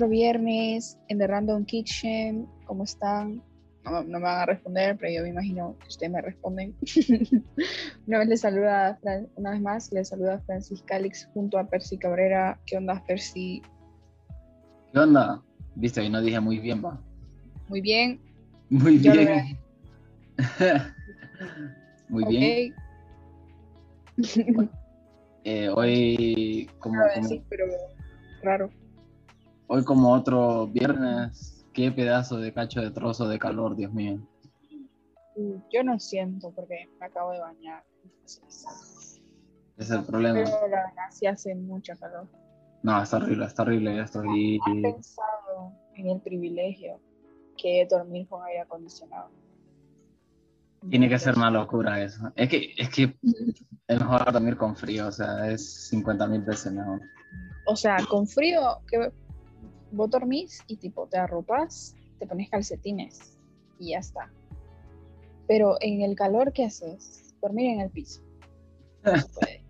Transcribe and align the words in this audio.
Otro 0.00 0.08
viernes 0.08 0.98
en 1.08 1.18
The 1.18 1.26
Random 1.26 1.66
Kitchen. 1.66 2.48
¿Cómo 2.64 2.84
están? 2.84 3.42
No, 3.84 4.02
no 4.02 4.18
me 4.18 4.24
van 4.24 4.38
a 4.38 4.46
responder, 4.46 4.96
pero 4.98 5.12
yo 5.12 5.22
me 5.24 5.28
imagino 5.28 5.76
que 5.78 5.88
ustedes 5.88 6.10
me 6.10 6.22
responden. 6.22 6.74
una 8.06 8.18
vez 8.20 8.28
les 8.28 8.40
saluda, 8.40 8.98
una 9.34 9.50
vez 9.50 9.60
más, 9.60 9.92
les 9.92 10.08
saluda 10.08 10.40
Francis 10.46 10.82
Calix 10.86 11.28
junto 11.34 11.58
a 11.58 11.68
Percy 11.68 11.98
Cabrera. 11.98 12.58
¿Qué 12.64 12.78
onda, 12.78 13.04
Percy? 13.06 13.60
¿Qué 14.90 14.98
onda? 14.98 15.42
Viste, 15.74 16.00
hoy 16.00 16.08
no 16.08 16.22
dije 16.22 16.40
muy 16.40 16.60
bien, 16.60 16.82
va. 16.82 16.98
Muy 17.68 17.82
bien. 17.82 18.18
Muy 18.70 18.98
Yo 19.02 19.12
bien. 19.12 19.58
muy 22.08 22.24
bien. 22.24 22.74
Eh, 25.44 25.70
hoy, 25.70 26.68
como, 26.80 27.00
pero 27.48 27.64
raro. 28.42 28.70
Hoy 29.70 29.84
como 29.84 30.12
otro 30.12 30.66
viernes, 30.66 31.64
qué 31.72 31.92
pedazo 31.92 32.38
de 32.38 32.52
cacho 32.52 32.80
de 32.80 32.90
trozo 32.90 33.28
de 33.28 33.38
calor, 33.38 33.76
Dios 33.76 33.92
mío. 33.92 34.18
Mm, 35.36 35.54
Yo 35.72 35.84
no 35.84 35.98
siento 36.00 36.50
porque 36.50 36.88
me 36.98 37.06
acabo 37.06 37.30
de 37.30 37.38
bañar. 37.38 37.84
entonces, 38.02 39.22
es 39.76 39.90
el 39.90 40.04
problema. 40.04 40.40
Pero 40.42 40.68
la 40.68 40.86
verdad 40.88 41.04
sí 41.10 41.26
hace 41.26 41.54
mucho 41.54 41.92
calor. 42.00 42.26
No, 42.82 43.00
está 43.00 43.18
horrible, 43.18 43.44
está 43.44 43.62
horrible 43.62 44.00
esto. 44.00 44.24
Y 44.24 44.58
¿Has 44.58 44.94
pensado 44.94 45.72
en 45.94 46.08
el 46.08 46.20
privilegio 46.20 46.98
que 47.56 47.82
es 47.82 47.88
dormir 47.88 48.26
con 48.26 48.42
aire 48.44 48.60
acondicionado? 48.62 49.30
tiene 50.88 51.10
que 51.10 51.18
ser 51.18 51.36
una 51.36 51.50
locura 51.50 52.02
eso. 52.02 52.32
Es 52.34 52.48
que, 52.48 52.72
es 52.76 52.88
que 52.88 53.14
es 53.86 54.00
mejor 54.00 54.32
dormir 54.32 54.56
con 54.56 54.74
frío, 54.74 55.08
o 55.08 55.12
sea, 55.12 55.50
es 55.50 55.88
50 55.88 56.26
mil 56.26 56.40
veces 56.40 56.72
mejor. 56.72 57.02
O 57.66 57.76
sea, 57.76 57.98
con 58.08 58.26
frío, 58.26 58.80
que 58.88 59.12
vos 59.92 60.10
dormís 60.10 60.62
y 60.66 60.76
tipo 60.76 61.06
te 61.06 61.18
arropas, 61.18 61.94
te 62.18 62.26
pones 62.26 62.48
calcetines 62.50 63.36
y 63.78 63.90
ya 63.90 63.98
está. 63.98 64.30
Pero 65.46 65.76
en 65.80 66.02
el 66.02 66.14
calor, 66.14 66.52
¿qué 66.52 66.64
haces? 66.64 67.34
Dormir 67.40 67.70
en 67.70 67.80
el 67.80 67.90
piso. 67.90 68.22
No 69.04 69.12
puede. 69.34 69.64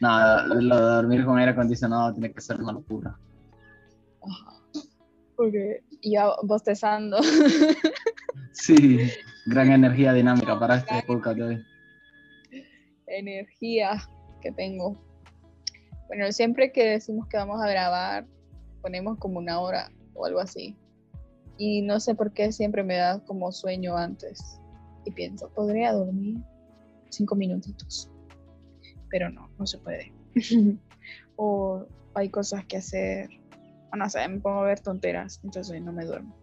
No, 0.00 0.46
lo 0.54 0.76
de 0.76 0.82
dormir 0.82 1.24
con 1.24 1.38
aire 1.38 1.52
acondicionado 1.52 2.12
tiene 2.12 2.32
que 2.32 2.40
ser 2.40 2.60
una 2.60 2.72
locura. 2.72 3.18
Ajá. 4.22 4.52
Porque 5.36 5.82
ya 6.02 6.30
bostezando. 6.42 7.18
Sí, 8.52 8.98
gran 9.46 9.70
energía 9.70 10.12
dinámica 10.12 10.58
para 10.58 10.76
este 10.76 11.02
podcast 11.06 11.38
de 11.38 11.44
hoy. 11.44 11.64
energía 13.06 14.02
que 14.40 14.50
tengo. 14.50 15.00
Bueno, 16.08 16.30
siempre 16.32 16.72
que 16.72 16.84
decimos 16.90 17.28
que 17.28 17.36
vamos 17.36 17.62
a 17.62 17.68
grabar, 17.68 18.26
ponemos 18.82 19.18
como 19.18 19.38
una 19.38 19.60
hora 19.60 19.90
o 20.14 20.26
algo 20.26 20.40
así. 20.40 20.76
Y 21.56 21.82
no 21.82 21.98
sé 22.00 22.14
por 22.14 22.32
qué 22.32 22.52
siempre 22.52 22.82
me 22.82 22.96
da 22.96 23.20
como 23.24 23.50
sueño 23.52 23.96
antes. 23.96 24.60
Y 25.04 25.10
pienso, 25.10 25.48
podría 25.50 25.92
dormir 25.92 26.38
cinco 27.08 27.34
minutitos. 27.34 28.10
Pero 29.10 29.30
no, 29.30 29.50
no 29.58 29.66
se 29.66 29.78
puede. 29.78 30.12
o 31.36 31.84
hay 32.14 32.28
cosas 32.28 32.64
que 32.66 32.76
hacer. 32.76 33.28
O 33.92 33.96
no 33.96 34.08
sé, 34.08 34.26
me 34.28 34.38
pongo 34.38 34.60
a 34.60 34.64
ver 34.64 34.80
tonteras, 34.80 35.40
entonces 35.42 35.82
no 35.82 35.92
me 35.92 36.04
duermo. 36.04 36.34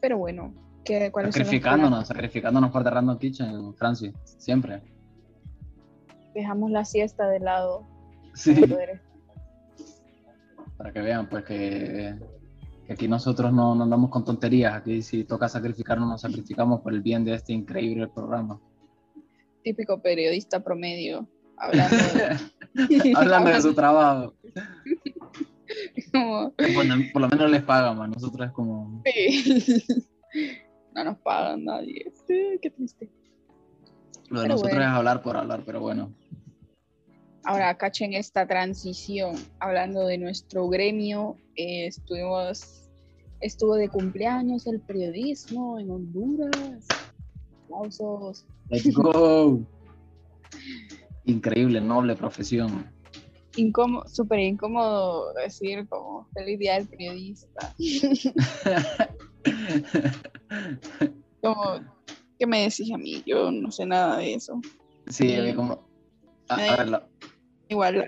Pero 0.00 0.18
bueno, 0.18 0.52
¿qué, 0.84 1.12
¿cuáles 1.12 1.32
son 1.32 1.40
los 1.40 1.48
Sacrificándonos, 1.48 2.08
sacrificándonos 2.08 2.70
por 2.72 2.82
The 2.82 2.90
Random 2.90 3.18
Kitchen, 3.18 3.74
Francis, 3.74 4.12
siempre. 4.24 4.82
Dejamos 6.34 6.70
la 6.72 6.84
siesta 6.84 7.28
de 7.28 7.38
lado. 7.38 7.86
Sí, 8.34 8.54
para 8.54 8.66
poder 8.66 9.11
para 10.82 10.92
que 10.92 11.00
vean, 11.00 11.28
pues 11.28 11.44
que, 11.44 12.18
que 12.84 12.92
aquí 12.92 13.06
nosotros 13.06 13.52
no, 13.52 13.72
no 13.76 13.84
andamos 13.84 14.10
con 14.10 14.24
tonterías, 14.24 14.74
aquí 14.74 15.00
si 15.00 15.22
toca 15.22 15.48
sacrificarnos, 15.48 16.08
nos 16.08 16.20
sacrificamos 16.22 16.80
por 16.80 16.92
el 16.92 17.00
bien 17.00 17.24
de 17.24 17.34
este 17.34 17.52
increíble 17.52 18.08
programa. 18.08 18.60
típico 19.62 20.02
periodista 20.02 20.58
promedio 20.58 21.28
hablando 21.56 21.96
de, 21.96 23.12
Hablando 23.14 23.50
de 23.50 23.62
su 23.62 23.74
trabajo, 23.76 24.34
como, 26.10 26.52
bueno, 26.74 26.96
por 27.12 27.22
lo 27.22 27.28
menos 27.28 27.48
les 27.48 27.62
pagan, 27.62 27.96
man. 27.96 28.10
nosotros 28.10 28.48
es 28.48 28.52
como... 28.52 29.02
sí. 29.04 29.84
no 30.94 31.04
nos 31.04 31.18
pagan 31.18 31.64
nadie 31.64 32.12
Sí, 32.26 32.58
qué 32.60 32.70
triste 32.70 33.08
Lo 34.30 34.40
de 34.40 34.46
Pero 34.46 34.54
nosotros 34.54 34.72
bueno. 34.72 34.90
es 34.90 34.96
hablar 34.98 35.22
por 35.22 35.36
hablar, 35.36 35.62
pero 35.64 35.78
bueno. 35.78 36.12
Ahora 37.44 37.76
cachen 37.76 38.14
esta 38.14 38.46
transición 38.46 39.34
hablando 39.58 40.06
de 40.06 40.18
nuestro 40.18 40.68
gremio 40.68 41.36
eh, 41.56 41.86
estuvimos 41.86 42.88
estuvo 43.40 43.74
de 43.74 43.88
cumpleaños 43.88 44.66
el 44.66 44.80
periodismo 44.80 45.78
en 45.78 45.90
Honduras 45.90 46.86
aplausos 47.64 48.46
Let's 48.70 48.94
go. 48.94 49.60
Increíble, 51.24 51.80
noble 51.80 52.14
profesión. 52.16 52.90
incómodo 53.56 54.08
súper 54.08 54.38
incómodo 54.40 55.32
decir 55.34 55.86
como 55.88 56.26
feliz 56.34 56.58
día 56.58 56.74
del 56.74 56.88
periodista 56.88 57.74
como 61.42 61.80
¿qué 62.38 62.46
me 62.46 62.62
decís 62.62 62.92
a 62.92 62.98
mí? 62.98 63.22
yo 63.26 63.50
no 63.50 63.70
sé 63.70 63.84
nada 63.86 64.18
de 64.18 64.34
eso 64.34 64.60
Sí, 65.08 65.34
como... 65.56 65.84
A, 66.48 66.54
a 66.54 66.76
ver, 66.76 66.88
la, 66.88 67.08
igual 67.72 68.04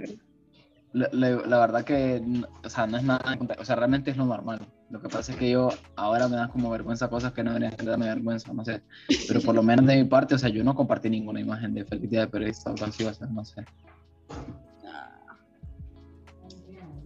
la- 0.93 1.09
la- 1.13 1.31
la 1.47 1.59
verdad 1.59 1.85
que, 1.85 2.23
o 2.63 2.69
sea, 2.69 2.87
no 2.87 2.97
es 2.97 3.03
nada, 3.03 3.37
o 3.59 3.65
sea, 3.65 3.75
realmente 3.75 4.13
es 4.13 4.17
lo 4.17 4.27
normal. 4.27 4.61
Lo 4.91 5.01
que 5.01 5.09
pasa 5.09 5.33
es 5.33 5.39
que 5.39 5.51
yo 5.51 5.71
ahora 5.97 6.29
me 6.29 6.37
da 6.37 6.49
como 6.49 6.71
vergüenza 6.71 7.09
cosas 7.09 7.33
que 7.33 7.43
no 7.43 7.53
deberían 7.53 7.77
de 7.77 7.85
darme 7.85 8.07
vergüenza, 8.07 8.53
no 8.53 8.65
sé. 8.65 8.81
Pero 9.27 9.41
por 9.41 9.57
lo 9.57 9.63
menos 9.65 9.87
de 9.87 9.97
mi 9.97 10.05
parte, 10.05 10.37
o 10.37 10.39
sea, 10.39 10.51
yo 10.51 10.63
no 10.63 10.75
compartí 10.77 11.11
ninguna 11.11 11.41
imagen 11.41 11.75
de 11.75 11.85
feliz 11.85 12.09
día 12.09 12.21
de 12.21 12.29
periodista 12.29 12.71
o 12.71 12.85
así, 12.85 13.03
o 13.05 13.13
sea, 13.13 13.27
no 13.27 13.45
sé. 13.45 13.65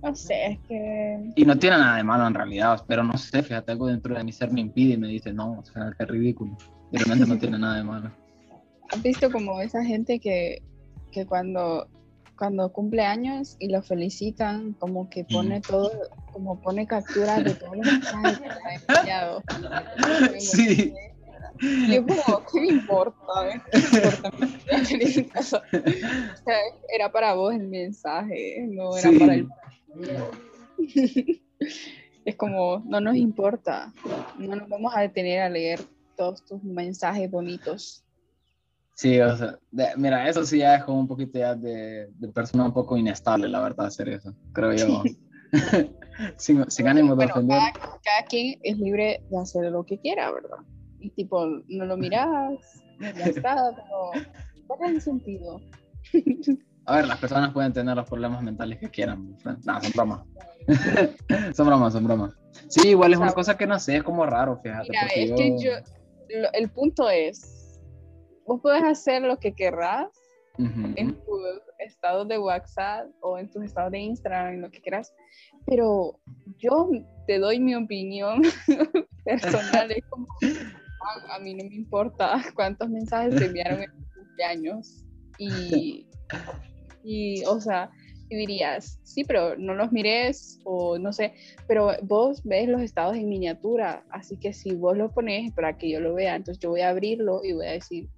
No 0.03 0.15
sé, 0.15 0.47
es 0.53 0.59
que. 0.69 1.33
Y 1.35 1.45
no 1.45 1.59
tiene 1.59 1.79
nada 1.79 1.97
de 1.97 2.05
malo 2.05 2.27
en 2.27 2.35
realidad, 2.35 2.85
pero 2.87 3.03
no 3.03 3.17
sé, 3.17 3.43
fíjate, 3.43 3.73
algo 3.73 3.87
dentro 3.87 4.15
de 4.15 4.23
mi 4.23 4.33
ser 4.33 4.53
me 4.53 4.61
impide 4.61 4.95
y 4.95 4.99
me 4.99 5.09
dice, 5.09 5.33
no, 5.33 5.59
o 5.61 5.65
sea, 5.65 5.93
qué 5.99 6.05
ridículo. 6.05 6.57
Y 6.93 6.99
realmente 6.99 7.27
no 7.27 7.39
tiene 7.39 7.59
nada 7.59 7.77
de 7.77 7.85
malo. 7.85 8.11
¿Has 8.91 9.03
visto 9.03 9.31
como 9.31 9.61
esa 9.61 9.83
gente 9.85 10.21
que, 10.21 10.63
que 11.11 11.27
cuando, 11.27 11.89
cuando 12.39 12.73
cumple 12.73 13.03
años 13.05 13.57
y 13.59 13.69
lo 13.69 13.83
felicitan, 13.83 14.73
como 14.75 15.11
que 15.11 15.25
pone 15.25 15.61
todo, 15.61 15.91
como 16.33 16.61
pone 16.61 16.87
capturas 16.87 17.45
de 17.45 17.55
todos 17.55 17.77
los 17.77 17.87
mensajes 17.87 18.39
que 18.39 18.49
enviado? 18.99 19.43
Sí. 20.39 20.95
Yo 21.91 22.07
como, 22.07 22.47
¿qué 22.53 22.61
me 22.61 22.69
importa? 22.69 23.49
eh? 23.49 23.61
¿Qué 24.89 24.97
me 24.97 25.05
importa? 25.05 25.63
O 25.73 26.45
sea, 26.45 26.57
era 26.95 27.11
para 27.11 27.35
vos 27.35 27.53
el 27.53 27.67
mensaje, 27.69 28.65
no 28.69 28.97
era 28.97 29.11
Sí. 29.11 29.19
para 29.19 29.35
el... 29.35 29.49
Es 32.25 32.37
como, 32.37 32.83
no 32.87 33.01
nos 33.01 33.17
importa, 33.17 33.93
no 34.39 34.55
nos 34.55 34.69
vamos 34.69 34.93
a 34.95 35.01
detener 35.01 35.41
a 35.41 35.49
leer 35.49 35.81
todos 36.17 36.45
tus 36.45 36.63
mensajes 36.63 37.31
bonitos. 37.31 38.05
Sí, 38.99 39.21
o 39.21 39.37
sea, 39.37 39.57
de- 39.71 39.93
mira, 39.97 40.29
eso 40.29 40.45
sí 40.45 40.59
ya 40.59 40.75
es 40.75 40.83
como 40.83 40.99
un 40.99 41.07
poquito 41.07 41.39
ya 41.39 41.55
de, 41.55 42.09
de 42.11 42.29
persona 42.31 42.65
un 42.65 42.73
poco 42.73 42.97
inestable, 42.97 43.49
la 43.49 43.61
verdad, 43.61 43.87
hacer 43.87 44.09
eso, 44.09 44.35
creo 44.53 44.73
yo. 44.73 45.05
sin, 46.37 46.69
sin 46.69 46.89
ánimo 46.89 47.11
de 47.11 47.15
Bueno, 47.15 47.33
ofender. 47.35 47.59
cada, 47.59 47.73
cada 48.03 48.23
quien 48.29 48.59
es 48.61 48.77
libre 48.77 49.23
de 49.29 49.39
hacer 49.39 49.71
lo 49.71 49.85
que 49.85 50.01
quiera, 50.01 50.33
¿verdad? 50.33 50.57
Y 50.99 51.11
tipo, 51.11 51.47
no 51.69 51.85
lo 51.85 51.97
miras, 51.97 52.29
ya 52.99 53.27
está, 53.27 53.55
pero 53.77 54.27
¿cuál 54.67 54.81
es 54.91 54.95
el 54.97 55.01
sentido? 55.01 55.63
A 56.85 56.97
ver, 56.97 57.07
las 57.07 57.19
personas 57.19 57.53
pueden 57.53 57.73
tener 57.73 57.95
los 57.95 58.09
problemas 58.09 58.43
mentales 58.43 58.81
que 58.81 58.91
quieran. 58.91 59.37
No, 59.45 59.81
son 59.81 59.93
bromas. 59.95 60.23
son 61.57 61.67
bromas, 61.69 61.93
son 61.93 62.03
bromas. 62.03 62.33
Sí, 62.69 62.89
igual 62.89 63.13
es 63.13 63.19
una 63.19 63.27
O 63.27 63.31
sea, 63.31 63.35
cosa 63.37 63.57
que 63.57 63.67
no 63.69 63.79
sé, 63.79 63.99
es 63.99 64.03
como 64.03 64.27
raro, 64.27 64.59
fíjate. 64.61 64.89
Mira, 64.89 65.07
es 65.15 65.31
que 65.33 65.55
yo, 65.63 65.71
lo- 66.31 66.53
el 66.53 66.69
punto 66.71 67.09
es, 67.09 67.58
vos 68.49 68.61
puedes 68.63 68.83
hacer 68.83 69.23
lo 69.23 69.39
que 69.39 69.53
querrás 69.53 70.09
Ujú. 70.59 70.93
en 70.97 71.15
tus 71.15 71.41
estados 71.79 72.27
de 72.27 72.39
WhatsApp 72.39 73.07
o 73.21 73.39
en 73.39 73.49
tus 73.49 73.63
estados 73.63 73.93
de 73.93 74.01
Instagram, 74.01 74.55
en 74.55 74.63
lo 74.63 74.71
que 74.71 74.81
quieras, 74.81 75.15
pero 75.67 76.19
yo 76.59 76.91
te 77.27 77.39
doy 77.39 77.61
mi 77.61 77.75
opinión 77.75 78.43
personal, 79.25 79.93
es 79.93 80.03
como, 80.09 80.27
a, 80.43 81.37
a 81.37 81.39
mí 81.39 81.55
no 81.55 81.65
me 81.69 81.77
importa 81.77 82.43
cuántos 82.55 82.89
mensajes 82.89 83.37
te 83.37 83.45
enviaron 83.45 83.83
en 83.83 83.91
tu 83.91 84.21
cumpleaños 84.21 85.05
y, 85.37 86.07
y, 87.05 87.45
o 87.45 87.61
sea, 87.61 87.91
y 88.31 88.37
dirías, 88.37 88.99
sí, 89.05 89.25
pero 89.25 89.57
no 89.57 89.75
los 89.75 89.93
mires 89.93 90.59
o 90.65 90.99
no 90.99 91.13
sé, 91.13 91.35
pero 91.67 91.93
vos 92.03 92.43
ves 92.45 92.69
los 92.69 92.81
estados 92.81 93.15
en 93.17 93.29
miniatura, 93.29 94.05
así 94.11 94.39
que 94.39 94.53
si 94.55 94.75
vos 94.75 94.97
lo 94.97 95.11
pones 95.13 95.53
para 95.53 95.77
que 95.77 95.91
yo 95.91 96.01
lo 96.01 96.15
vea, 96.15 96.35
entonces 96.35 96.61
yo 96.61 96.71
voy 96.71 96.81
a 96.81 96.89
abrirlo 96.89 97.45
y 97.45 97.53
voy 97.53 97.67
a 97.67 97.73
decir, 97.73 98.09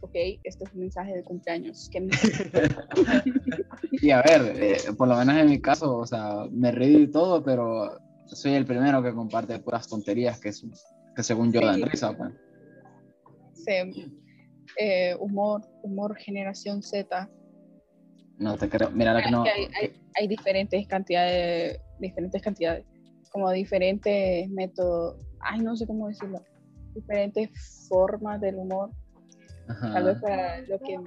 ok, 0.00 0.14
este 0.44 0.64
es 0.64 0.72
un 0.74 0.80
mensaje 0.80 1.14
de 1.14 1.22
cumpleaños. 1.22 1.88
Que 1.90 2.08
y 3.92 4.10
a 4.10 4.22
ver, 4.22 4.56
eh, 4.56 4.76
por 4.96 5.08
lo 5.08 5.16
menos 5.16 5.36
en 5.36 5.48
mi 5.48 5.60
caso, 5.60 5.98
o 5.98 6.06
sea, 6.06 6.46
me 6.50 6.72
reí 6.72 7.02
y 7.02 7.10
todo, 7.10 7.42
pero 7.42 7.98
soy 8.26 8.54
el 8.54 8.64
primero 8.64 9.02
que 9.02 9.12
comparte 9.12 9.58
puras 9.58 9.88
tonterías 9.88 10.40
que, 10.40 10.50
que 11.14 11.22
según 11.22 11.52
yo 11.52 11.60
dan 11.60 11.82
risa. 11.82 12.16
Pues. 12.16 12.32
Sí. 13.54 14.06
Eh, 14.78 15.14
humor, 15.18 15.62
humor 15.82 16.16
generación 16.16 16.82
Z. 16.82 17.28
No 18.38 18.56
te 18.56 18.68
creo. 18.68 18.90
Mira, 18.90 19.20
que 19.22 19.30
no. 19.30 19.42
hay, 19.42 19.68
hay, 20.18 20.28
diferentes 20.28 20.86
cantidades, 20.86 21.78
diferentes 21.98 22.40
cantidades, 22.40 22.86
como 23.30 23.50
diferentes 23.50 24.48
métodos. 24.48 25.20
Ay, 25.40 25.60
no 25.60 25.76
sé 25.76 25.86
cómo 25.86 26.08
decirlo. 26.08 26.42
Diferentes 26.94 27.86
formas 27.88 28.40
del 28.40 28.56
humor. 28.56 28.90
Tal 29.80 30.04
vez 30.04 30.20
para 30.20 30.60
lo 30.62 30.78
que 30.78 31.00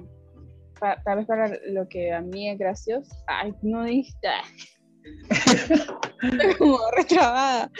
tal 1.04 1.16
vez 1.16 1.26
para 1.26 1.58
lo 1.68 1.88
que 1.88 2.12
a 2.12 2.20
mí 2.20 2.50
es 2.50 2.58
gracioso. 2.58 3.14
Ay, 3.26 3.54
no 3.62 3.84
diste. 3.84 4.28
como 6.58 6.78
retrabada. 6.96 7.70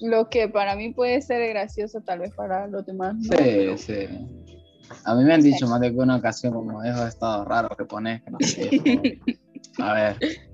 Lo 0.00 0.28
que 0.28 0.48
para 0.48 0.76
mí 0.76 0.92
puede 0.94 1.20
ser 1.20 1.46
gracioso, 1.50 2.00
tal 2.00 2.20
vez 2.20 2.34
para 2.34 2.66
los 2.66 2.86
demás. 2.86 3.16
Sí, 3.22 3.76
sí. 3.76 4.08
A 5.04 5.14
mí 5.14 5.24
me 5.24 5.34
han 5.34 5.42
dicho 5.42 5.66
más 5.68 5.80
de 5.80 5.90
una 5.90 6.16
ocasión 6.16 6.52
como 6.52 6.82
esos 6.82 7.08
estados 7.08 7.46
raros 7.46 7.76
que 7.76 7.84
pones. 7.84 8.22
a 9.78 9.94
ver. 9.94 10.16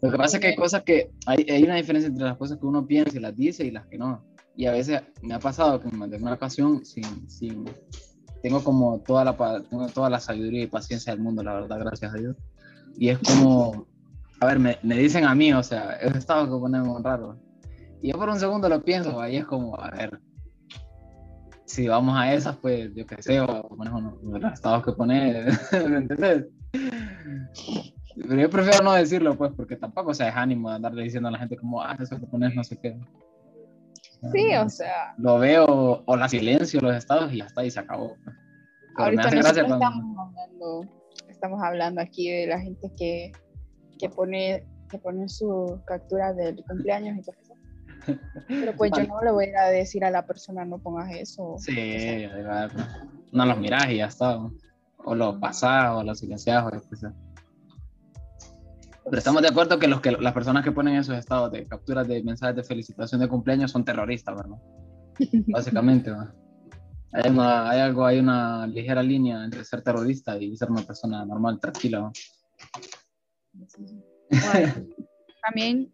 Lo 0.00 0.12
que 0.12 0.16
pasa 0.16 0.36
es 0.36 0.40
que 0.40 0.46
hay 0.48 0.56
cosas 0.56 0.82
que 0.84 1.10
hay, 1.26 1.44
hay, 1.50 1.64
una 1.64 1.74
diferencia 1.74 2.08
entre 2.08 2.24
las 2.24 2.36
cosas 2.36 2.58
que 2.58 2.66
uno 2.66 2.86
piensa 2.86 3.16
y 3.16 3.20
las 3.20 3.36
dice 3.36 3.64
y 3.64 3.72
las 3.72 3.86
que 3.86 3.98
no. 3.98 4.24
Y 4.56 4.66
a 4.66 4.72
veces 4.72 5.02
me 5.22 5.34
ha 5.34 5.40
pasado 5.40 5.80
que 5.80 5.88
me 5.88 6.06
una 6.06 6.34
ocasión 6.34 6.84
sin, 6.84 7.28
sin, 7.28 7.64
tengo 8.42 8.62
como 8.62 9.00
toda 9.00 9.24
la, 9.24 9.62
tengo 9.68 9.86
toda 9.88 10.10
la 10.10 10.20
sabiduría 10.20 10.62
y 10.62 10.66
paciencia 10.66 11.12
del 11.12 11.22
mundo, 11.22 11.42
la 11.42 11.54
verdad, 11.54 11.78
gracias 11.80 12.14
a 12.14 12.16
Dios. 12.16 12.36
Y 12.96 13.08
es 13.08 13.18
como, 13.18 13.86
a 14.40 14.46
ver, 14.46 14.58
me, 14.58 14.78
me 14.82 14.96
dicen 14.96 15.24
a 15.24 15.34
mí, 15.34 15.52
o 15.52 15.62
sea, 15.62 15.92
esos 16.00 16.16
estados 16.18 16.48
que 16.48 16.60
ponemos 16.60 17.02
raros. 17.02 17.36
Y 18.02 18.12
yo 18.12 18.18
por 18.18 18.28
un 18.28 18.38
segundo 18.38 18.68
lo 18.68 18.82
pienso, 18.82 19.20
ahí 19.20 19.36
es 19.36 19.44
como, 19.44 19.78
a 19.78 19.90
ver, 19.90 20.20
si 21.68 21.86
vamos 21.86 22.16
a 22.18 22.32
esas, 22.32 22.56
pues 22.56 22.94
yo 22.94 23.06
qué 23.06 23.22
sé, 23.22 23.40
o 23.40 23.68
pones 23.68 23.92
los 24.22 24.52
estados 24.52 24.84
que 24.84 24.92
pones, 24.92 25.72
¿me 25.72 25.98
entiendes? 25.98 26.46
Pero 28.16 28.40
yo 28.40 28.50
prefiero 28.50 28.84
no 28.84 28.92
decirlo, 28.92 29.36
pues, 29.36 29.52
porque 29.54 29.76
tampoco 29.76 30.14
se 30.14 30.26
es 30.26 30.34
ánimo 30.34 30.70
de 30.70 30.76
andarle 30.76 31.04
diciendo 31.04 31.28
a 31.28 31.32
la 31.32 31.38
gente 31.38 31.56
como, 31.56 31.82
ah, 31.82 31.96
eso 32.00 32.18
que 32.18 32.26
pones 32.26 32.54
no 32.54 32.64
sé 32.64 32.78
qué. 32.80 32.98
Sí, 34.32 34.54
o 34.56 34.68
sea. 34.68 35.14
Lo 35.18 35.38
veo, 35.38 36.02
o 36.04 36.16
la 36.16 36.28
silencio, 36.28 36.80
los 36.80 36.94
estados, 36.94 37.32
y 37.32 37.38
ya 37.38 37.44
está, 37.44 37.64
y 37.64 37.70
se 37.70 37.80
acabó. 37.80 38.16
Pues. 38.24 38.36
Ahorita 38.96 39.30
nosotros 39.30 39.70
estamos, 39.70 40.18
hablando, 40.18 40.84
estamos 41.28 41.62
hablando 41.62 42.00
aquí 42.00 42.30
de 42.30 42.46
la 42.48 42.60
gente 42.60 42.90
que, 42.96 43.32
que 43.98 44.08
pone 44.10 44.66
que 44.90 44.98
pone 44.98 45.28
su 45.28 45.80
captura 45.86 46.32
del 46.32 46.64
cumpleaños 46.64 47.18
y 47.18 47.22
todo 47.22 47.36
pero 48.48 48.74
pues 48.76 48.92
yo 48.96 49.06
no 49.06 49.20
le 49.22 49.30
voy 49.30 49.46
a 49.46 49.66
decir 49.66 50.04
a 50.04 50.10
la 50.10 50.26
persona 50.26 50.64
no 50.64 50.78
pongas 50.78 51.10
eso. 51.12 51.56
Sí, 51.58 52.26
no 53.32 53.46
los 53.46 53.58
miras 53.58 53.90
y 53.90 53.96
ya 53.96 54.06
está. 54.06 54.38
O 55.04 55.14
los 55.14 55.36
pasas 55.36 55.94
o 55.94 56.02
los 56.02 56.18
silencias 56.18 56.64
o 56.64 56.70
lo 56.70 56.80
que 56.88 56.96
sea. 56.96 57.12
Pero 59.10 59.18
estamos 59.18 59.42
de 59.42 59.48
acuerdo 59.48 59.78
que, 59.78 59.88
los 59.88 60.00
que 60.00 60.12
las 60.12 60.32
personas 60.32 60.64
que 60.64 60.72
ponen 60.72 60.96
esos 60.96 61.16
estados 61.16 61.50
de 61.52 61.64
capturas 61.66 62.06
de 62.06 62.22
mensajes 62.22 62.56
de 62.56 62.64
felicitación 62.64 63.20
de 63.20 63.28
cumpleaños 63.28 63.70
son 63.70 63.84
terroristas, 63.84 64.36
¿verdad? 64.36 64.58
Básicamente, 65.48 66.10
Hay, 67.12 67.22
hay, 67.38 67.80
algo, 67.80 68.04
hay 68.04 68.18
una 68.18 68.66
ligera 68.66 69.02
línea 69.02 69.44
entre 69.44 69.64
ser 69.64 69.82
terrorista 69.82 70.38
y 70.38 70.56
ser 70.56 70.70
una 70.70 70.82
persona 70.82 71.24
normal, 71.24 71.58
tranquila. 71.58 72.12
también 75.42 75.92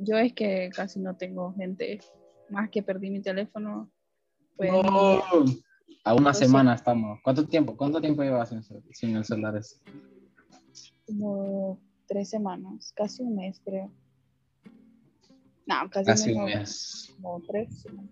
yo 0.00 0.16
es 0.18 0.32
que 0.32 0.70
casi 0.74 0.98
no 1.00 1.16
tengo 1.16 1.54
gente, 1.54 2.00
más 2.50 2.68
que 2.70 2.82
perdí 2.82 3.10
mi 3.10 3.22
teléfono. 3.22 3.90
Pues, 4.56 4.72
a 6.04 6.14
una 6.14 6.34
semana 6.34 6.74
estamos. 6.74 7.20
¿Cuánto 7.22 7.46
tiempo? 7.46 7.76
¿Cuánto 7.76 8.00
tiempo 8.00 8.22
llevas 8.22 8.48
sin, 8.92 9.16
el 9.16 9.24
celular 9.24 9.60
Como 11.06 11.80
tres 12.06 12.30
semanas, 12.30 12.92
casi 12.94 13.22
un 13.22 13.36
mes 13.36 13.60
creo. 13.64 13.90
No, 15.66 15.90
casi, 15.90 16.32
un 16.32 16.44
mes. 16.44 17.14
Como 17.20 17.42
tres 17.42 17.82
semanas. 17.82 18.10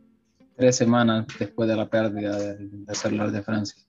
Tres 0.56 0.76
semanas 0.76 1.26
después 1.38 1.68
de 1.68 1.76
la 1.76 1.88
pérdida 1.88 2.38
del, 2.38 2.86
celular 2.92 3.30
de 3.30 3.42
Francia. 3.42 3.80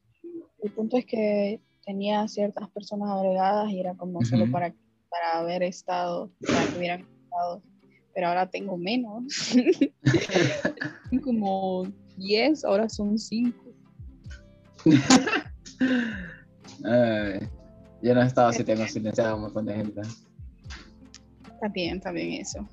El 0.60 0.72
punto 0.72 0.98
es 0.98 1.06
que 1.06 1.62
tenía 1.86 2.28
ciertas 2.28 2.69
personas 2.69 3.10
agregadas 3.10 3.72
y 3.72 3.80
era 3.80 3.96
como 3.96 4.24
solo 4.24 4.50
para, 4.52 4.74
para 5.10 5.40
haber 5.40 5.63
estado, 5.63 6.31
para 6.46 6.66
que 6.66 6.78
hubieran 6.78 7.01
estado 7.01 7.62
pero 8.16 8.30
ahora 8.30 8.50
tengo 8.50 8.78
menos. 8.78 9.54
como 11.24 11.86
10, 12.18 12.63
ahora 12.63 12.88
son 12.88 13.19
5. 13.19 13.60
yo 18.06 18.16
no 18.16 18.22
estaba 18.22 18.54
si 18.54 18.64
tengo 18.64 18.88
silenciado 18.88 19.36
un 19.36 19.44
montón 19.44 19.66
de 19.66 19.76
gente. 19.76 20.02
También, 21.60 22.00
también 22.00 22.42
eso. 22.42 22.68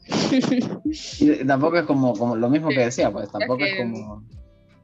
y 1.21 1.45
tampoco 1.47 1.79
es 1.79 1.85
como, 1.85 2.13
como 2.15 2.37
lo 2.37 2.51
mismo 2.51 2.69
que 2.69 2.81
decía, 2.81 3.11
pues 3.11 3.31
tampoco 3.31 3.65
es 3.65 3.79
como... 3.79 4.23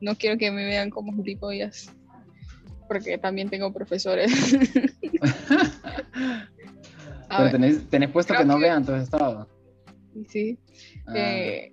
No 0.00 0.14
quiero 0.16 0.38
que 0.38 0.50
me 0.50 0.64
vean 0.64 0.90
como 0.90 1.12
gilipollas, 1.14 1.92
porque 2.86 3.18
también 3.18 3.50
tengo 3.50 3.72
profesores. 3.72 4.32
Pero 7.28 7.50
tenés, 7.50 7.86
tenés 7.90 8.10
puesto 8.10 8.32
que 8.34 8.44
no 8.44 8.58
vean 8.58 8.86
tu 8.86 8.94
estado 8.94 9.46
sí. 10.26 10.58
Ah. 11.06 11.12
Eh, 11.16 11.72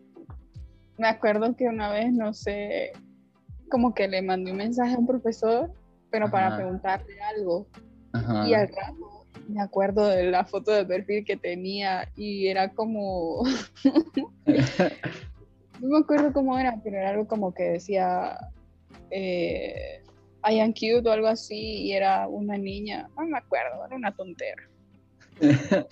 me 0.98 1.08
acuerdo 1.08 1.56
que 1.56 1.68
una 1.68 1.90
vez, 1.92 2.12
no 2.14 2.34
sé, 2.34 2.94
como 3.70 3.94
que 3.94 4.08
le 4.08 4.22
mandé 4.22 4.52
un 4.52 4.58
mensaje 4.58 4.96
a 4.96 5.00
un 5.00 5.08
profesor, 5.08 5.72
pero 6.10 6.30
para 6.30 6.56
preguntarle 6.56 7.20
algo. 7.22 7.68
Y 8.48 8.54
al 8.54 8.68
rato 8.68 9.26
me 9.48 9.62
acuerdo 9.62 10.08
de 10.08 10.32
la 10.32 10.46
foto 10.46 10.72
de 10.72 10.86
perfil 10.86 11.26
que 11.26 11.38
tenía 11.38 12.10
y 12.16 12.48
era 12.48 12.74
como... 12.74 13.44
no 15.80 15.88
me 15.88 16.00
acuerdo 16.00 16.34
cómo 16.34 16.58
era, 16.58 16.80
pero 16.84 16.98
era 16.98 17.10
algo 17.12 17.28
como 17.28 17.54
que 17.54 17.64
decía... 17.64 18.38
Eh, 19.12 20.02
I 20.48 20.60
am 20.60 20.74
cute 20.74 21.08
o 21.08 21.12
algo 21.12 21.28
así 21.28 21.56
y 21.56 21.94
era 21.94 22.28
una 22.28 22.58
niña, 22.58 23.10
no 23.18 23.26
me 23.26 23.38
acuerdo, 23.38 23.86
era 23.86 23.96
una 23.96 24.16
tontera. 24.16 24.64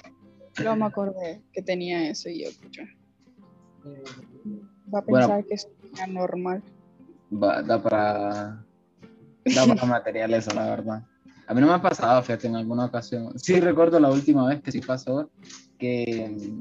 Yo 0.63 0.75
me 0.75 0.85
acordé 0.85 1.41
que 1.51 1.63
tenía 1.63 2.07
eso 2.09 2.29
y 2.29 2.43
yo, 2.43 2.49
pucha. 2.61 2.83
Va 4.93 4.99
a 4.99 5.01
pensar 5.01 5.43
que 5.45 5.55
es 5.55 5.67
normal. 6.07 6.61
Va, 7.31 7.63
da 7.63 7.81
para. 7.81 8.63
Da 9.45 9.67
para 9.67 9.85
material 9.85 10.35
eso, 10.35 10.53
la 10.53 10.69
verdad. 10.69 11.03
A 11.47 11.53
mí 11.53 11.61
no 11.61 11.67
me 11.67 11.73
ha 11.73 11.81
pasado, 11.81 12.21
fíjate, 12.21 12.47
en 12.47 12.55
alguna 12.55 12.85
ocasión. 12.85 13.37
Sí, 13.37 13.59
recuerdo 13.59 13.99
la 13.99 14.09
última 14.09 14.47
vez 14.47 14.61
que 14.61 14.71
sí 14.71 14.81
pasó, 14.81 15.29
que, 15.77 16.53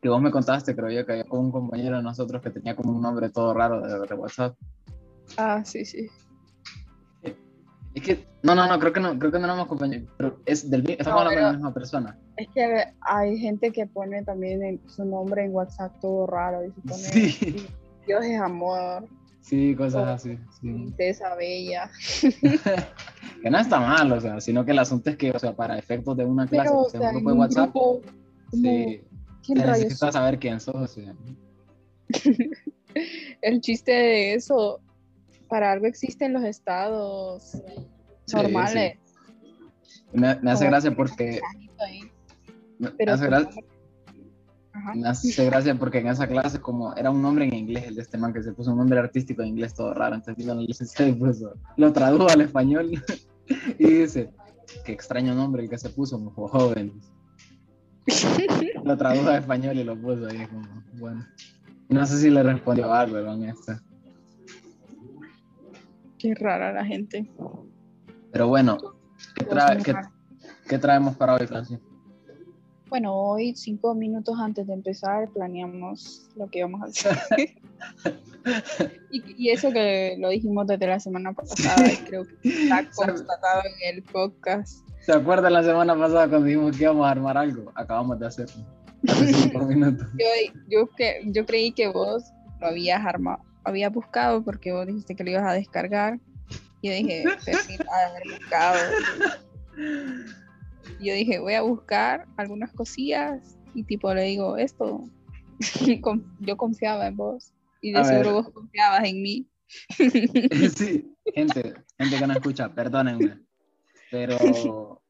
que 0.00 0.08
vos 0.08 0.22
me 0.22 0.30
contaste, 0.30 0.74
creo 0.74 0.90
yo, 0.90 1.04
que 1.04 1.12
había 1.12 1.24
un 1.30 1.52
compañero 1.52 1.96
de 1.96 2.02
nosotros 2.02 2.40
que 2.42 2.50
tenía 2.50 2.74
como 2.74 2.92
un 2.92 3.02
nombre 3.02 3.28
todo 3.28 3.52
raro 3.52 3.80
de, 3.80 4.06
de 4.06 4.14
WhatsApp. 4.14 4.56
Ah, 5.36 5.62
sí, 5.64 5.84
sí. 5.84 6.08
Es 7.94 8.02
que, 8.02 8.26
no, 8.42 8.54
no, 8.54 8.68
no, 8.68 8.78
creo 8.78 8.92
que 8.92 9.00
no, 9.00 9.18
creo 9.18 9.32
que 9.32 9.38
no 9.38 9.46
éramos 9.46 9.66
compañeros, 9.66 10.08
pero 10.16 10.40
es 10.46 10.70
del, 10.70 10.88
estamos 10.88 11.20
hablando 11.20 11.40
de 11.40 11.46
la 11.46 11.52
misma 11.52 11.74
persona. 11.74 12.18
Es 12.36 12.48
que 12.54 12.84
hay 13.00 13.38
gente 13.38 13.72
que 13.72 13.86
pone 13.86 14.22
también 14.22 14.80
su 14.86 15.04
nombre 15.04 15.44
en 15.44 15.54
WhatsApp 15.54 15.98
todo 16.00 16.26
raro 16.26 16.64
y 16.64 16.70
se 16.70 16.80
pone 16.82 17.02
sí. 17.02 17.66
Dios 18.06 18.24
es 18.24 18.40
amor. 18.40 19.08
Sí, 19.48 19.74
cosas 19.74 20.06
así. 20.06 20.38
Sí. 20.60 20.72
Princesa 20.72 21.34
bella. 21.34 21.90
que 23.42 23.50
no 23.50 23.58
está 23.58 23.80
mal, 23.80 24.12
o 24.12 24.20
sea, 24.20 24.40
sino 24.42 24.62
que 24.62 24.72
el 24.72 24.78
asunto 24.78 25.08
es 25.08 25.16
que, 25.16 25.30
o 25.30 25.38
sea, 25.38 25.56
para 25.56 25.78
efectos 25.78 26.18
de 26.18 26.26
una 26.26 26.46
clase, 26.46 26.70
o 26.70 26.84
sea, 26.90 27.00
un 27.00 27.14
grupo 27.14 27.30
de 27.30 27.36
WhatsApp, 27.38 27.70
grupo, 27.70 28.02
sí, 28.52 29.00
¿quién 29.42 29.58
necesitas 29.58 30.12
saber 30.12 30.38
quién 30.38 30.60
sos. 30.60 30.74
O 30.74 30.86
sea. 30.86 31.14
el 33.42 33.60
chiste 33.62 33.92
de 33.92 34.34
eso 34.34 34.80
para 35.48 35.72
algo 35.72 35.86
existen 35.86 36.34
los 36.34 36.44
estados 36.44 37.56
normales. 38.30 38.98
Me, 40.12 40.28
hace 40.50 40.66
gracia 40.66 40.94
porque... 40.94 41.40
Me, 42.78 42.90
hace 43.10 43.26
gracia, 43.26 43.62
me 44.94 45.08
hace 45.08 45.44
gracia 45.46 45.74
porque 45.74 45.98
en 45.98 46.08
esa 46.08 46.26
clase 46.26 46.60
como 46.60 46.94
era 46.94 47.10
un 47.10 47.20
nombre 47.22 47.44
en 47.46 47.54
inglés 47.54 47.84
el 47.86 47.94
de 47.96 48.02
este 48.02 48.18
man 48.18 48.32
que 48.32 48.42
se 48.42 48.52
puso 48.52 48.72
un 48.72 48.78
nombre 48.78 48.98
artístico 48.98 49.42
en 49.42 49.48
inglés 49.48 49.74
todo 49.74 49.94
raro, 49.94 50.14
entonces 50.16 50.44
lo 51.76 51.92
tradujo 51.92 52.28
al 52.28 52.40
español 52.40 52.90
y 53.78 53.84
dice, 53.86 54.30
qué 54.84 54.92
extraño 54.92 55.34
nombre 55.34 55.62
el 55.64 55.70
que 55.70 55.78
se 55.78 55.90
puso, 55.90 56.22
como 56.22 56.48
joven. 56.48 56.92
lo 58.84 58.96
tradujo 58.96 59.28
al 59.28 59.36
español 59.40 59.78
y 59.78 59.84
lo 59.84 59.96
puso 59.96 60.26
ahí 60.26 60.46
como, 60.46 60.82
bueno. 60.94 61.26
No 61.88 62.04
sé 62.06 62.18
si 62.18 62.30
le 62.30 62.42
respondió 62.42 62.92
algo 62.92 63.18
en 63.18 63.44
esta. 63.44 63.82
Qué 66.18 66.34
rara 66.34 66.72
la 66.72 66.84
gente. 66.84 67.30
Pero 68.32 68.48
bueno, 68.48 68.76
¿qué, 69.34 69.44
muy 69.44 69.82
qué- 69.82 69.94
qué 70.68 70.78
traemos 70.78 71.16
para 71.16 71.34
hoy, 71.34 71.46
Francis? 71.46 71.78
Bueno, 72.88 73.14
hoy, 73.14 73.54
cinco 73.54 73.94
minutos 73.94 74.38
antes 74.38 74.66
de 74.66 74.72
empezar, 74.72 75.28
planeamos 75.30 76.30
lo 76.36 76.48
que 76.48 76.60
íbamos 76.60 76.80
a 76.80 76.84
hacer. 76.86 77.54
y, 79.10 79.44
y 79.44 79.50
eso 79.50 79.70
que 79.70 80.16
lo 80.18 80.30
dijimos 80.30 80.66
desde 80.66 80.86
la 80.86 80.98
semana 80.98 81.34
pasada, 81.34 81.92
y 81.92 81.96
creo 81.96 82.24
que 82.24 82.48
está 82.48 82.88
constatado 82.96 83.62
en 83.64 83.96
el 83.96 84.02
podcast. 84.04 84.88
¿Se 85.00 85.12
acuerdan 85.12 85.52
la 85.52 85.62
semana 85.62 85.94
pasada 85.96 86.28
cuando 86.28 86.46
dijimos 86.46 86.76
que 86.76 86.84
íbamos 86.84 87.06
a 87.06 87.10
armar 87.10 87.36
algo? 87.36 87.70
Acabamos 87.74 88.18
de 88.20 88.26
hacerlo. 88.26 88.64
Hace 89.08 89.34
cinco 89.34 89.66
minutos. 89.66 90.06
Yo, 90.18 90.52
yo, 90.68 90.86
que, 90.96 91.20
yo 91.26 91.44
creí 91.44 91.72
que 91.72 91.88
vos 91.88 92.24
lo 92.60 92.68
habías 92.68 93.04
armado, 93.04 93.42
habías 93.64 93.92
buscado 93.92 94.42
porque 94.42 94.72
vos 94.72 94.86
dijiste 94.86 95.14
que 95.14 95.24
lo 95.24 95.30
ibas 95.30 95.44
a 95.44 95.52
descargar. 95.52 96.18
Y 96.80 96.88
yo 96.88 96.94
dije, 96.94 97.24
de 97.24 97.52
haber 97.52 98.22
buscado. 98.38 98.78
Yo 101.00 101.14
dije, 101.14 101.38
voy 101.38 101.54
a 101.54 101.62
buscar 101.62 102.26
algunas 102.36 102.72
cosillas 102.72 103.58
y 103.74 103.84
tipo 103.84 104.12
le 104.14 104.22
digo 104.22 104.56
esto. 104.56 105.04
Yo 106.40 106.56
confiaba 106.56 107.06
en 107.06 107.16
vos 107.16 107.52
y 107.80 107.92
de 107.92 107.98
A 107.98 108.04
seguro 108.04 108.34
ver. 108.34 108.42
vos 108.42 108.50
confiabas 108.52 109.04
en 109.04 109.22
mí. 109.22 109.48
Sí, 110.76 111.14
gente, 111.34 111.74
gente 111.98 112.18
que 112.18 112.26
no 112.26 112.32
escucha, 112.32 112.72
perdónenme. 112.74 113.40
Pero 114.10 115.02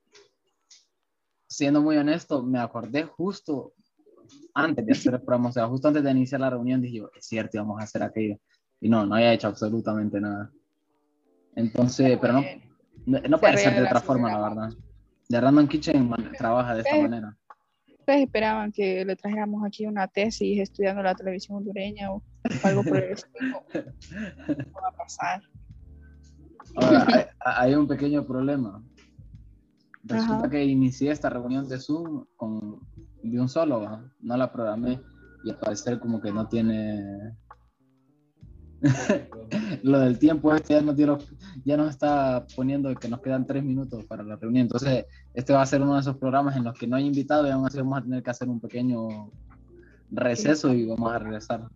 siendo 1.49 1.81
muy 1.81 1.97
honesto, 1.97 2.43
me 2.43 2.59
acordé 2.59 3.05
justo 3.05 3.73
antes 4.55 4.85
de 4.85 4.93
hacer 4.93 5.15
el 5.15 5.21
programa, 5.21 5.51
o 5.51 5.53
sea, 5.53 5.67
justo 5.69 5.89
antes 5.89 6.03
de 6.03 6.11
iniciar 6.11 6.41
la 6.41 6.51
reunión, 6.51 6.83
dije 6.83 6.99
yo, 6.99 7.11
es 7.17 7.25
cierto, 7.27 7.57
íbamos 7.57 7.81
a 7.81 7.85
hacer 7.85 8.03
aquello. 8.03 8.37
Y 8.81 8.89
no, 8.89 9.07
no 9.07 9.15
había 9.15 9.33
hecho 9.33 9.49
absolutamente 9.49 10.21
nada. 10.21 10.51
Entonces, 11.55 12.19
pero 12.21 12.35
no, 12.35 12.45
no, 13.07 13.21
no 13.21 13.39
puede 13.39 13.59
ser 13.59 13.75
de 13.75 13.83
otra 13.83 14.01
forma, 14.01 14.31
la 14.31 14.49
verdad. 14.49 14.71
De 15.29 15.41
Random 15.41 15.67
Kitchen 15.69 16.11
trabaja 16.39 16.75
de 16.75 16.81
esta 16.81 16.97
Eh. 16.97 17.03
manera. 17.03 17.37
Ustedes 17.99 18.23
esperaban 18.25 18.73
que 18.73 19.05
le 19.05 19.17
trajéramos 19.17 19.63
aquí 19.67 19.85
una 19.87 20.09
tesis 20.09 20.59
estudiando 20.61 21.03
la 21.03 21.15
televisión 21.15 21.59
hondureña 21.59 22.11
o 22.11 22.23
algo 22.65 22.83
por 22.83 22.97
el 22.97 23.13
estilo. 23.13 23.63
No 23.75 24.81
va 24.81 24.89
a 24.89 24.97
pasar. 24.97 25.43
Ahora, 26.77 27.07
hay, 27.07 27.25
hay 27.69 27.75
un 27.75 27.87
pequeño 27.87 28.27
problema. 28.27 28.83
Resulta 30.05 30.37
Ajá. 30.39 30.51
que 30.51 30.65
inicié 30.65 31.11
esta 31.11 31.29
reunión 31.29 31.69
de 31.69 31.79
Zoom 31.79 32.25
con, 32.37 32.81
de 33.23 33.39
un 33.39 33.49
solo, 33.51 34.11
no 34.21 34.37
la 34.39 34.51
programé 34.51 35.01
y 35.45 35.51
al 35.51 35.59
parecer 35.59 35.99
como 36.01 36.21
que 36.23 36.33
no 36.33 36.49
tiene... 36.49 37.37
Lo 39.83 39.99
del 40.01 40.19
tiempo 40.19 40.55
este 40.55 40.75
ya, 40.75 40.83
no 40.83 40.95
tiene- 40.95 41.17
ya 41.65 41.77
nos 41.77 41.91
está 41.91 42.47
poniendo 42.55 42.95
que 42.95 43.09
nos 43.09 43.21
quedan 43.21 43.47
tres 43.47 43.65
minutos 43.65 44.05
para 44.07 44.23
la 44.23 44.37
reunión. 44.37 44.63
Entonces, 44.63 45.05
este 45.35 45.53
va 45.53 45.63
a 45.63 45.67
ser 45.67 45.83
uno 45.83 45.95
de 45.95 46.01
esos 46.01 46.17
programas 46.17 46.57
en 46.57 46.65
los 46.65 46.79
que 46.79 46.87
no 46.87 46.97
hay 46.97 47.07
invitado 47.07 47.47
y 47.47 47.51
aún 47.51 47.67
así 47.67 47.79
vamos 47.79 47.99
a 47.99 48.03
tener 48.03 48.23
que 48.23 48.31
hacer 48.31 48.49
un 48.49 48.61
pequeño 48.61 49.31
receso 50.11 50.73
y 50.73 50.87
vamos 50.87 51.13
a 51.13 51.19
regresar. 51.19 51.69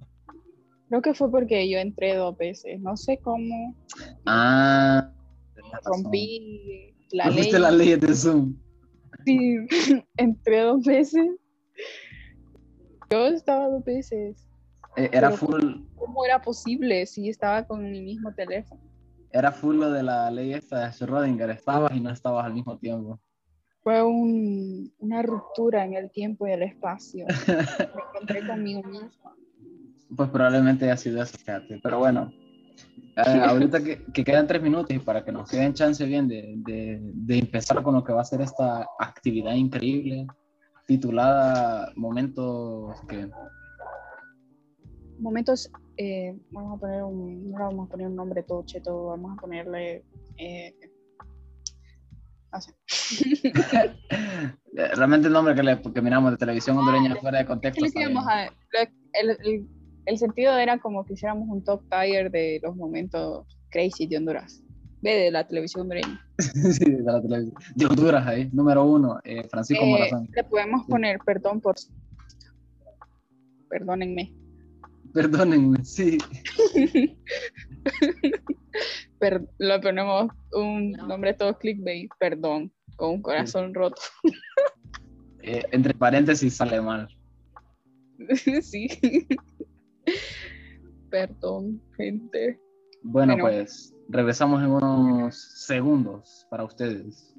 Creo 0.88 1.02
que 1.02 1.14
fue 1.14 1.30
porque 1.30 1.68
yo 1.71 1.78
entré 1.78 2.14
dos 2.14 2.37
veces. 2.37 2.80
No 2.80 2.97
sé 2.97 3.18
cómo 3.18 3.75
Ah, 4.26 5.11
rompí 5.85 6.94
la 7.12 7.28
ley. 7.30 7.50
las 7.52 7.75
leyes 7.75 8.00
de 8.00 8.14
Zoom. 8.14 8.54
Sí, 9.25 9.56
entré 10.16 10.61
dos 10.61 10.82
veces. 10.85 11.26
Yo 13.11 13.26
estaba 13.26 13.68
dos 13.68 13.85
veces. 13.85 14.47
Eh, 14.97 15.09
Era 15.12 15.28
Pero- 15.30 15.37
full, 15.38 15.75
¿Cómo 16.04 16.25
era 16.25 16.42
posible 16.42 17.06
si 17.06 17.28
estaba 17.28 17.64
con 17.64 17.88
mi 17.90 18.00
mismo 18.02 18.32
teléfono? 18.35 18.80
era 19.35 19.50
full 19.50 19.76
lo 19.76 19.90
de 19.90 20.02
la 20.02 20.30
ley 20.30 20.52
esta 20.52 20.80
de 20.80 20.87
Schrödinger, 20.92 21.49
estabas 21.50 21.92
y 21.97 22.00
no 22.00 22.11
estabas 22.11 22.44
al 22.44 22.52
mismo 22.52 22.76
tiempo. 22.76 23.18
Fue 23.82 24.02
un- 24.02 24.92
una 24.99 25.23
ruptura 25.23 25.85
en 25.87 25.94
el 25.94 26.11
tiempo 26.11 26.47
y 26.47 26.50
el 26.52 26.62
espacio. 26.64 27.25
Me 27.97 28.02
encontré 28.14 28.47
conmigo 28.47 28.82
misma. 28.82 29.35
Pues 30.14 30.28
probablemente 30.28 30.85
haya 30.85 30.99
sido 30.99 31.23
eso, 31.23 31.35
fíjate. 31.38 31.80
Pero 31.82 31.99
bueno, 32.00 32.30
eh, 33.16 33.23
ahorita 33.47 33.82
que, 33.82 34.04
que 34.12 34.23
quedan 34.23 34.47
tres 34.47 34.61
minutos 34.61 34.90
y 34.90 34.99
para 34.99 35.25
que 35.25 35.32
nos 35.32 35.49
queden 35.49 35.73
chance 35.73 36.04
bien 36.04 36.28
de, 36.28 36.52
de, 36.59 37.00
de 37.00 37.38
empezar 37.38 37.82
con 37.82 37.94
lo 37.94 38.04
que 38.04 38.12
va 38.12 38.21
a 38.21 38.25
ser 38.25 38.42
esta 38.42 38.87
actividad 38.99 39.54
increíble, 39.54 40.26
titulada 40.87 41.90
Momentos 41.97 43.00
que... 43.09 43.30
Momentos, 45.18 45.71
eh, 45.96 46.38
vamos 46.50 46.76
a 46.76 46.80
poner 46.80 47.02
un, 47.04 47.50
no 47.50 47.58
vamos 47.58 47.88
a 47.88 47.90
poner 47.90 48.06
un 48.08 48.16
nombre 48.16 48.42
todo 48.42 48.64
cheto, 48.64 49.06
vamos 49.06 49.37
a 49.37 49.40
ponerle, 49.40 49.96
eh. 50.38 50.38
Eh, 50.38 50.75
Realmente 54.94 55.26
el 55.28 55.32
nombre 55.32 55.54
que, 55.54 55.62
le, 55.62 55.80
que 55.80 56.02
miramos 56.02 56.32
de 56.32 56.37
televisión 56.37 56.76
hondureña 56.78 57.16
fuera 57.16 57.38
de 57.38 57.44
¿Qué 57.44 57.49
contexto. 57.49 57.87
íbamos 58.00 58.26
a- 58.28 58.46
el, 58.46 59.30
el- 59.44 59.68
el 60.04 60.18
sentido 60.18 60.56
era 60.58 60.78
como 60.80 61.04
que 61.04 61.14
hiciéramos 61.14 61.49
un 61.49 61.62
top 61.62 61.82
tier 61.88 62.30
de 62.30 62.58
los 62.62 62.75
momentos 62.76 63.46
crazy 63.70 64.06
de 64.06 64.16
Honduras. 64.18 64.62
Ve 65.00 65.14
de 65.14 65.30
la 65.30 65.46
televisión 65.46 65.82
hondureña. 65.82 66.20
Sí, 66.38 66.90
de 66.90 67.02
la 67.02 67.22
televisión. 67.22 67.54
De 67.76 67.87
Honduras 67.87 68.26
ahí, 68.26 68.50
número 68.52 68.84
uno, 68.84 69.18
eh, 69.25 69.46
Francisco 69.49 69.84
Eh, 69.84 69.90
Morazán. 69.90 70.28
le 70.34 70.44
podemos 70.44 70.87
poner 70.87 71.18
perdón 71.25 71.61
por. 71.61 71.76
Perdónenme. 73.68 74.34
Perdónenme, 75.14 75.85
sí. 75.85 76.19
Per- 79.19 79.49
le 79.59 79.78
ponemos 79.81 80.31
un 80.52 80.92
nombre 80.92 81.35
todo 81.35 81.57
clickbait. 81.59 82.11
Perdón. 82.19 82.73
Con 82.97 83.11
un 83.11 83.23
corazón 83.23 83.75
roto. 83.75 84.00
Eh, 85.45 85.61
entre 85.73 85.92
paréntesis 85.92 86.54
sale 86.54 86.81
mal. 86.81 87.09
sí. 88.62 88.87
Perdón, 91.11 91.83
gente. 91.97 92.61
Bueno, 93.02 93.33
Bueno. 93.33 93.42
pues 93.59 93.92
regresamos 94.09 94.62
en 94.62 94.71
unos 94.71 95.35
segundos 95.66 96.47
para 96.49 96.62
ustedes. 96.62 97.35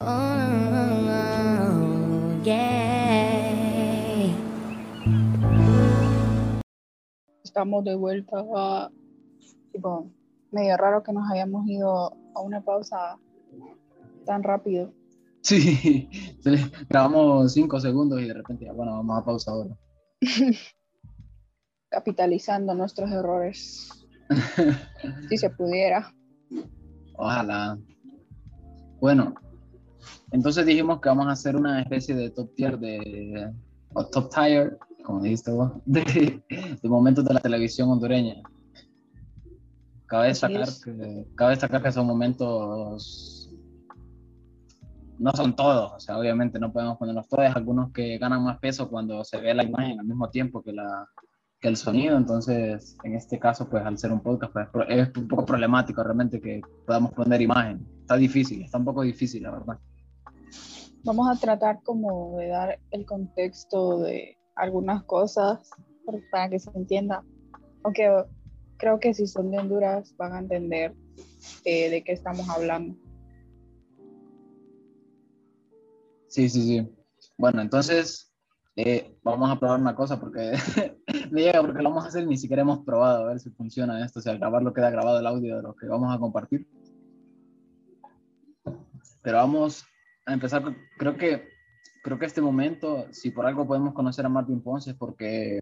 Oh, 0.00 1.87
Estamos 7.58 7.82
de 7.82 7.96
vuelta. 7.96 8.36
a- 8.54 8.88
Tipo, 9.72 10.08
medio 10.52 10.76
raro 10.76 11.02
que 11.02 11.12
nos 11.12 11.28
hayamos 11.28 11.66
ido 11.66 12.16
a 12.36 12.40
una 12.40 12.60
pausa 12.60 13.18
tan 14.24 14.44
rápido. 14.44 14.92
Sí, 15.42 16.08
grabamos 16.88 17.52
cinco 17.52 17.80
segundos 17.80 18.22
y 18.22 18.28
de 18.28 18.34
repente 18.34 18.70
bueno, 18.72 18.92
vamos 18.92 19.18
a 19.18 19.24
pausa 19.24 19.50
ahora. 19.50 19.76
Capitalizando 21.90 22.74
nuestros 22.76 23.10
errores. 23.10 23.88
si 25.28 25.36
se 25.36 25.50
pudiera. 25.50 26.14
Ojalá. 27.16 27.76
Bueno, 29.00 29.34
entonces 30.30 30.64
dijimos 30.64 31.00
que 31.00 31.08
vamos 31.08 31.26
a 31.26 31.32
hacer 31.32 31.56
una 31.56 31.82
especie 31.82 32.14
de 32.14 32.30
top 32.30 32.54
tier 32.54 32.78
de, 32.78 33.52
o 33.94 34.06
top 34.06 34.32
tier, 34.32 34.78
como 35.08 35.22
dijiste 35.22 35.50
vos, 35.50 35.72
de, 35.86 36.42
de 36.82 36.88
momentos 36.88 37.24
de 37.24 37.32
la 37.32 37.40
televisión 37.40 37.88
hondureña. 37.88 38.42
Cabe 40.04 40.28
destacar, 40.28 40.68
es. 40.68 40.84
que, 40.84 41.24
cabe 41.34 41.52
destacar 41.52 41.82
que 41.82 41.92
son 41.92 42.06
momentos, 42.06 43.50
no 45.18 45.32
son 45.32 45.56
todos, 45.56 45.92
o 45.92 45.98
sea, 45.98 46.18
obviamente 46.18 46.58
no 46.58 46.70
podemos 46.70 46.98
ponerlos 46.98 47.26
todos, 47.26 47.56
algunos 47.56 47.90
que 47.90 48.18
ganan 48.18 48.44
más 48.44 48.58
peso 48.58 48.90
cuando 48.90 49.24
se 49.24 49.38
ve 49.38 49.54
la 49.54 49.64
imagen 49.64 49.98
al 49.98 50.04
mismo 50.04 50.28
tiempo 50.28 50.62
que, 50.62 50.74
la, 50.74 51.08
que 51.58 51.68
el 51.68 51.78
sonido, 51.78 52.18
entonces 52.18 52.94
en 53.02 53.14
este 53.14 53.38
caso, 53.38 53.66
pues 53.70 53.86
al 53.86 53.96
ser 53.96 54.12
un 54.12 54.20
podcast, 54.20 54.52
pues, 54.52 54.88
es 54.90 55.08
un 55.16 55.26
poco 55.26 55.46
problemático 55.46 56.02
realmente 56.02 56.38
que 56.38 56.60
podamos 56.86 57.14
poner 57.14 57.40
imagen. 57.40 57.86
Está 58.02 58.16
difícil, 58.16 58.60
está 58.62 58.76
un 58.76 58.84
poco 58.84 59.00
difícil, 59.00 59.42
la 59.44 59.52
verdad. 59.52 59.78
Vamos 61.04 61.30
a 61.30 61.40
tratar 61.40 61.82
como 61.82 62.36
de 62.36 62.48
dar 62.48 62.78
el 62.90 63.06
contexto 63.06 64.00
de 64.00 64.37
algunas 64.58 65.04
cosas 65.04 65.70
para 66.30 66.48
que 66.48 66.58
se 66.58 66.70
entienda. 66.74 67.24
Aunque 67.82 68.24
creo 68.76 69.00
que 69.00 69.14
si 69.14 69.26
son 69.26 69.50
de 69.50 69.58
Honduras 69.58 70.14
van 70.16 70.32
a 70.34 70.38
entender 70.40 70.94
eh, 71.64 71.90
de 71.90 72.04
qué 72.04 72.12
estamos 72.12 72.48
hablando. 72.48 72.96
Sí, 76.28 76.48
sí, 76.48 76.62
sí. 76.62 76.94
Bueno, 77.36 77.62
entonces 77.62 78.32
eh, 78.76 79.16
vamos 79.22 79.50
a 79.50 79.58
probar 79.58 79.80
una 79.80 79.94
cosa 79.94 80.20
porque 80.20 80.52
me 81.30 81.42
llega 81.42 81.60
porque 81.60 81.82
lo 81.82 81.90
vamos 81.90 82.04
a 82.04 82.08
hacer 82.08 82.26
ni 82.26 82.36
siquiera 82.36 82.62
hemos 82.62 82.84
probado 82.84 83.24
a 83.24 83.28
ver 83.28 83.40
si 83.40 83.50
funciona 83.50 84.04
esto, 84.04 84.20
si 84.20 84.28
al 84.28 84.38
grabarlo 84.38 84.72
queda 84.72 84.90
grabado 84.90 85.18
el 85.18 85.26
audio 85.26 85.56
de 85.56 85.62
lo 85.62 85.74
que 85.74 85.86
vamos 85.86 86.14
a 86.14 86.18
compartir. 86.18 86.66
Pero 89.22 89.36
vamos 89.38 89.84
a 90.26 90.34
empezar, 90.34 90.62
creo 90.98 91.16
que 91.16 91.57
creo 92.02 92.18
que 92.18 92.26
este 92.26 92.40
momento, 92.40 93.06
si 93.12 93.30
por 93.30 93.46
algo 93.46 93.66
podemos 93.66 93.94
conocer 93.94 94.24
a 94.26 94.28
Martín 94.28 94.60
Ponce, 94.60 94.90
es 94.90 94.96
porque, 94.96 95.60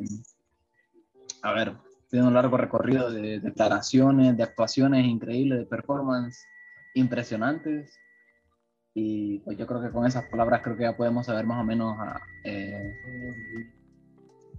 a 1.42 1.52
ver, 1.52 1.76
tiene 2.10 2.26
un 2.26 2.34
largo 2.34 2.56
recorrido 2.56 3.10
de 3.10 3.40
declaraciones, 3.40 4.36
de 4.36 4.42
actuaciones 4.42 5.04
increíbles, 5.06 5.58
de 5.58 5.66
performance 5.66 6.46
impresionantes. 6.94 7.98
Y 8.94 9.40
pues 9.40 9.58
yo 9.58 9.66
creo 9.66 9.82
que 9.82 9.90
con 9.90 10.06
esas 10.06 10.24
palabras 10.26 10.62
creo 10.62 10.76
que 10.76 10.84
ya 10.84 10.96
podemos 10.96 11.26
saber 11.26 11.44
más 11.44 11.60
o 11.60 11.64
menos 11.64 11.98
a, 11.98 12.20
eh, 12.44 12.94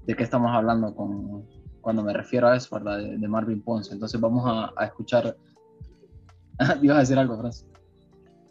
de 0.05 0.15
qué 0.15 0.23
estamos 0.23 0.51
hablando 0.53 0.93
con, 0.95 1.47
cuando 1.81 2.03
me 2.03 2.13
refiero 2.13 2.47
a 2.47 2.55
eso, 2.55 2.75
¿verdad? 2.75 2.97
De, 2.99 3.17
de 3.17 3.27
Marvin 3.27 3.61
Ponce. 3.61 3.93
Entonces 3.93 4.19
vamos 4.19 4.43
a, 4.45 4.71
a 4.75 4.85
escuchar. 4.85 5.35
¿Ibas 6.81 6.97
a 6.97 6.99
decir 6.99 7.17
algo, 7.17 7.37
Franz? 7.39 7.65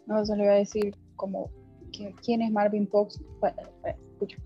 No, 0.07 0.25
solo 0.25 0.43
iba 0.43 0.53
a 0.53 0.57
decir 0.57 0.95
como 1.15 1.49
¿qui- 1.97 2.15
quién 2.23 2.41
es 2.41 2.51
Marvin 2.51 2.87
Ponce. 2.87 3.19
Escucha. 4.13 4.37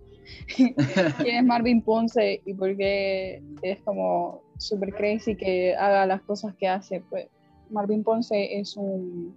¿Quién 0.56 1.36
es 1.38 1.44
Marvin 1.44 1.82
Ponce 1.82 2.42
y 2.46 2.54
por 2.54 2.76
qué 2.78 3.42
es 3.62 3.82
como 3.82 4.42
super 4.58 4.94
crazy 4.94 5.36
que 5.36 5.76
haga 5.76 6.06
las 6.06 6.22
cosas 6.22 6.56
que 6.56 6.68
hace? 6.68 7.02
Pues 7.10 7.28
Marvin 7.70 8.04
Ponce 8.04 8.60
es 8.60 8.78
un 8.78 9.36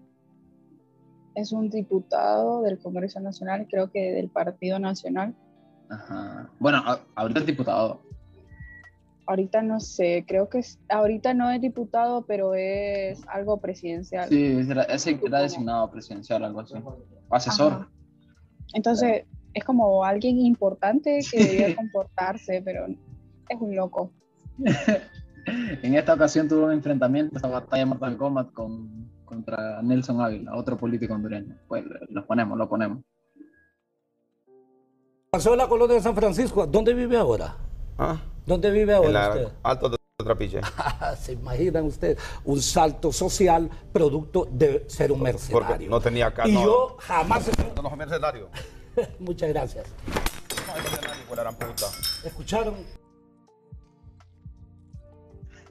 es 1.35 1.51
un 1.51 1.69
diputado 1.69 2.63
del 2.63 2.79
Congreso 2.79 3.19
Nacional, 3.19 3.67
creo 3.69 3.91
que 3.91 4.13
del 4.13 4.29
Partido 4.31 4.79
Nacional. 4.79 5.35
Ajá. 5.91 6.49
Bueno, 6.61 6.81
ahorita 7.17 7.41
es 7.41 7.47
diputado. 7.47 8.03
Ahorita 9.27 9.63
no 9.63 9.81
sé, 9.81 10.25
creo 10.29 10.49
que 10.49 10.59
es- 10.59 10.79
ahorita 10.89 11.35
no 11.35 11.51
es 11.51 11.61
diputado, 11.61 12.25
pero 12.27 12.55
es 12.55 13.21
algo 13.27 13.57
presidencial. 13.59 14.29
Sí, 14.29 14.59
era, 14.71 14.83
ese 14.85 15.19
era 15.27 15.41
designado 15.41 15.91
presidencial, 15.91 16.45
algo 16.45 16.61
así. 16.61 16.75
O 16.77 17.35
asesor. 17.35 17.73
Ajá. 17.73 17.91
Entonces, 18.75 19.25
es 19.55 19.65
como 19.65 20.05
alguien 20.05 20.39
importante 20.39 21.21
que 21.31 21.39
debería 21.39 21.77
comportarse, 21.77 22.61
pero 22.65 22.87
es 22.87 23.61
un 23.61 23.75
loco. 23.75 24.11
En 25.83 25.95
esta 25.95 26.15
ocasión 26.15 26.49
tuvo 26.49 26.65
un 26.65 26.73
enfrentamiento, 26.73 27.37
esta 27.37 27.49
batalla 27.49 27.85
Mortal 27.85 28.17
Kombat 28.17 28.53
con, 28.55 29.11
contra 29.27 29.83
Nelson 29.83 30.19
Ávila, 30.19 30.57
otro 30.57 30.79
político 30.79 31.13
hondureño. 31.13 31.55
Pues 31.69 31.85
lo 32.09 32.27
ponemos, 32.27 32.57
lo 32.57 32.67
ponemos. 32.67 33.05
Pasó 35.31 35.51
de 35.51 35.59
la 35.59 35.69
colonia 35.69 35.97
de 35.97 36.01
San 36.01 36.15
Francisco. 36.15 36.67
¿Dónde 36.67 36.95
vive 36.95 37.19
ahora? 37.19 37.57
Ah, 37.99 38.23
¿Dónde 38.47 38.71
vive 38.71 38.93
en 38.93 38.97
ahora 38.97 39.11
la 39.11 39.29
usted? 39.29 39.49
Alto 39.63 39.89
de 39.91 39.97
Trapiche. 40.25 40.61
Se 41.21 41.33
imaginan 41.33 41.85
usted 41.85 42.19
un 42.45 42.61
salto 42.61 43.13
social 43.13 43.69
producto 43.93 44.49
de 44.51 44.85
ser 44.89 45.13
un 45.13 45.19
Porque 45.21 45.33
mercenario. 45.33 45.91
no 45.91 46.01
tenía 46.01 46.33
casa. 46.35 46.49
y 46.49 46.53
no, 46.53 46.65
yo 46.65 46.97
jamás. 47.01 47.51
no, 47.77 47.83
no, 47.83 47.97
mercenario. 47.97 48.49
Muchas 49.19 49.49
gracias. 49.51 49.87
No, 50.67 50.75
mercenario, 50.75 51.25
de 51.31 51.37
la 51.37 51.43
gran 51.43 51.55
puta. 51.57 51.87
¿Escucharon? 52.25 52.75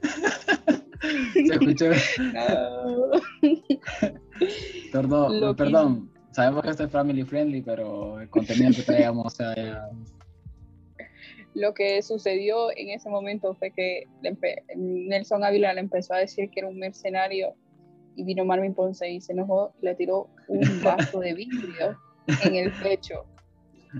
Se 1.32 1.40
escuchó. 1.40 1.86
Perdón, 4.92 5.56
perdón, 5.56 6.10
sabemos 6.32 6.62
que 6.62 6.70
esto 6.70 6.84
es 6.84 6.90
family 6.90 7.24
friendly, 7.24 7.62
pero 7.62 8.20
el 8.20 8.28
contenido 8.30 8.72
que 8.74 8.82
traíamos, 8.82 9.26
o 9.26 9.30
sea, 9.36 9.54
ya- 9.54 9.88
Lo 11.54 11.72
que 11.72 12.02
sucedió 12.02 12.70
en 12.76 12.90
ese 12.90 13.08
momento 13.08 13.54
fue 13.54 13.70
que 13.70 14.04
Nelson 14.76 15.44
Ávila 15.44 15.72
le 15.74 15.80
empezó 15.80 16.14
a 16.14 16.18
decir 16.18 16.50
que 16.50 16.60
era 16.60 16.68
un 16.68 16.78
mercenario 16.78 17.54
y 18.16 18.24
vino 18.24 18.44
Marvin 18.44 18.74
Ponce 18.74 19.08
y 19.08 19.20
se 19.20 19.32
enojó 19.32 19.72
y 19.80 19.86
le 19.86 19.94
tiró 19.94 20.28
un 20.48 20.60
vaso 20.82 21.20
de 21.20 21.34
vidrio 21.34 21.96
en 22.42 22.54
el 22.56 22.72
pecho. 22.82 23.24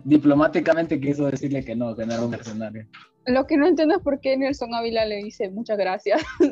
diplomáticamente 0.04 1.00
quiso 1.00 1.30
decirle 1.30 1.64
que 1.64 1.76
no, 1.76 1.94
que 1.94 2.04
no 2.06 2.14
era 2.14 2.22
un 2.24 2.30
mercenario. 2.30 2.86
Lo 3.26 3.46
que 3.46 3.56
no 3.56 3.66
entiendo 3.66 3.94
es 3.96 4.02
por 4.02 4.20
qué 4.20 4.36
Nelson 4.36 4.74
Ávila 4.74 5.06
le 5.06 5.16
dice 5.22 5.48
muchas 5.50 5.78
gracias. 5.78 6.22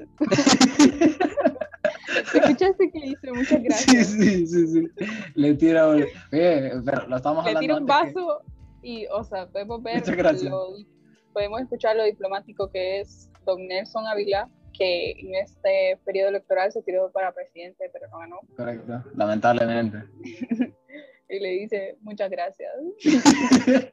¿Escuchaste 2.35 2.91
que 2.91 2.99
le 2.99 3.07
dice 3.09 3.33
muchas 3.33 3.49
Sí, 3.59 3.63
gracias? 3.65 4.07
sí, 4.09 4.47
sí, 4.47 4.67
sí. 4.69 4.89
Le 5.35 5.55
tira 5.55 5.89
un... 5.89 5.97
Oye, 5.97 6.09
pero 6.85 7.07
lo 7.09 7.17
estamos 7.17 7.45
le 7.45 7.55
tira 7.57 7.75
un 7.77 7.87
que- 7.87 7.93
vaso 7.93 8.43
y, 8.83 9.07
o 9.07 9.23
sea, 9.25 9.47
podemos 9.49 9.83
ver, 9.83 10.03
lo- 10.45 10.75
podemos 11.33 11.61
escuchar 11.63 11.97
lo 11.97 12.05
diplomático 12.05 12.71
que 12.71 13.01
es 13.01 13.31
don 13.47 13.67
Nelson 13.67 14.07
Ávila, 14.07 14.49
que 14.73 15.13
en 15.13 15.35
este 15.35 15.99
periodo 16.05 16.29
electoral 16.31 16.71
se 16.73 16.83
tiró 16.83 17.11
para 17.13 17.33
presidente, 17.33 17.91
pero 17.93 18.09
no 18.11 18.19
ganó. 18.19 18.41
Correcto, 18.57 19.03
lamentablemente. 19.17 19.99
Y 21.29 21.39
le 21.41 21.49
dice 21.49 21.97
muchas 22.03 22.29
gracias. 22.31 22.71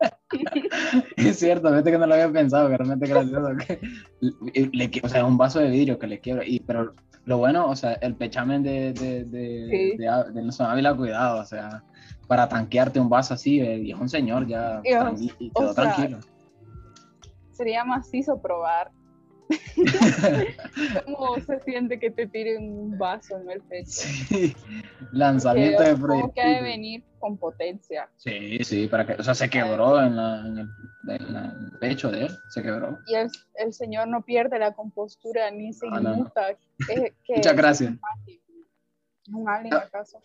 Es 1.16 1.40
cierto, 1.40 1.70
fíjate 1.70 1.92
que 1.92 1.98
no 1.98 2.06
lo 2.06 2.14
había 2.14 2.30
pensado, 2.32 2.70
que 2.70 2.78
realmente 2.78 3.08
gracioso. 3.08 3.48
Que 3.66 3.80
le, 4.74 4.92
o 5.04 5.08
sea, 5.08 5.26
un 5.26 5.38
vaso 5.38 5.60
de 5.60 5.70
vidrio 5.70 5.98
que 5.98 6.08
le 6.08 6.20
quiebra. 6.20 6.46
Y, 6.46 6.60
pero 6.60 6.94
lo 7.26 7.38
bueno, 7.38 7.70
o 7.70 7.76
sea, 7.76 7.94
el 7.94 8.16
pechamen 8.16 8.64
de, 8.64 8.94
de, 8.94 9.24
de, 9.24 9.68
Sí. 9.70 9.98
de, 9.98 10.24
de 10.34 10.42
Nelson 10.42 10.68
Ávila, 10.70 10.96
cuidado, 10.96 11.42
o 11.42 11.46
sea, 11.46 11.84
para 12.30 12.48
tanquearte 12.48 13.00
un 13.00 13.10
vaso 13.10 13.34
así, 13.34 13.60
eh, 13.60 13.80
y 13.80 13.92
es 13.92 14.00
un 14.00 14.08
señor 14.08 14.46
ya, 14.48 14.82
Y, 14.86 14.94
o- 14.94 15.00
tran- 15.02 15.18
y 15.40 15.50
quedó 15.50 15.72
o 15.72 15.74
sea, 15.74 15.84
tranquilo. 15.84 16.20
Sería 17.52 17.84
macizo 17.84 18.40
probar. 18.40 18.92
¿Cómo 21.06 21.36
se 21.40 21.60
siente 21.62 22.00
que 22.00 22.12
te 22.12 22.28
tiren 22.28 22.72
un 22.72 22.98
vaso 23.00 23.36
en 23.40 23.50
el 23.50 23.62
pecho? 23.62 23.90
Sí, 23.90 24.56
lanzamiento 25.12 25.82
de 25.82 25.96
supongo 25.96 26.32
que 26.34 26.42
ha 26.42 26.50
de 26.50 26.62
venir 26.62 27.04
con 27.18 27.36
potencia. 27.36 28.08
Sí, 28.18 28.60
sí, 28.64 28.88
para 28.88 29.08
que, 29.08 29.14
o 29.14 29.24
sea, 29.24 29.34
se 29.34 29.50
quebró 29.50 30.00
en, 30.04 30.16
la- 30.16 30.40
en 30.46 30.58
el, 30.60 30.70
en 31.08 31.34
la- 31.34 31.46
en 31.46 31.66
el 31.66 31.80
pecho 31.80 32.12
de 32.12 32.26
él, 32.28 32.38
se 32.50 32.62
quebró. 32.62 33.00
Y 33.08 33.16
el, 33.16 33.28
el 33.56 33.74
señor 33.74 34.08
no 34.08 34.22
pierde 34.22 34.60
la 34.60 34.74
compostura 34.74 35.50
ni 35.50 35.74
se 35.74 35.88
No, 35.88 35.96
no, 36.00 36.02
no. 36.10 36.14
inmuta. 36.18 36.46
Que 36.88 37.14
Muchas 37.36 37.56
gracias. 37.56 37.94
¿Es 38.28 39.34
un 39.34 39.50
alien 39.50 39.74
Ah. 39.74 39.84
acaso? 39.88 40.22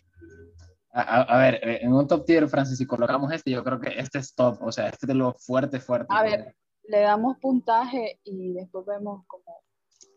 A, 0.96 1.38
ver, 1.38 1.54
eh, 1.57 1.80
en 1.83 1.92
un 1.92 2.07
top 2.07 2.24
tier, 2.24 2.46
Francis, 2.48 2.78
si 2.78 2.87
colocamos 2.87 3.33
este, 3.33 3.50
yo 3.50 3.64
creo 3.64 3.80
que 3.80 3.98
este 3.98 4.20
es 4.20 4.33
top, 4.33 4.62
o 4.62 4.70
sea, 4.70 4.87
este 4.87 5.07
es 5.07 5.09
de 5.09 5.14
lo 5.14 5.33
fuerte, 5.35 5.80
fuerte. 5.80 6.07
A 6.11 6.22
ver, 6.22 6.54
le 6.85 7.00
damos 7.00 7.37
puntaje 7.38 8.20
y 8.22 8.52
después 8.52 8.87
vemos 8.87 9.26
como, 9.26 9.64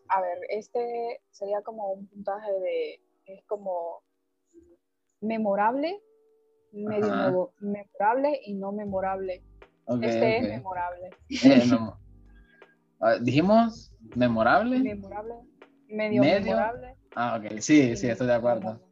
a 0.08 0.20
ver, 0.20 0.38
este 0.50 1.20
sería 1.32 1.62
como 1.62 1.94
un 1.94 2.06
puntaje 2.06 2.52
de, 2.60 3.02
es 3.26 3.44
como 3.46 4.04
memorable, 5.20 6.00
medio 6.70 7.12
nuevo, 7.12 7.54
memorable 7.58 8.40
y 8.44 8.54
no 8.54 8.70
memorable. 8.70 9.42
Este 10.00 10.36
es 10.36 10.42
memorable. 10.48 11.10
Eh, 11.28 11.62
Dijimos 13.20 13.92
memorable. 14.14 14.78
Memorable, 14.78 15.34
medio, 15.88 16.22
Medio. 16.22 16.40
memorable. 16.40 16.94
Ah, 17.16 17.36
ok, 17.36 17.58
sí, 17.58 17.96
sí, 17.96 18.08
estoy 18.08 18.28
de 18.28 18.34
acuerdo. 18.34 18.87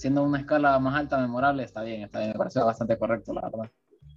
Siendo 0.00 0.22
una 0.24 0.38
escala 0.38 0.78
más 0.78 0.94
alta, 0.98 1.18
memorable, 1.18 1.62
está 1.62 1.82
bien, 1.82 2.00
está 2.04 2.20
bien, 2.20 2.30
me 2.30 2.38
parece 2.38 2.58
bastante 2.60 2.96
correcto, 2.96 3.34
la 3.34 3.42
verdad. 3.42 3.70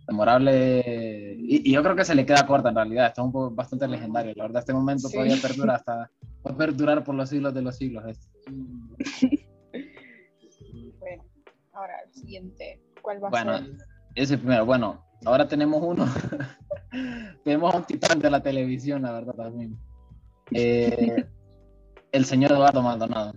Memorable, 0.07 1.35
y, 1.37 1.69
y 1.69 1.73
yo 1.73 1.83
creo 1.83 1.93
que 1.93 2.05
se 2.05 2.15
le 2.15 2.25
queda 2.25 2.47
corta 2.47 2.69
en 2.69 2.75
realidad, 2.75 3.07
está 3.07 3.21
un 3.21 3.33
poco 3.33 3.51
bastante 3.53 3.85
legendario, 3.89 4.33
la 4.33 4.43
verdad, 4.43 4.59
este 4.61 4.71
momento 4.73 5.09
Sí. 5.09 5.13
todavía 5.15 5.35
perdura 5.41 5.75
hasta, 5.75 6.09
a 6.45 6.55
perdurar 6.55 7.03
por 7.03 7.15
los 7.15 7.27
siglos 7.27 7.53
de 7.53 7.61
los 7.63 7.75
siglos. 7.75 8.05
esto. 8.07 8.27
Bueno, 10.99 11.23
ahora 11.73 11.93
el 12.05 12.13
siguiente, 12.13 12.81
¿cuál 13.01 13.21
va 13.21 13.29
Bueno, 13.29 13.51
a 13.51 13.57
ser? 13.59 13.71
ese 14.15 14.37
primero, 14.37 14.65
bueno, 14.65 15.03
ahora 15.25 15.47
tenemos 15.49 15.81
uno, 15.83 16.05
tenemos 17.43 17.73
a 17.73 17.77
un 17.77 17.83
titán 17.83 18.19
de 18.19 18.29
la 18.29 18.41
televisión, 18.41 19.01
la 19.01 19.11
verdad, 19.11 19.33
también. 19.35 19.77
Eh, 20.51 21.25
el 22.13 22.23
señor 22.25 22.51
Eduardo 22.53 22.81
Maldonado, 22.81 23.33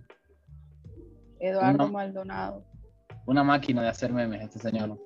Eduardo 1.49 1.89
Maldonado. 1.91 2.65
una 3.27 3.43
máquina 3.43 3.83
de 3.83 3.89
hacer 3.89 4.13
memes, 4.13 4.43
este 4.43 4.59
señor. 4.59 4.99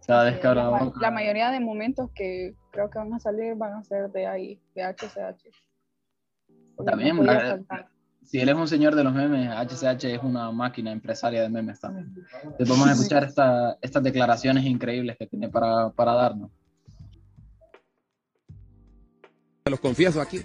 Se 0.00 0.12
ha 0.12 0.24
descabrado. 0.24 0.72
La, 0.72 0.84
ma- 0.84 0.92
la 1.00 1.10
mayoría 1.10 1.50
de 1.50 1.60
momentos 1.60 2.10
que 2.14 2.54
creo 2.72 2.90
que 2.90 2.98
van 2.98 3.12
a 3.14 3.20
salir 3.20 3.54
van 3.54 3.74
a 3.74 3.84
ser 3.84 4.10
de 4.10 4.26
ahí, 4.26 4.60
de 4.74 4.82
HCH. 4.82 5.44
También, 6.84 7.16
no. 7.16 7.32
Si 8.24 8.38
él 8.40 8.48
es 8.48 8.54
un 8.54 8.68
señor 8.68 8.94
de 8.94 9.02
los 9.04 9.12
memes, 9.12 9.48
HCH 9.50 10.04
es 10.04 10.22
una 10.22 10.50
máquina 10.52 10.90
empresaria 10.92 11.42
de 11.42 11.48
memes 11.48 11.80
también. 11.80 12.14
Entonces 12.42 12.68
vamos 12.68 12.88
a 12.88 12.92
escuchar 12.92 13.24
esta- 13.24 13.76
estas 13.80 14.02
declaraciones 14.02 14.64
increíbles 14.64 15.16
que 15.18 15.26
tiene 15.26 15.48
para, 15.48 15.90
para 15.90 16.12
darnos. 16.14 16.50
Te 19.64 19.70
los 19.70 19.80
confieso 19.80 20.20
aquí. 20.20 20.40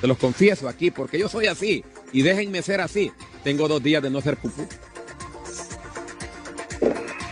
Te 0.00 0.06
los 0.06 0.18
confieso 0.18 0.68
aquí 0.68 0.90
porque 0.90 1.18
yo 1.18 1.28
soy 1.28 1.46
así. 1.46 1.84
Y 2.12 2.22
déjenme 2.22 2.62
ser 2.62 2.80
así. 2.80 3.10
Tengo 3.44 3.68
dos 3.68 3.82
días 3.82 4.02
de 4.02 4.10
no 4.10 4.18
hacer 4.18 4.36
pupú. 4.38 4.66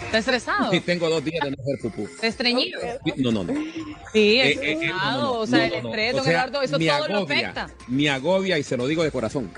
¿Está 0.07 0.18
estresado? 0.18 0.70
Sí, 0.70 0.81
tengo 0.81 1.09
dos 1.09 1.25
días 1.25 1.42
de 1.42 1.51
no 1.53 1.57
hacer 1.62 1.79
pupú. 1.81 2.03
¿Está 2.03 2.27
estreñido? 2.27 2.79
Sí, 3.05 3.12
No, 3.16 3.33
no, 3.33 3.44
no. 3.44 3.55
Sí, 4.12 4.40
Eh, 4.40 4.51
es 4.53 4.57
eh, 4.59 4.61
eh, 4.72 4.75
no, 4.75 4.81
estresado. 4.83 5.20
no, 5.22 5.22
no, 5.22 5.33
o 5.40 5.46
sea, 5.46 5.59
no, 5.59 5.64
el 5.64 5.72
estrés, 5.87 6.12
O 6.12 6.16
don 6.16 6.25
sea, 6.25 6.33
Eduardo, 6.35 6.62
eso 6.62 6.79
todo 6.79 7.09
lo 7.09 7.18
afecta. 7.20 7.70
Me 7.88 8.11
agobia 8.11 8.59
y 8.59 8.62
se 8.62 8.77
lo 8.77 8.87
digo 8.87 9.03
de 9.03 9.11
corazón. 9.11 9.51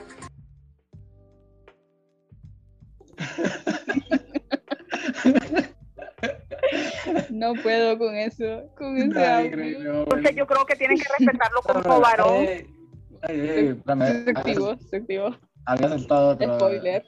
No 7.30 7.52
puedo 7.62 7.98
con 7.98 8.14
eso, 8.16 8.70
con 8.76 8.96
ese 8.96 9.18
Ay, 9.18 9.46
Entonces 9.52 10.36
yo 10.36 10.46
creo 10.46 10.64
que 10.66 10.76
tienen 10.76 10.98
que 10.98 11.04
respetarlo 11.18 11.60
como 11.62 12.00
varón. 12.00 12.46
Ay, 12.46 13.40
ay, 13.40 13.66
espérame, 13.68 14.24
Subjetivo, 14.26 14.66
había- 14.70 14.78
subjetivo. 14.82 15.36
Había 15.66 15.88
saltado 15.88 16.28
otro. 16.30 16.58
Spoiler. 16.58 17.04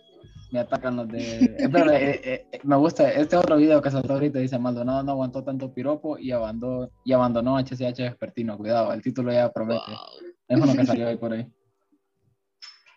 Me 0.53 0.61
atacan 0.61 0.97
los 0.97 1.09
de. 1.09 1.19
Eh, 1.19 1.57
eh, 1.59 2.47
eh, 2.53 2.61
me 2.62 2.77
gusta. 2.77 3.11
Este 3.11 3.37
otro 3.37 3.57
video 3.57 3.83
que 3.83 3.90
saltó 3.90 4.14
ahorita 4.14 4.38
dice: 4.38 4.59
Maldonado 4.59 5.03
no 5.03 5.12
aguantó 5.12 5.42
tanto 5.42 5.73
piropo 5.73 6.19
y 6.19 6.31
abandonó, 6.33 6.88
y 7.05 7.12
abandonó 7.12 7.59
HCH 7.59 7.99
Vespertino. 7.99 8.57
Cuidado, 8.57 8.92
el 8.92 9.03
título 9.03 9.33
ya 9.33 9.51
promete. 9.53 9.81
Es 10.49 10.61
uno 10.61 10.73
que 10.75 10.87
salió 10.87 11.09
ahí 11.09 11.16
por 11.16 11.33
ahí. 11.33 11.47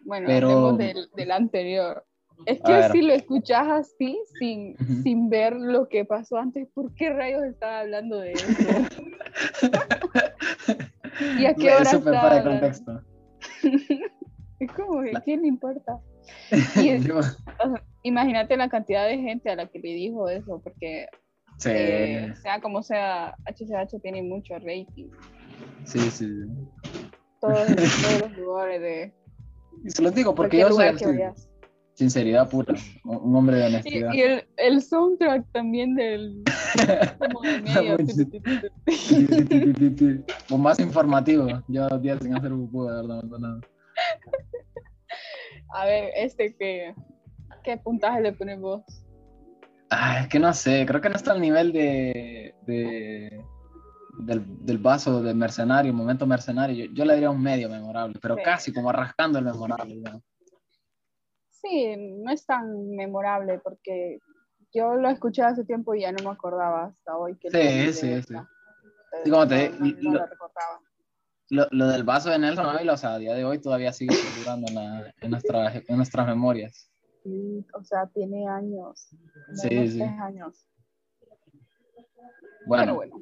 Bueno, 0.06 0.28
Pero- 0.28 0.74
del, 0.74 1.10
del 1.16 1.32
anterior. 1.32 2.06
Es 2.46 2.62
que 2.62 2.88
si 2.94 3.02
lo 3.02 3.12
escuchas 3.12 3.68
así, 3.68 4.18
sin, 4.40 4.78
sin 5.04 5.30
ver 5.30 5.58
lo 5.58 5.90
que 5.90 6.06
pasó 6.06 6.38
antes, 6.38 6.70
¿por 6.74 6.94
qué 6.94 7.10
rayos 7.10 7.44
estaba 7.44 7.82
hablando 7.82 8.18
de 8.20 8.32
eso? 8.32 8.48
¿Y 11.38 11.46
a 11.46 11.54
qué 11.54 11.68
Es 11.68 11.76
hora 11.76 11.86
súper 11.92 12.14
estaba 12.14 12.22
fuera 12.22 12.36
de 12.36 12.44
contexto. 12.44 13.02
Es 14.66 14.72
como 14.74 15.02
que, 15.04 15.14
La- 15.14 15.22
¿quién 15.22 15.42
le 15.42 15.48
importa? 15.48 16.00
Y 16.84 16.90
es- 16.90 17.10
o 17.10 17.22
sea, 17.24 17.84
imagínate 18.04 18.56
la 18.58 18.70
cantidad 18.70 19.08
de 19.08 19.18
gente 19.18 19.50
a 19.50 19.56
la 19.56 19.68
que 19.68 19.80
le 19.80 19.94
dijo 19.94 20.28
eso, 20.30 20.60
porque 20.64 21.08
sí, 21.58 21.70
eh, 21.74 22.34
sea 22.42 22.60
como 22.62 22.84
sea, 22.84 23.36
HCH 23.46 24.02
tiene 24.02 24.22
mucho 24.22 24.54
rating. 24.56 25.08
sí, 25.86 26.00
sí. 26.12 26.28
Todos, 27.40 27.68
todos 28.02 28.20
los 28.22 28.38
lugares 28.38 28.82
de 28.82 29.14
Y 29.86 29.90
se 29.92 30.02
los 30.02 30.14
digo 30.14 30.36
porque 30.36 30.60
yo 30.60 30.70
soy 30.72 30.94
sinceridad 31.94 32.50
pura, 32.50 32.76
un 33.04 33.36
hombre 33.36 33.58
de 33.58 33.64
Y, 33.64 33.66
honestidad. 33.68 34.14
y 34.14 34.22
el, 34.22 34.48
el 34.58 34.82
soundtrack 34.82 35.46
también 35.52 35.96
del 35.96 36.44
como 37.20 37.42
de 37.42 37.60
medio. 37.60 37.98
O 40.50 40.58
más 40.58 40.80
informativo. 40.80 41.48
Yo 41.68 41.88
dos 41.90 42.02
días 42.02 42.20
sin 42.22 42.34
hacer 42.36 42.52
pupú, 42.52 42.86
de 42.86 42.96
verdad, 42.96 43.24
no, 43.24 43.38
no. 43.38 43.62
A 45.74 45.86
ver, 45.86 46.12
este 46.16 46.56
que 46.56 46.96
¿qué 47.64 47.78
puntaje 47.78 48.22
le 48.22 48.34
pones 48.34 48.60
vos? 48.60 48.82
Ah, 49.92 50.22
es 50.22 50.28
que 50.28 50.40
no 50.40 50.54
sé, 50.54 50.86
creo 50.88 51.02
que 51.02 51.10
no 51.10 51.16
está 51.16 51.32
al 51.32 51.42
nivel 51.42 51.72
de, 51.74 52.56
de- 52.62 53.46
del, 54.20 54.44
del 54.66 54.78
vaso 54.78 55.22
de 55.24 55.34
mercenario, 55.34 55.94
momento 55.94 56.26
mercenario. 56.28 56.86
Yo, 56.86 56.94
yo 56.94 57.06
le 57.06 57.14
diría 57.16 57.30
un 57.32 57.42
medio 57.42 57.70
memorable, 57.70 58.20
pero 58.22 58.36
Sí. 58.36 58.42
casi 58.44 58.74
como 58.74 58.92
rascando 58.92 59.40
el 59.40 59.46
memorable. 59.46 60.04
Sí, 61.50 61.96
no 61.98 62.32
es 62.32 62.46
tan 62.46 62.92
memorable 62.92 63.60
porque 63.60 64.20
yo 64.74 64.96
lo 64.96 65.10
escuché 65.10 65.42
hace 65.44 65.66
tiempo 65.66 65.96
y 65.96 66.02
ya 66.02 66.12
no 66.12 66.24
me 66.24 66.30
acordaba 66.30 66.86
hasta 66.86 67.18
hoy 67.18 67.36
que 67.38 67.50
lo 67.50 67.60
Sí, 67.60 67.94
sí, 67.94 68.22
sí. 68.24 68.34
Como 69.30 69.48
te- 69.48 69.70
no, 69.72 69.80
no, 69.80 69.86
no 69.86 70.12
lo- 70.12 70.20
lo 70.20 70.26
recordaba. 70.28 70.69
Lo, 71.50 71.68
lo 71.72 71.88
del 71.88 72.04
vaso 72.04 72.30
de 72.30 72.38
Nelson 72.40 72.66
Ávila, 72.66 72.94
o 72.94 72.98
sea, 72.98 73.14
a 73.14 73.18
día 73.18 73.34
de 73.34 73.44
hoy 73.44 73.60
todavía 73.60 73.92
sigue 73.92 74.16
perdurando 74.16 74.68
en, 74.68 74.76
la- 74.76 75.14
en, 75.22 75.32
nuestra- 75.32 75.74
en 75.76 75.98
nuestras 75.98 76.28
memorias. 76.28 76.92
Sí, 77.24 77.66
o 77.74 77.84
sea, 77.84 78.08
tiene 78.08 78.48
años. 78.48 79.10
Sí, 79.54 79.68
sí. 79.88 79.98
tres 79.98 80.20
años. 80.22 80.66
Bueno, 82.66 82.84
Pero 82.84 82.96
bueno. 82.96 83.16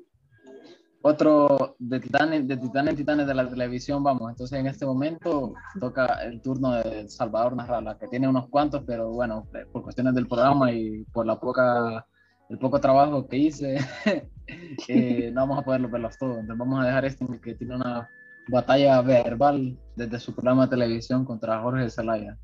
otro 1.02 1.76
de 1.80 2.00
titanes, 2.00 2.48
de 2.48 2.58
titanes, 2.58 2.96
titanes 2.96 3.28
de 3.28 3.34
la 3.34 3.48
televisión, 3.50 4.04
vamos. 4.04 4.30
Entonces, 4.30 4.60
en 4.60 4.68
este 4.68 4.86
momento 4.86 5.54
toca 5.80 6.06
el 6.24 6.42
turno 6.42 6.72
de 6.74 7.08
Salvador 7.08 7.56
Narrala, 7.56 7.98
que 7.98 8.08
tiene 8.08 8.28
unos 8.28 8.50
cuantos, 8.50 8.84
pero 8.86 9.12
bueno, 9.12 9.48
por 9.72 9.84
cuestiones 9.84 10.14
del 10.16 10.28
programa 10.28 10.72
y 10.72 11.04
por 11.06 11.26
la 11.26 11.40
poca, 11.40 12.06
el 12.50 12.58
poco 12.58 12.80
trabajo 12.80 13.28
que 13.28 13.38
hice, 13.38 13.78
eh, 14.88 15.32
no 15.34 15.42
vamos 15.42 15.60
a 15.60 15.62
poderlo 15.64 15.90
verlos 15.90 16.18
todos. 16.18 16.40
Entonces, 16.40 16.58
vamos 16.58 16.82
a 16.82 16.88
dejar 16.88 17.06
este 17.06 17.26
que 17.42 17.56
tiene 17.56 17.76
una 17.76 18.10
batalla 18.50 19.02
verbal 19.02 19.78
desde 19.96 20.20
su 20.20 20.34
programa 20.34 20.66
de 20.66 20.70
televisión 20.70 21.26
contra 21.26 21.62
Jorge 21.62 21.90
Zelaya. 21.90 22.38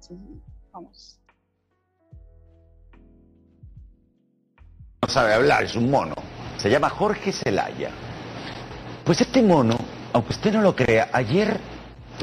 Sí, 0.00 0.16
vamos. 0.72 1.18
no 5.02 5.08
sabe 5.08 5.34
hablar, 5.34 5.64
es 5.64 5.74
un 5.74 5.90
mono. 5.90 6.14
Se 6.58 6.70
llama 6.70 6.88
Jorge 6.88 7.32
Zelaya. 7.32 7.90
Pues 9.04 9.20
este 9.20 9.42
mono, 9.42 9.76
aunque 10.12 10.30
usted 10.30 10.52
no 10.52 10.62
lo 10.62 10.76
crea, 10.76 11.10
ayer 11.12 11.58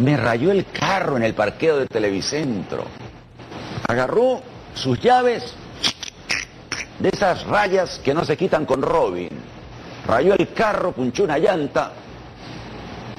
me 0.02 0.16
rayó 0.16 0.50
el 0.52 0.66
carro 0.66 1.18
en 1.18 1.24
el 1.24 1.34
parqueo 1.34 1.78
de 1.78 1.88
Televicentro. 1.88 2.86
Agarró 3.86 4.42
sus 4.76 4.98
llaves 5.02 5.56
de 7.00 7.10
esas 7.10 7.46
rayas 7.46 8.00
que 8.04 8.14
no 8.14 8.26
se 8.26 8.38
quitan 8.38 8.66
con 8.66 8.82
Robin. 8.82 9.30
Rayó 10.06 10.34
el 10.34 10.54
carro, 10.54 10.92
punchó 10.92 11.24
una 11.24 11.38
llanta. 11.38 11.94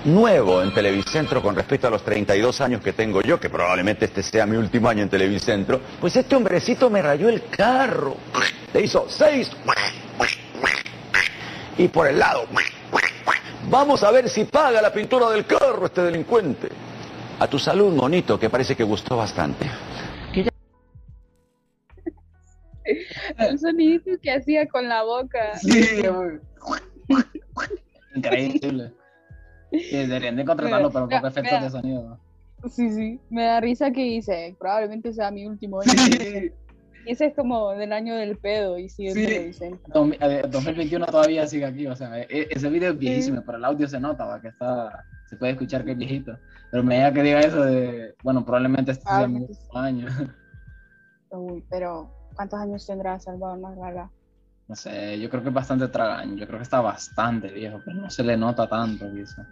Nuevo 0.04 0.62
en 0.62 0.72
Televicentro 0.72 1.42
con 1.42 1.54
respecto 1.54 1.86
a 1.86 1.90
los 1.90 2.02
32 2.02 2.60
años 2.62 2.80
que 2.80 2.92
tengo 2.92 3.20
yo, 3.20 3.38
que 3.38 3.50
probablemente 3.50 4.06
este 4.06 4.22
sea 4.22 4.46
mi 4.46 4.56
último 4.56 4.88
año 4.88 5.02
en 5.02 5.10
Televicentro. 5.10 5.80
Pues 6.00 6.16
este 6.16 6.36
hombrecito 6.36 6.88
me 6.88 7.02
rayó 7.02 7.28
el 7.28 7.44
carro. 7.48 8.16
Le 8.72 8.82
hizo 8.82 9.06
seis. 9.08 9.50
Y 11.76 11.88
por 11.88 12.06
el 12.06 12.18
lado. 12.18 12.44
Vamos 13.68 14.02
a 14.02 14.10
ver 14.10 14.28
si 14.28 14.44
paga 14.44 14.82
la 14.82 14.92
pintura 14.92 15.30
del 15.30 15.46
carro 15.46 15.86
este 15.86 16.02
delincuente. 16.02 16.68
A 17.38 17.46
tu 17.46 17.58
salud, 17.58 17.94
monito, 17.94 18.38
que 18.38 18.50
parece 18.50 18.74
que 18.74 18.84
gustó 18.84 19.16
bastante. 19.16 19.70
El 23.38 23.58
sonidito 23.58 24.10
que 24.22 24.30
hacía 24.32 24.66
con 24.68 24.88
la 24.88 25.02
boca. 25.02 25.56
Sí. 25.58 26.02
Increíble. 28.14 28.92
Sí, 29.72 29.96
deberían 29.96 30.36
de 30.36 30.44
contratarlo 30.44 30.90
para 30.90 31.06
poco 31.06 31.26
efectos 31.28 31.52
mira. 31.52 31.62
de 31.64 31.70
sonido. 31.70 32.18
Sí, 32.68 32.90
sí. 32.90 33.20
Me 33.30 33.44
da 33.44 33.60
risa 33.60 33.90
que 33.92 34.02
dice, 34.02 34.54
probablemente 34.58 35.12
sea 35.12 35.30
mi 35.30 35.46
último 35.46 35.80
año. 35.80 35.92
Sí, 35.92 36.50
Y 37.06 37.12
ese 37.12 37.26
es 37.26 37.34
como 37.34 37.70
del 37.70 37.92
año 37.92 38.14
del 38.16 38.36
pedo 38.36 38.76
y 38.78 38.88
sigue 38.88 39.12
Sí. 39.12 39.20
en 39.22 39.26
televisión. 39.28 39.80
Dos- 39.88 40.10
eh, 40.20 40.42
2021 40.50 41.06
todavía 41.06 41.46
sigue 41.46 41.64
aquí, 41.64 41.86
o 41.86 41.96
sea, 41.96 42.18
e- 42.20 42.48
ese 42.50 42.68
video 42.68 42.92
es 42.92 42.98
viejísimo, 42.98 43.42
pero 43.46 43.56
el 43.58 43.64
audio 43.64 43.88
se 43.88 43.98
nota, 44.00 44.26
va, 44.26 44.40
que 44.42 44.48
está, 44.48 45.04
se 45.26 45.36
puede 45.36 45.52
escuchar 45.52 45.84
que 45.84 45.92
es 45.92 45.96
viejito. 45.98 46.36
Pero 46.70 46.82
me 46.84 46.96
diga 46.96 47.12
que 47.12 47.22
diga 47.22 47.40
eso 47.40 47.62
de, 47.64 48.14
bueno, 48.22 48.44
probablemente 48.44 48.92
este 48.92 49.04
sea 49.08 49.26
mi 49.26 49.40
último 49.40 49.78
año. 49.78 50.06
Uy, 51.30 51.64
pero 51.70 52.12
¿cuántos 52.40 52.58
años 52.58 52.86
tendrá 52.86 53.20
Salvador 53.20 53.58
Narrala? 53.58 54.10
No 54.66 54.74
sé, 54.74 55.20
yo 55.20 55.28
creo 55.28 55.42
que 55.42 55.50
es 55.50 55.54
bastante 55.54 55.88
tragaño, 55.88 56.36
yo 56.36 56.46
creo 56.46 56.58
que 56.58 56.62
está 56.62 56.80
bastante 56.80 57.48
viejo, 57.48 57.82
pero 57.84 57.98
no 57.98 58.08
se 58.08 58.22
le 58.22 58.34
nota 58.34 58.66
tanto, 58.66 59.12
quizá. 59.12 59.46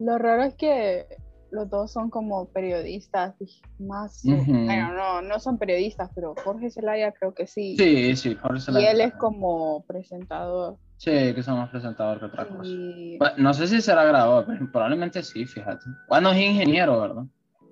Lo 0.00 0.18
raro 0.18 0.42
es 0.42 0.54
que 0.56 1.06
los 1.50 1.70
dos 1.70 1.92
son 1.92 2.10
como 2.10 2.44
periodistas 2.50 3.36
más. 3.78 4.20
Bueno, 4.22 4.92
no, 4.92 5.22
no 5.22 5.40
son 5.40 5.56
periodistas, 5.56 6.10
pero 6.14 6.34
Jorge 6.44 6.70
Zelaya 6.70 7.10
creo 7.12 7.32
que 7.32 7.46
sí. 7.46 7.74
Sí, 7.78 8.16
sí, 8.16 8.34
Jorge 8.34 8.60
se 8.60 8.72
y 8.72 8.84
él 8.84 9.00
es 9.00 9.14
como 9.14 9.82
presentador. 9.86 10.76
Sí, 10.98 11.32
que 11.34 11.42
son 11.42 11.56
más 11.56 11.70
presentador 11.70 12.18
que 12.18 12.26
otra 12.26 12.46
cosa. 12.46 12.70
Y 12.70 13.16
Bueno, 13.16 13.34
no 13.38 13.54
sé 13.54 13.66
si 13.66 13.80
será 13.80 14.04
grabador, 14.04 14.44
pero 14.46 14.70
probablemente 14.70 15.22
sí, 15.22 15.46
fíjate. 15.46 15.86
Bueno, 16.06 16.32
es 16.32 16.38
ingeniero, 16.38 17.00
¿verdad? 17.00 17.24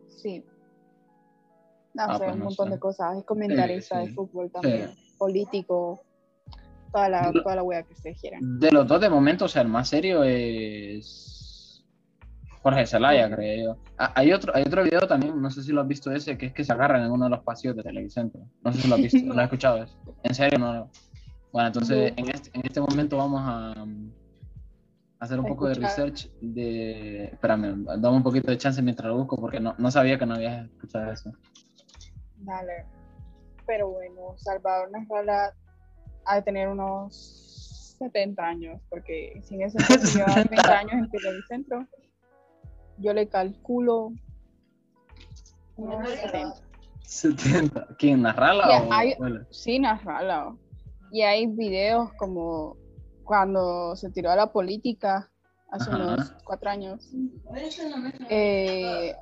sí. 0.09 0.43
No 2.07 2.13
Ah, 2.15 2.19
pues 2.19 2.33
un 2.33 2.39
no 2.39 2.45
montón 2.47 2.69
sé. 2.69 2.75
de 2.75 2.79
cosas. 2.81 3.19
Es 3.19 3.25
comentarista 3.25 4.01
sí. 4.01 4.07
de 4.09 4.15
fútbol 4.15 4.51
también. 4.51 4.91
Político. 5.19 6.01
Toda 6.93 7.09
la, 7.09 7.31
Lo- 7.33 7.43
toda 7.43 7.57
la 7.57 7.63
wea 7.63 7.83
que 7.83 7.93
ustedes 7.93 8.21
quieran. 8.21 8.59
De 8.59 8.71
los 8.71 8.87
dos, 8.87 9.01
de 9.01 9.11
momento, 9.11 9.45
o 9.45 9.49
sea, 9.49 9.63
el 9.63 9.69
más 9.69 9.89
serio 9.89 10.23
es 10.25 11.85
Jorge 12.63 12.87
Zelaya, 12.87 13.29
creo 13.35 13.65
yo. 13.75 13.77
Ah, 13.99 14.13
hay, 14.15 14.33
otro, 14.33 14.53
hay 14.55 14.63
otro 14.63 14.83
video 14.85 15.01
también, 15.07 15.41
no 15.41 15.51
sé 15.51 15.63
si 15.63 15.73
lo 15.73 15.81
has 15.83 15.89
visto 15.89 16.11
ese, 16.13 16.39
que 16.39 16.47
es 16.47 16.53
que 16.53 16.65
se 16.65 16.73
agarran 16.73 17.05
en 17.05 17.11
uno 17.11 17.25
de 17.25 17.31
los 17.31 17.41
pasillos 17.41 17.77
de 17.77 17.83
Televicentro. 17.83 18.41
No 18.63 18.73
sé 18.73 18.81
si 18.83 18.89
lo 18.89 18.95
has 18.95 19.01
visto, 19.03 19.19
¿lo 19.27 19.35
has 19.35 19.45
escuchado 19.45 19.83
eso? 19.83 19.97
¿En 20.23 20.35
serio? 20.35 20.59
No. 20.59 20.91
Bueno, 21.53 21.67
entonces, 21.69 22.13
en, 22.17 22.29
este, 22.31 22.51
en 22.55 22.63
este 22.65 22.81
momento 22.81 23.17
vamos 23.17 23.41
a 23.45 23.75
hacer 25.21 25.39
un 25.41 25.47
A 25.47 25.49
poco 25.49 25.67
de 25.67 25.73
escuchar. 25.73 25.91
research 25.91 26.31
de... 26.41 27.25
Espérame, 27.25 27.85
dame 27.85 28.17
un 28.17 28.23
poquito 28.23 28.51
de 28.51 28.57
chance 28.59 28.81
mientras 28.83 29.09
lo 29.09 29.17
busco, 29.19 29.37
porque 29.37 29.61
no, 29.61 29.75
no 29.79 29.91
sabía 29.91 30.19
que 30.19 30.27
no 30.27 30.35
habías 30.35 30.67
escuchado 30.71 31.11
eso. 31.13 31.33
Dale. 32.41 32.87
Pero 33.67 33.91
bueno, 33.91 34.35
Salvador 34.37 34.91
Narrala 34.91 35.55
ha 36.25 36.37
de 36.37 36.43
tener 36.43 36.69
unos 36.69 37.97
70 37.99 38.43
años, 38.43 38.81
porque 38.89 39.41
sin 39.45 39.63
ese 39.63 39.79
entonces 39.81 40.15
lleva 40.15 40.45
30 40.45 40.79
años 40.79 40.93
en 40.93 41.11
Televicentro. 41.11 41.87
Yo 42.99 43.13
le 43.13 43.29
calculo 43.29 44.13
unos 45.77 46.09
70. 46.09 46.69
70. 47.03 47.89
¿Quién? 47.99 48.23
¿Narrala 48.23 48.83
o 48.83 48.93
hay-? 48.93 49.17
Sí, 49.51 49.79
Narrala. 49.79 50.55
Y 51.11 51.23
hay 51.23 51.47
videos 51.47 52.13
como 52.15 52.77
cuando 53.25 53.97
se 53.97 54.11
tiró 54.11 54.31
a 54.31 54.37
la 54.37 54.53
política 54.53 55.31
hace 55.71 55.91
Ajá. 55.91 55.97
unos 55.97 56.31
cuatro 56.45 56.71
años. 56.71 57.13
Eh, 58.29 59.15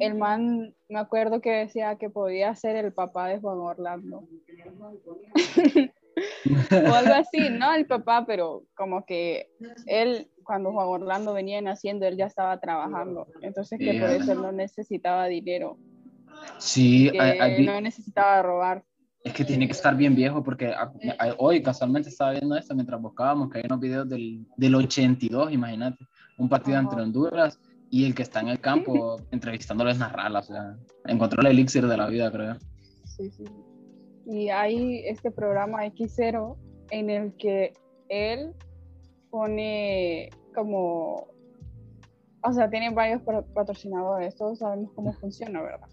el 0.00 0.14
man, 0.14 0.74
me 0.88 0.98
acuerdo 0.98 1.40
que 1.40 1.50
decía 1.50 1.96
que 1.96 2.10
podía 2.10 2.54
ser 2.54 2.76
el 2.76 2.92
papá 2.92 3.28
de 3.28 3.40
Juan 3.40 3.58
Orlando. 3.58 4.24
o 6.72 6.94
algo 6.94 7.14
así, 7.14 7.50
no 7.50 7.74
el 7.74 7.86
papá, 7.86 8.24
pero 8.26 8.64
como 8.74 9.04
que 9.04 9.50
él, 9.86 10.30
cuando 10.44 10.72
Juan 10.72 10.88
Orlando 10.88 11.32
venía 11.32 11.60
naciendo, 11.60 12.06
él 12.06 12.16
ya 12.16 12.26
estaba 12.26 12.58
trabajando, 12.60 13.26
entonces 13.42 13.78
que 13.78 14.00
por 14.00 14.10
eso 14.10 14.32
él 14.32 14.42
no 14.42 14.52
necesitaba 14.52 15.26
dinero, 15.26 15.78
Sí, 16.58 17.10
que 17.12 17.62
no 17.64 17.80
necesitaba 17.80 18.42
robar. 18.42 18.84
Es 19.24 19.32
que 19.32 19.44
tiene 19.44 19.66
que 19.66 19.72
estar 19.72 19.96
bien 19.96 20.14
viejo 20.14 20.42
porque 20.42 20.68
a- 20.68 20.92
a- 21.18 21.34
hoy 21.38 21.62
casualmente 21.62 22.08
estaba 22.08 22.32
viendo 22.32 22.56
esto 22.56 22.74
mientras 22.74 23.00
buscábamos 23.00 23.50
que 23.50 23.58
hay 23.58 23.64
unos 23.66 23.80
videos 23.80 24.08
del, 24.08 24.46
del 24.56 24.74
82, 24.74 25.52
imagínate, 25.52 26.06
un 26.38 26.48
partido 26.48 26.78
entre 26.78 27.02
Honduras 27.02 27.58
y 27.90 28.04
el 28.04 28.14
que 28.14 28.22
está 28.22 28.40
en 28.40 28.48
el 28.48 28.60
campo 28.60 29.16
entrevistándolo 29.32 29.90
es 29.90 29.98
Narrala, 29.98 30.38
o 30.40 30.42
sea, 30.42 30.76
encontró 31.06 31.40
el 31.40 31.48
elixir 31.48 31.86
de 31.86 31.96
la 31.96 32.06
vida, 32.06 32.30
creo. 32.30 32.56
Sí, 33.04 33.30
sí. 33.30 33.44
Y 34.26 34.50
hay 34.50 35.00
este 35.06 35.30
programa 35.30 35.84
X0 35.86 36.56
en 36.90 37.10
el 37.10 37.32
que 37.36 37.72
él 38.08 38.52
pone 39.30 40.30
como, 40.54 41.26
o 42.42 42.52
sea, 42.52 42.70
tiene 42.70 42.90
varios 42.90 43.22
patro- 43.22 43.46
patrocinadores, 43.54 44.36
todos 44.36 44.58
sabemos 44.58 44.92
cómo 44.94 45.12
funciona, 45.20 45.60
¿verdad? 45.62 45.88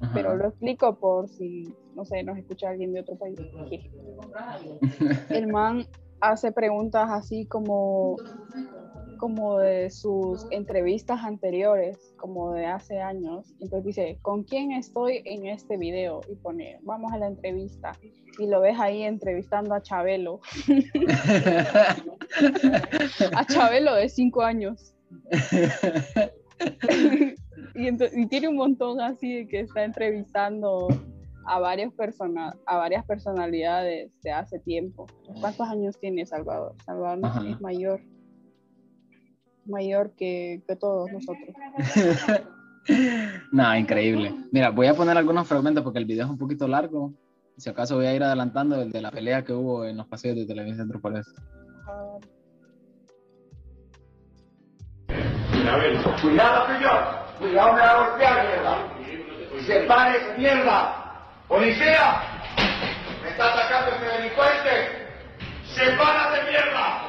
Ajá. 0.00 0.12
Pero 0.14 0.36
lo 0.36 0.48
explico 0.48 0.98
por 0.98 1.28
si, 1.28 1.74
no 1.94 2.04
sé, 2.04 2.22
nos 2.22 2.38
escucha 2.38 2.70
alguien 2.70 2.92
de 2.92 3.00
otro 3.00 3.16
país. 3.16 3.38
El 5.30 5.48
man 5.48 5.86
hace 6.20 6.52
preguntas 6.52 7.08
así 7.10 7.46
como, 7.46 8.16
como 9.18 9.58
de 9.58 9.90
sus 9.90 10.46
entrevistas 10.50 11.20
anteriores, 11.22 12.14
como 12.16 12.52
de 12.52 12.66
hace 12.66 13.00
años. 13.00 13.52
Entonces 13.60 13.84
dice, 13.84 14.18
¿con 14.22 14.44
quién 14.44 14.72
estoy 14.72 15.22
en 15.24 15.46
este 15.46 15.76
video? 15.76 16.20
Y 16.30 16.36
pone, 16.36 16.78
vamos 16.82 17.12
a 17.12 17.18
la 17.18 17.26
entrevista. 17.26 17.92
Y 18.38 18.46
lo 18.46 18.60
ves 18.60 18.78
ahí 18.78 19.02
entrevistando 19.02 19.74
a 19.74 19.82
Chabelo, 19.82 20.40
a 23.36 23.44
Chabelo 23.46 23.94
de 23.94 24.08
cinco 24.08 24.42
años. 24.42 24.94
Y, 27.88 28.26
tiene 28.26 28.48
un 28.48 28.56
montón 28.56 29.00
así 29.00 29.34
de 29.34 29.48
que 29.48 29.60
está 29.60 29.84
entrevistando 29.84 30.88
a 31.46 31.58
varias 31.58 31.92
personas, 31.94 32.54
a 32.66 32.76
varias 32.76 33.04
personalidades 33.04 34.10
de 34.22 34.32
hace 34.32 34.58
tiempo. 34.60 35.06
¿Cuántos 35.40 35.68
años 35.68 35.98
tiene 35.98 36.26
Salvador? 36.26 36.74
Salvador 36.84 37.18
no- 37.18 37.28
Ajá. 37.28 37.48
es 37.48 37.60
mayor, 37.60 38.00
mayor 39.66 40.12
que, 40.16 40.62
que 40.66 40.76
todos 40.76 41.10
nosotros. 41.12 41.54
Nada, 43.52 43.78
increíble. 43.78 44.34
Mira, 44.52 44.70
voy 44.70 44.86
a 44.86 44.94
poner 44.94 45.16
algunos 45.16 45.46
fragmentos 45.46 45.82
porque 45.84 45.98
el 45.98 46.06
video 46.06 46.24
es 46.24 46.30
un 46.30 46.38
poquito 46.38 46.66
largo. 46.66 47.14
Si 47.56 47.68
acaso 47.68 47.96
voy 47.96 48.06
a 48.06 48.14
ir 48.14 48.22
adelantando 48.22 48.80
el 48.80 48.90
de 48.90 49.02
la 49.02 49.10
pelea 49.10 49.44
que 49.44 49.52
hubo 49.52 49.84
en 49.84 49.96
los 49.96 50.06
pasillos 50.06 50.36
de 50.36 50.46
Televisión 50.46 50.78
Centro 50.78 51.00
por 51.00 51.16
eso. 51.16 51.30
Ah, 51.86 52.18
Cuidado, 56.22 56.66
señor. 56.66 57.19
Cuidado, 57.40 57.72
me 57.72 57.80
va 57.80 57.90
a 57.90 57.96
golpear, 57.96 58.46
mierda. 58.46 58.76
Separe 59.66 60.18
esa 60.18 60.34
mierda. 60.36 60.94
Policía. 61.48 62.20
Me 63.22 63.30
está 63.30 63.54
atacando 63.54 63.92
este 63.92 64.04
delincuente. 64.04 65.08
Sepárate, 65.64 66.42
mierda. 66.50 67.02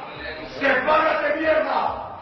Sepárate, 0.58 1.38
mierda. 1.38 2.18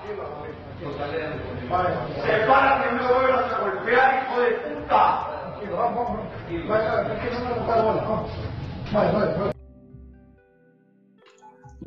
Sepárate, 2.26 2.92
no 2.92 3.14
vuelvas 3.14 3.52
a 3.52 3.58
golpear, 3.58 4.26
hijo 4.26 4.40
de 4.40 4.50
puta. 4.50 5.30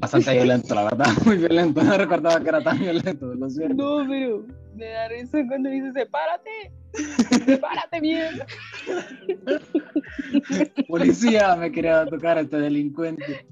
Bastante 0.03 0.33
violento, 0.33 0.75
la 0.75 0.83
verdad, 0.83 1.05
muy 1.25 1.37
violento. 1.37 1.81
No 1.81 1.97
recordaba 1.97 2.39
que 2.41 2.49
era 2.49 2.61
tan 2.61 2.77
violento, 2.77 3.33
lo 3.33 3.49
siento. 3.49 3.75
No, 3.75 4.09
pero 4.09 4.45
me 4.75 4.85
da 4.85 5.07
risa 5.07 5.39
cuando 5.47 5.69
dice, 5.69 5.93
sepárate, 5.93 6.49
sepárate 7.45 8.01
bien. 8.01 8.41
Policía, 10.89 11.55
me 11.55 11.71
quería 11.71 12.05
tocar 12.05 12.37
este 12.37 12.57
delincuente. 12.57 13.47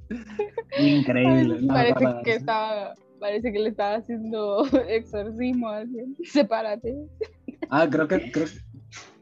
Increíble. 0.78 1.60
no, 1.62 1.74
parece 1.74 1.94
para- 1.94 2.22
que 2.22 2.34
estaba, 2.34 2.96
parece 3.22 3.54
que 3.54 3.60
le 3.60 3.70
estaba 3.70 3.96
haciendo 3.96 4.66
exorcismo 4.90 5.70
a 5.70 5.78
alguien. 5.78 6.18
Sepárate. 6.26 6.94
Ah, 7.70 7.88
creo 7.90 8.10
que, 8.10 8.30
creo, 8.30 8.48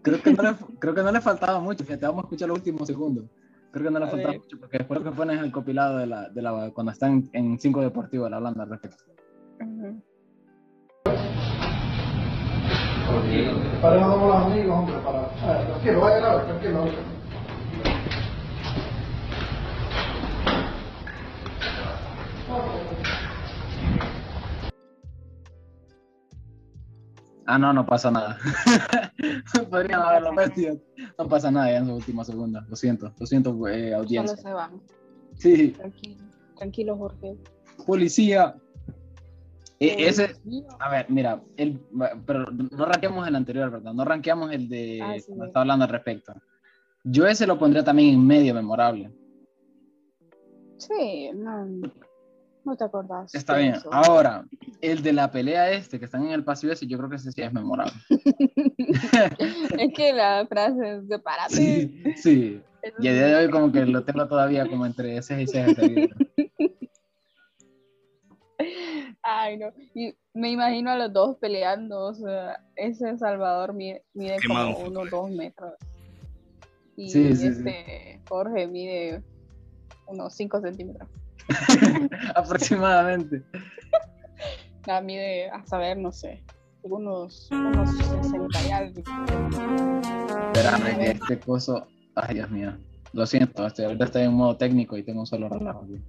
creo, 0.02 0.22
que 0.24 0.34
no 0.34 0.42
le, 0.44 0.50
creo 0.80 0.96
que 0.96 1.04
no 1.04 1.12
le 1.12 1.22
faltaba 1.22 1.60
mucho. 1.60 1.84
Fíjate, 1.84 2.08
vamos 2.08 2.24
a 2.24 2.26
escuchar 2.26 2.50
los 2.50 2.58
últimos 2.58 2.88
segundos. 2.88 3.26
Creo 3.72 3.86
que 3.86 3.92
no 3.92 4.00
le 4.00 4.06
A 4.06 4.16
ver. 4.16 4.40
mucho 4.40 4.60
porque 4.60 4.80
después 4.80 5.02
que 5.02 5.12
pones 5.12 5.40
el 5.42 5.52
compilado 5.52 5.98
de 5.98 6.08
la, 6.08 6.30
de 6.30 6.42
la, 6.42 6.72
cuando 6.74 6.92
están 6.92 7.30
en 7.34 7.60
5 7.60 7.82
Deportivo 7.82 8.26
hablando 8.26 8.64
al 8.64 8.70
respecto. 8.70 9.04
Ujú. 9.60 10.04
Para 13.82 14.02
no 14.02 14.28
los 14.28 14.36
amigos, 14.36 14.76
hombre, 14.76 14.96
para... 15.06 15.22
Ah, 15.22 15.64
tranquilo, 15.68 16.02
vaya 16.02 16.32
a 16.32 16.36
ver, 16.36 16.46
tranquilo. 16.46 16.86
Ah, 27.46 27.58
no, 27.58 27.74
no 27.74 27.86
pasa 27.86 28.12
nada. 28.12 28.38
Podrían 29.70 30.02
haberlo 30.02 30.34
metido. 30.34 30.76
No 31.20 31.28
pasa 31.28 31.52
nada 31.52 31.76
en 31.76 31.86
su 31.86 31.96
última 31.96 32.24
segunda. 32.24 32.66
Lo 32.70 32.78
siento, 32.78 33.12
lo 33.20 33.26
siento, 33.26 33.68
eh, 33.68 33.90
Solo 33.90 33.98
audiencia. 33.98 34.38
se 34.38 34.54
van. 34.54 34.82
Sí, 35.36 35.70
Tranquilo, 35.72 36.24
tranquilo, 36.58 36.98
Jorge. 36.98 37.36
policía. 37.86 38.56
E- 39.82 40.08
ese, 40.08 40.28
Dios 40.28 40.46
mío. 40.46 40.68
a 40.80 40.90
ver, 40.90 41.06
mira, 41.10 41.42
el, 41.58 41.78
pero 42.26 42.46
no 42.52 42.86
ranqueamos 42.86 43.28
el 43.28 43.36
anterior, 43.36 43.70
¿verdad? 43.70 43.94
No 43.94 44.06
ranqueamos 44.06 44.52
el 44.54 44.70
de 44.70 45.00
Ah, 45.02 45.14
sí. 45.18 45.26
cuando 45.28 45.46
está 45.46 45.60
hablando 45.62 45.84
al 45.86 45.92
respecto. 45.92 46.34
Yo 47.04 47.28
ese 47.28 47.46
lo 47.48 47.60
pondría 47.60 47.84
también 47.84 48.14
en 48.16 48.26
medio 48.26 48.54
memorable. 48.54 49.12
Sí, 50.78 51.32
no, 51.36 51.66
no 52.70 52.78
te 52.78 52.84
acordás. 52.84 53.34
Está 53.34 53.56
de 53.56 53.64
bien. 53.64 53.74
eso. 53.76 53.90
Ahora, 53.92 54.46
el 54.82 55.02
de 55.02 55.14
la 55.14 55.32
pelea 55.32 55.72
este, 55.72 56.00
que 56.00 56.06
están 56.06 56.26
en 56.26 56.32
el 56.32 56.44
pasillo 56.44 56.72
ese, 56.72 56.88
yo 56.88 56.98
creo 56.98 57.10
que 57.10 57.18
ese 57.18 57.32
sí 57.32 57.42
es 57.42 57.52
memorable. 57.52 57.94
es 59.78 59.94
que 59.94 60.14
la 60.14 60.46
frase 60.48 60.98
es 60.98 61.08
sepárate. 61.08 61.56
Sí, 61.56 62.04
sí. 62.16 62.62
Eso 62.82 62.96
Y 63.00 63.08
a 63.10 63.14
día 63.14 63.26
de 63.26 63.36
hoy 63.36 63.50
como 63.50 63.72
que 63.72 63.86
lo 63.86 64.04
tengo 64.06 64.26
todavía 64.28 64.66
como 64.68 64.86
entre 64.86 65.22
6 65.22 65.50
y 65.50 65.52
6 65.52 65.78
Ay, 69.22 69.58
no. 69.58 69.74
Y 69.94 70.16
me 70.34 70.52
imagino 70.52 70.92
a 70.92 70.98
los 70.98 71.12
dos 71.12 71.38
peleando. 71.38 72.06
O 72.06 72.14
sea, 72.14 72.64
ese 72.76 73.18
Salvador 73.18 73.74
mide, 73.74 74.04
mide 74.14 74.38
como 74.48 74.78
unos 74.78 75.10
dos 75.10 75.30
metros. 75.30 75.74
Y 76.96 77.10
Sí, 77.10 77.36
sí, 77.36 77.36
sí. 77.36 77.48
este 77.48 78.22
Jorge 78.30 78.68
mide 78.68 79.24
unos 80.08 80.34
5 80.36 80.62
centímetros. 80.62 81.10
aproximadamente. 82.36 83.44
Nada, 84.88 85.02
mide, 85.02 85.50
a 85.50 85.66
saber, 85.66 85.98
no 85.98 86.12
sé, 86.12 86.44
unos, 86.84 87.50
unos 87.52 87.96
60 87.98 88.68
y 88.68 88.72
algo. 88.72 89.02
Espérame 90.54 90.98
que 90.98 91.12
este 91.12 91.40
coso... 91.40 91.88
Ay, 92.16 92.36
Dios 92.36 92.50
mío. 92.50 92.78
Lo 93.14 93.26
siento, 93.26 93.66
estoy, 93.66 93.86
ahorita 93.86 94.06
estoy 94.06 94.24
en 94.24 94.34
modo 94.34 94.58
técnico 94.58 94.98
y 94.98 95.04
tengo 95.04 95.22
un 95.22 95.28
solo 95.28 95.50
relajo 95.50 95.84
aquí. 95.84 96.02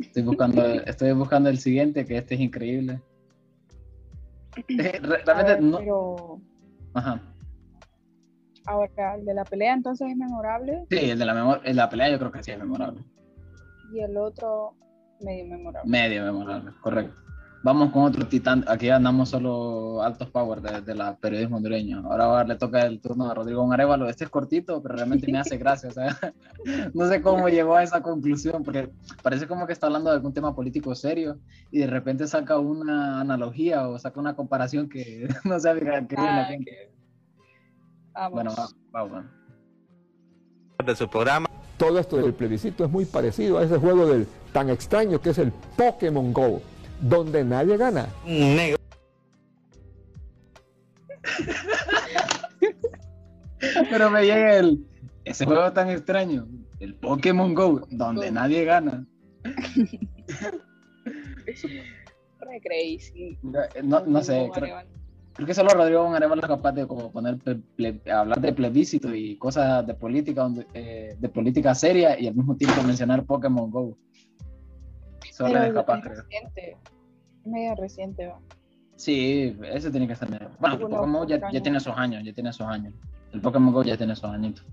Estoy 0.00 0.22
buscando, 0.22 0.64
estoy 0.86 1.12
buscando 1.12 1.48
el 1.48 1.58
siguiente, 1.58 2.04
que 2.04 2.18
este 2.18 2.34
es 2.34 2.40
increíble. 2.40 3.00
Eh, 4.56 5.00
Realmente 5.02 5.54
ver, 5.54 5.62
no... 5.62 5.78
Pero 5.78 6.40
Ajá. 6.94 7.20
ahora, 8.66 9.14
el 9.16 9.24
de 9.24 9.34
la 9.34 9.44
pelea 9.44 9.74
entonces 9.74 10.08
es 10.10 10.16
memorable 10.16 10.84
Sí, 10.90 11.10
el 11.10 11.18
de 11.18 11.24
la, 11.24 11.34
memor- 11.34 11.60
el 11.64 11.72
de 11.72 11.74
la 11.74 11.88
pelea 11.88 12.10
yo 12.10 12.18
creo 12.18 12.30
que 12.32 12.42
sí 12.42 12.52
es 12.52 12.58
memorable. 12.58 13.02
Y 13.94 14.00
el 14.00 14.16
otro 14.16 14.74
medio 15.20 15.46
memorable. 15.46 15.90
Medio 15.90 16.22
memorable, 16.24 16.72
correcto. 16.80 17.20
Vamos 17.62 17.92
con 17.92 18.02
otro 18.02 18.26
titán. 18.26 18.62
Aquí 18.68 18.90
andamos 18.90 19.30
solo 19.30 20.02
altos 20.02 20.28
power 20.28 20.60
de, 20.60 20.82
de 20.82 20.94
la 20.94 21.16
periodismo 21.16 21.56
hondureño. 21.56 22.02
Ahora 22.04 22.26
va- 22.26 22.44
le 22.44 22.56
toca 22.56 22.82
el 22.82 23.00
turno 23.00 23.30
a 23.30 23.32
Rodrigo 23.32 23.72
Arevalo. 23.72 24.06
Este 24.06 24.24
es 24.24 24.28
cortito, 24.30 24.82
pero 24.82 24.96
realmente 24.96 25.32
me 25.32 25.38
hace 25.38 25.56
gracia. 25.56 25.88
o 25.88 25.92
sea, 25.92 26.14
no 26.94 27.06
sé 27.06 27.22
cómo 27.22 27.48
llegó 27.48 27.74
a 27.76 27.82
esa 27.82 28.02
conclusión, 28.02 28.62
porque 28.64 28.90
parece 29.22 29.46
como 29.48 29.66
que 29.66 29.72
está 29.72 29.86
hablando 29.86 30.10
de 30.10 30.16
algún 30.16 30.34
tema 30.34 30.54
político 30.54 30.94
serio 30.94 31.38
y 31.70 31.78
de 31.78 31.86
repente 31.86 32.26
saca 32.26 32.58
una 32.58 33.20
analogía 33.20 33.88
o 33.88 33.98
saca 33.98 34.20
una 34.20 34.36
comparación 34.36 34.90
que 34.90 35.26
no 35.46 35.58
sabe 35.58 35.80
qué 36.06 36.16
Ah. 36.18 36.48
Vamos. 38.12 38.32
Bueno, 38.32 38.50
va, 38.92 39.04
va, 39.04 39.08
va. 39.10 39.24
de 40.84 40.94
su 40.94 41.08
programa. 41.08 41.46
Todo 41.76 41.98
esto 41.98 42.16
del 42.16 42.32
plebiscito 42.32 42.84
es 42.84 42.90
muy 42.90 43.04
parecido 43.04 43.58
a 43.58 43.64
ese 43.64 43.78
juego 43.78 44.06
del 44.06 44.28
tan 44.52 44.70
extraño 44.70 45.20
que 45.20 45.30
es 45.30 45.38
el 45.38 45.50
Pokémon 45.76 46.32
Go, 46.32 46.62
donde 47.00 47.42
nadie 47.44 47.76
gana. 47.76 48.06
Negro. 48.24 48.78
Pero 53.90 54.10
me 54.10 54.22
llega 54.22 54.58
el. 54.58 54.86
Ese 55.24 55.46
juego 55.46 55.72
tan 55.72 55.90
extraño. 55.90 56.46
El 56.78 56.94
Pokémon 56.94 57.52
Go, 57.54 57.84
donde 57.90 58.30
nadie 58.30 58.64
gana. 58.64 59.04
Re 62.40 62.60
crazy. 62.62 63.38
No, 63.82 64.00
no 64.06 64.22
sé, 64.22 64.48
creo, 64.54 64.76
creo 65.34 65.46
que 65.46 65.54
solo 65.54 65.70
Rodrigo 65.70 66.04
Von 66.04 66.14
Arevalo 66.14 66.40
es 66.42 66.48
capaz 66.48 66.72
de 66.72 66.86
como 66.86 67.10
poner 67.12 67.36
ple- 67.38 68.10
hablar 68.10 68.40
de 68.40 68.52
plebiscito 68.52 69.14
y 69.14 69.36
cosas 69.36 69.86
de 69.86 69.94
política, 69.94 70.42
donde, 70.42 70.66
eh, 70.74 71.16
de 71.18 71.28
política 71.28 71.74
seria 71.74 72.18
y 72.18 72.26
al 72.28 72.34
mismo 72.34 72.56
tiempo 72.56 72.82
mencionar 72.82 73.24
Pokémon 73.24 73.70
Go. 73.70 73.96
Solo 75.32 75.62
es 75.62 75.72
capaz, 75.72 76.00
creo. 76.02 76.14
reciente. 76.22 76.76
Medio 77.44 77.74
reciente, 77.74 78.26
va. 78.28 78.38
Sí, 78.96 79.56
ese 79.72 79.90
tiene 79.90 80.06
que 80.06 80.14
ser 80.14 80.30
medio. 80.30 80.50
Bueno, 80.60 80.76
el 80.76 80.80
Pokémon 80.82 81.12
Go 81.12 81.26
ya, 81.26 81.50
ya 81.50 81.60
tiene 81.60 81.80
sus 81.80 81.94
años, 81.96 82.22
ya 82.24 82.32
tiene 82.32 82.52
sus 82.52 82.66
años. 82.66 82.94
El 83.32 83.40
Pokémon 83.40 83.72
Go 83.74 83.82
ya 83.82 83.96
tiene 83.96 84.14
sus 84.14 84.24
añitos. 84.24 84.64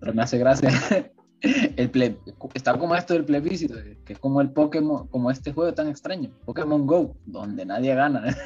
Pero 0.00 0.12
me 0.14 0.22
hace 0.22 0.38
gracia. 0.38 0.70
El 1.76 1.92
ple- 1.92 2.18
está 2.54 2.76
como 2.78 2.94
esto 2.94 3.14
del 3.14 3.24
plebiscito, 3.24 3.74
que 4.04 4.12
es 4.12 4.18
como 4.18 4.40
el 4.40 4.50
Pokémon, 4.50 5.06
como 5.08 5.30
este 5.30 5.52
juego 5.52 5.72
tan 5.72 5.88
extraño, 5.88 6.30
Pokémon 6.44 6.86
Go, 6.86 7.14
donde 7.26 7.64
nadie 7.64 7.94
gana. 7.94 8.36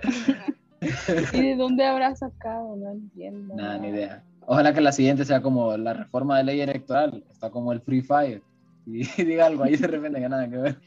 ¿Y 1.32 1.40
de 1.40 1.56
dónde 1.56 1.84
habrá 1.84 2.14
sacado? 2.16 2.76
No 2.76 2.90
entiendo. 2.90 3.54
Nada, 3.54 3.78
ni 3.78 3.88
idea. 3.88 4.24
Ojalá 4.46 4.74
que 4.74 4.80
la 4.80 4.92
siguiente 4.92 5.24
sea 5.24 5.40
como 5.40 5.76
la 5.76 5.94
reforma 5.94 6.36
de 6.38 6.44
ley 6.44 6.60
electoral, 6.60 7.24
está 7.30 7.50
como 7.50 7.72
el 7.72 7.80
Free 7.80 8.02
Fire. 8.02 8.42
Y 8.86 9.04
diga 9.24 9.46
algo 9.46 9.62
ahí 9.64 9.76
de 9.76 9.86
repente 9.86 10.20
que 10.20 10.28
nada 10.28 10.48
que 10.48 10.56
ver. 10.56 10.80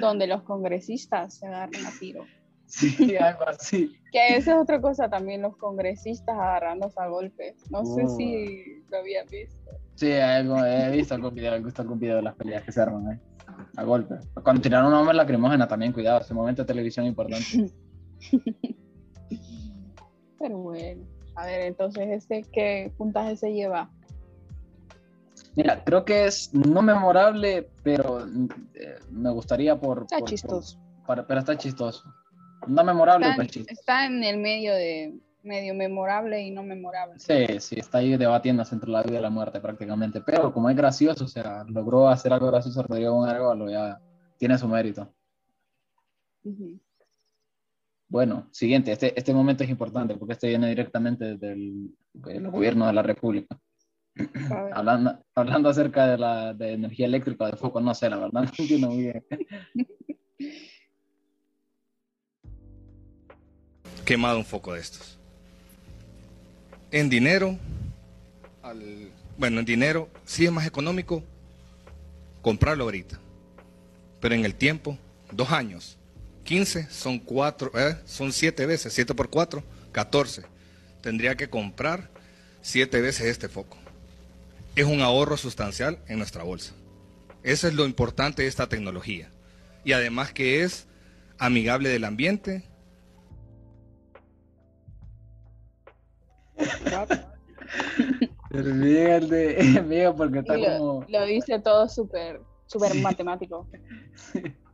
Donde 0.00 0.26
los 0.26 0.42
congresistas 0.42 1.34
se 1.38 1.46
agarran 1.46 1.86
a 1.86 1.90
tiro. 2.00 2.24
Sí, 2.74 3.16
algo 3.16 3.46
así. 3.48 3.92
Que 4.10 4.36
esa 4.36 4.54
es 4.54 4.62
otra 4.62 4.80
cosa 4.80 5.08
también, 5.08 5.42
los 5.42 5.56
congresistas 5.56 6.34
agarrándose 6.36 6.98
a 7.00 7.08
golpes. 7.08 7.54
No 7.70 7.84
sé 7.84 8.08
si 8.16 8.82
lo 8.90 8.98
habían 8.98 9.26
visto. 9.28 9.70
Sí, 9.96 10.12
algo, 10.12 10.64
he 10.64 10.90
visto 10.96 11.14
algún 11.14 11.34
video, 11.34 11.54
he 11.54 11.60
visto 11.60 11.82
algún 11.82 11.98
video 12.00 12.16
de 12.16 12.22
las 12.22 12.34
peleas 12.34 12.62
que 12.64 12.72
se 12.72 12.80
arman 12.80 13.06
ahí. 13.08 13.18
A 13.76 13.84
golpe. 13.84 14.16
Cuando 14.42 14.62
tiraron 14.62 14.86
una 14.88 14.98
bomba 14.98 15.12
lacrimógena 15.12 15.68
también, 15.68 15.92
cuidado, 15.92 16.20
ese 16.20 16.34
momento 16.34 16.62
de 16.62 16.66
televisión 16.66 17.06
importante. 17.06 17.70
Pero 20.38 20.58
bueno. 20.58 21.04
A 21.36 21.46
ver, 21.46 21.62
entonces, 21.62 22.08
este, 22.10 22.44
¿qué 22.52 22.92
puntaje 22.96 23.36
se 23.36 23.52
lleva? 23.52 23.90
Mira, 25.56 25.82
creo 25.84 26.04
que 26.04 26.26
es 26.26 26.52
no 26.54 26.82
memorable, 26.82 27.68
pero 27.82 28.20
eh, 28.74 28.96
me 29.10 29.30
gustaría 29.30 29.78
por... 29.78 30.02
Está 30.02 30.16
por- 30.16 30.20
por- 30.20 30.28
chistoso. 30.28 30.78
para- 31.06 31.26
pero 31.26 31.40
está 31.40 31.56
chistoso. 31.56 32.04
No 32.66 32.84
memorable, 32.84 33.28
Está, 33.28 33.46
chistoso. 33.46 33.66
está 33.80 34.06
en 34.06 34.22
el 34.24 34.38
medio 34.38 34.74
de 34.74 35.18
medio 35.42 35.74
memorable 35.74 36.40
y 36.40 36.50
no 36.50 36.62
memorable. 36.62 37.18
Sí, 37.18 37.60
sí, 37.60 37.76
está 37.78 37.98
ahí 37.98 38.16
debatiéndose 38.16 38.74
entre 38.74 38.90
la 38.90 39.02
vida 39.02 39.18
y 39.18 39.22
la 39.22 39.30
muerte 39.30 39.60
prácticamente. 39.60 40.22
Pero 40.22 40.52
como 40.52 40.70
es 40.70 40.76
gracioso, 40.76 41.24
o 41.24 41.28
sea, 41.28 41.64
logró 41.68 42.08
hacer 42.08 42.32
algo 42.32 42.46
gracioso 42.46 42.82
Rodrigo 42.82 43.22
Arevalo, 43.24 43.70
ya 43.70 44.00
tiene 44.38 44.56
su 44.58 44.66
mérito. 44.66 45.14
Ujú. 46.44 46.80
Bueno, 48.08 48.48
siguiente, 48.52 48.92
este, 48.92 49.18
este 49.18 49.34
momento 49.34 49.64
es 49.64 49.70
importante 49.70 50.14
porque 50.16 50.34
este 50.34 50.48
viene 50.48 50.68
directamente 50.68 51.36
del, 51.36 51.94
del 52.12 52.50
gobierno 52.50 52.86
de 52.86 52.92
la 52.92 53.02
República. 53.02 53.58
Hablando, 54.72 55.18
hablando 55.34 55.68
acerca 55.68 56.06
de 56.06 56.18
la 56.18 56.54
de 56.54 56.72
energía 56.74 57.06
eléctrica, 57.06 57.46
de 57.46 57.56
foco, 57.56 57.80
no 57.80 57.94
sé, 57.94 58.08
la 58.08 58.16
verdad, 58.18 58.42
no 58.44 58.50
entiendo 58.58 58.88
muy 58.88 59.02
bien. 59.02 59.24
quemado 64.04 64.38
un 64.38 64.44
foco 64.44 64.72
de 64.74 64.80
estos. 64.80 65.18
En 66.90 67.08
dinero, 67.08 67.58
al- 68.62 69.10
bueno, 69.36 69.60
en 69.60 69.66
dinero 69.66 70.08
sí 70.24 70.44
es 70.44 70.52
más 70.52 70.66
económico 70.66 71.22
comprarlo 72.42 72.84
ahorita. 72.84 73.18
Pero 74.20 74.34
en 74.34 74.44
el 74.44 74.54
tiempo, 74.54 74.96
dos 75.32 75.50
años, 75.50 75.96
15 76.44 76.88
son 76.90 77.18
cuatro, 77.18 77.70
eh, 77.74 77.96
son 78.04 78.32
siete 78.32 78.66
veces, 78.66 78.92
7 78.92 79.14
por 79.14 79.28
4, 79.30 79.62
14. 79.92 80.42
Tendría 81.00 81.36
que 81.36 81.48
comprar 81.50 82.10
siete 82.62 83.00
veces 83.00 83.26
este 83.26 83.48
foco. 83.48 83.76
Es 84.76 84.84
un 84.86 85.00
ahorro 85.02 85.36
sustancial 85.36 85.98
en 86.08 86.18
nuestra 86.18 86.42
bolsa. 86.42 86.72
Eso 87.42 87.68
es 87.68 87.74
lo 87.74 87.84
importante 87.84 88.42
de 88.42 88.48
esta 88.48 88.68
tecnología. 88.68 89.30
Y 89.84 89.92
además 89.92 90.32
que 90.32 90.62
es 90.62 90.86
amigable 91.38 91.88
del 91.90 92.04
ambiente, 92.04 92.64
Pero 98.50 98.74
Miguel, 98.74 99.28
de, 99.28 99.82
Miguel, 99.88 100.14
porque 100.16 100.40
está 100.40 100.56
lo, 100.56 100.78
como... 100.78 101.04
lo 101.08 101.26
dice 101.26 101.58
todo 101.60 101.88
súper 101.88 102.40
súper 102.66 102.94
matemático. 102.96 103.66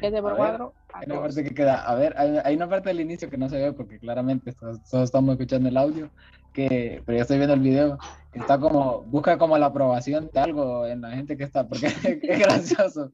7 0.00 0.22
por 0.22 0.32
A 0.32 0.34
ver, 0.34 0.58
4, 0.58 0.74
Hay 0.94 1.06
una 1.10 1.20
parte 1.20 1.44
que 1.44 1.54
queda, 1.54 1.82
a 1.82 1.94
ver, 1.94 2.14
hay, 2.16 2.38
hay 2.42 2.56
una 2.56 2.68
parte 2.68 2.88
del 2.88 3.00
inicio 3.00 3.28
que 3.28 3.36
no 3.36 3.48
se 3.48 3.58
ve 3.58 3.72
porque 3.72 3.98
claramente 3.98 4.52
todos, 4.52 4.82
todos 4.88 5.04
estamos 5.04 5.32
escuchando 5.32 5.68
el 5.68 5.76
audio, 5.76 6.10
que, 6.58 7.02
pero 7.06 7.18
yo 7.18 7.22
estoy 7.22 7.36
viendo 7.36 7.54
el 7.54 7.60
video, 7.60 7.98
que 8.32 8.40
está 8.40 8.58
como, 8.58 9.02
busca 9.02 9.38
como 9.38 9.56
la 9.58 9.66
aprobación 9.66 10.28
de 10.32 10.40
algo 10.40 10.86
en 10.86 11.00
la 11.02 11.10
gente 11.12 11.36
que 11.36 11.44
está, 11.44 11.68
porque 11.68 11.86
es 12.22 12.38
gracioso. 12.40 13.12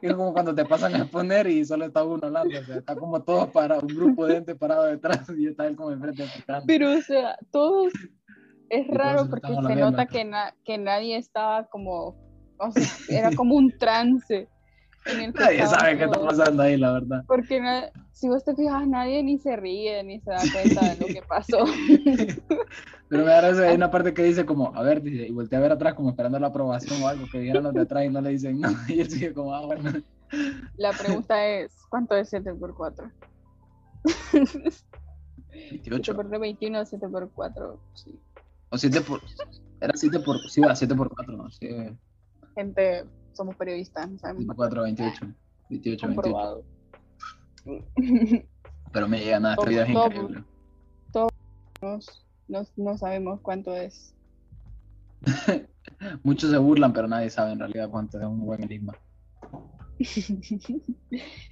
Es 0.00 0.14
como 0.14 0.32
cuando 0.32 0.54
te 0.54 0.64
pasan 0.64 0.94
a 0.94 0.98
exponer 0.98 1.48
y 1.48 1.64
solo 1.64 1.86
está 1.86 2.04
uno 2.04 2.20
hablando, 2.24 2.56
o 2.60 2.64
sea, 2.64 2.76
está 2.76 2.94
como 2.94 3.20
todos 3.22 3.48
para 3.50 3.78
un 3.80 3.88
grupo 3.88 4.26
de 4.26 4.34
gente 4.34 4.54
parado 4.54 4.84
detrás 4.84 5.28
y 5.36 5.48
está 5.48 5.66
él 5.66 5.74
como 5.74 5.90
enfrente 5.90 6.22
explicando. 6.22 6.64
Pero, 6.66 6.92
o 6.92 7.00
sea, 7.00 7.36
todos. 7.50 7.92
Es 8.70 8.86
raro 8.88 9.28
porque 9.28 9.48
se 9.48 9.76
nota 9.76 10.06
que, 10.06 10.24
na- 10.24 10.54
que 10.64 10.78
nadie 10.78 11.16
estaba 11.16 11.64
como. 11.66 12.16
O 12.58 12.70
sea, 12.70 13.18
era 13.18 13.34
como 13.34 13.56
un 13.56 13.76
trance. 13.76 14.48
Nadie 15.04 15.66
sabe 15.66 15.98
qué 15.98 16.04
está 16.04 16.20
pasando 16.20 16.62
ahí, 16.62 16.76
la 16.76 16.92
verdad. 16.92 17.24
Porque 17.26 17.60
na- 17.60 17.90
si 18.12 18.28
vos 18.28 18.44
te 18.44 18.54
fijas, 18.54 18.86
nadie 18.86 19.22
ni 19.22 19.38
se 19.38 19.56
ríe 19.56 20.02
ni 20.04 20.20
se 20.20 20.30
da 20.30 20.40
cuenta 20.52 20.94
de 20.94 21.00
lo 21.00 21.06
que 21.06 21.22
pasó. 21.28 21.58
Pero 23.08 23.24
me 23.24 23.30
da 23.30 23.50
risa, 23.50 23.68
hay 23.68 23.74
una 23.74 23.90
parte 23.90 24.14
que 24.14 24.22
dice 24.22 24.46
como, 24.46 24.74
a 24.74 24.82
ver, 24.82 25.02
dice, 25.02 25.26
y 25.26 25.32
voltea 25.32 25.58
a 25.58 25.62
ver 25.62 25.72
atrás 25.72 25.94
como 25.94 26.10
esperando 26.10 26.38
la 26.38 26.46
aprobación 26.48 27.02
o 27.02 27.08
algo, 27.08 27.26
que 27.30 27.40
dijeron 27.40 27.64
los 27.64 27.74
de 27.74 27.80
atrás 27.80 28.04
y 28.04 28.10
no 28.10 28.20
le 28.20 28.30
dicen 28.30 28.60
no, 28.60 28.68
y 28.88 29.00
él 29.00 29.10
sigue 29.10 29.34
como, 29.34 29.54
ah, 29.54 29.66
bueno. 29.66 29.90
La 30.76 30.92
pregunta 30.92 31.46
es: 31.46 31.74
¿cuánto 31.90 32.16
es 32.16 32.30
7 32.30 32.54
por 32.54 32.74
4? 32.74 33.10
7 34.30 34.82
28. 35.50 36.14
por 36.14 36.28
3, 36.28 36.40
21, 36.40 36.84
7 36.86 37.08
por 37.08 37.30
4. 37.32 37.80
Sí. 37.94 38.18
O 38.70 38.78
7 38.78 39.00
por. 39.02 39.20
Era 39.80 39.92
7 39.94 40.20
por. 40.20 40.38
Sí, 40.48 40.60
va, 40.60 40.74
7 40.74 40.94
por 40.94 41.14
4, 41.14 41.36
¿no? 41.36 41.50
Sí, 41.50 41.68
Gente, 42.54 43.04
somos 43.34 43.56
periodistas, 43.56 44.04
no 44.10 44.18
7 44.18 44.20
sabemos. 44.20 44.46
por 44.46 44.56
4, 44.56 44.82
28. 44.82 45.26
28, 45.70 46.06
28. 46.06 46.06
comprobado. 46.08 46.64
Pero 48.92 49.08
me 49.08 49.18
llega 49.20 49.40
nada, 49.40 49.54
este 49.54 49.64
Todo- 49.64 49.70
video 49.70 49.84
es 49.84 49.90
increíble. 49.90 50.44
Nos- 51.80 52.26
no, 52.48 52.62
no 52.76 52.98
sabemos 52.98 53.40
cuánto 53.40 53.74
es. 53.74 54.14
Muchos 56.22 56.50
se 56.50 56.58
burlan, 56.58 56.92
pero 56.92 57.08
nadie 57.08 57.30
sabe 57.30 57.52
en 57.52 57.58
realidad 57.60 57.88
cuánto 57.90 58.18
es 58.20 58.24
un 58.26 58.40
buen 58.44 58.62
enigma. 58.62 58.94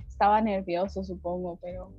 Estaba 0.08 0.40
nervioso, 0.40 1.02
supongo, 1.04 1.58
pero 1.62 1.92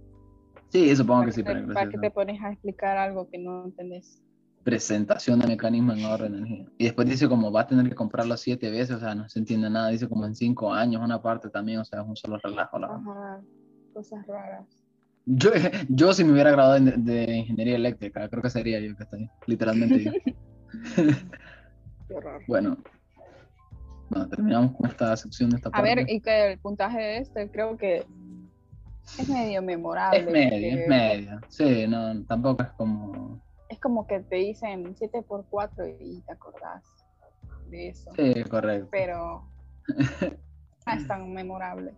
Sí, 0.70 0.96
supongo 0.96 1.22
¿para, 1.22 1.26
que 1.28 1.32
sí, 1.34 1.42
qué 1.44 1.46
pero 1.52 1.60
para 1.60 1.68
qué 1.68 1.74
gracioso. 1.98 2.02
te 2.02 2.12
pones 2.12 2.42
a 2.42 2.52
explicar 2.52 2.98
algo 2.98 3.30
que 3.30 3.38
no 3.38 3.66
entendés? 3.66 4.22
Presentación 4.64 5.40
de 5.40 5.48
mecanismo 5.48 5.94
en 5.94 6.06
ahorro 6.06 6.30
de 6.30 6.38
energía. 6.38 6.66
Y 6.78 6.84
después 6.86 7.10
dice 7.10 7.28
como 7.28 7.52
va 7.52 7.62
a 7.62 7.68
tener 7.68 7.90
que 7.90 7.96
comprarlo 7.96 8.38
siete 8.38 8.70
veces, 8.70 8.98
o 8.98 9.00
sea, 9.00 9.16
no 9.16 9.28
se 9.28 9.40
entiende 9.40 9.70
nada. 9.70 9.90
Dice 9.90 10.08
como 10.08 10.26
en 10.26 10.36
cinco 10.36 10.74
años, 10.74 11.02
una 11.04 11.22
parte 11.22 11.50
también, 11.50 11.80
o 11.80 11.86
sea, 11.86 12.02
es 12.02 12.08
un 12.08 12.16
solo 12.16 12.38
relajo, 12.38 12.78
la. 12.80 12.88
Ajá, 12.88 13.42
cosas 13.94 14.26
raras. 14.28 14.66
Yo, 15.26 15.52
yo 15.90 16.14
si 16.14 16.24
me 16.24 16.34
hubiera 16.34 16.52
graduado 16.52 16.84
de, 16.84 16.92
de 16.98 17.38
ingeniería 17.38 17.76
eléctrica, 17.76 18.28
creo 18.30 18.42
que 18.42 18.50
sería 18.50 18.80
yo 18.80 18.96
que 18.96 19.04
estoy, 19.04 19.30
literalmente 19.48 20.04
yo. 20.04 20.12
Qué 22.08 22.14
horror. 22.16 22.42
Bueno, 22.48 22.78
bueno, 24.10 24.28
terminamos 24.28 24.76
con 24.76 24.90
esta 24.90 25.16
sección 25.16 25.50
de 25.50 25.56
esta 25.58 25.70
A 25.70 25.72
parte. 25.72 25.96
ver, 25.96 26.10
y 26.10 26.20
que 26.20 26.52
el 26.52 26.60
puntaje 26.60 27.00
de 27.00 27.18
este 27.20 27.50
creo 27.50 27.78
que 27.78 28.06
es 29.18 29.30
medio 29.30 29.62
memorable. 29.62 30.20
es 30.20 30.30
medio, 30.30 30.80
es 30.82 30.88
medio. 30.88 31.40
Sí, 31.48 31.88
no, 31.88 32.24
tampoco 32.26 32.64
es 32.64 32.70
como... 32.72 33.42
Es 33.82 33.84
como 33.84 34.06
que 34.06 34.20
te 34.20 34.36
dicen 34.36 34.94
7 34.96 35.24
por 35.24 35.44
4 35.50 35.88
y 35.88 36.22
te 36.22 36.34
acordás 36.34 36.84
de 37.66 37.90
eso. 37.90 38.12
Sí, 38.16 38.44
correcto. 38.44 38.90
Pero 38.92 39.42
no 39.88 40.94
es 40.94 41.08
tan 41.08 41.34
memorable. 41.34 41.96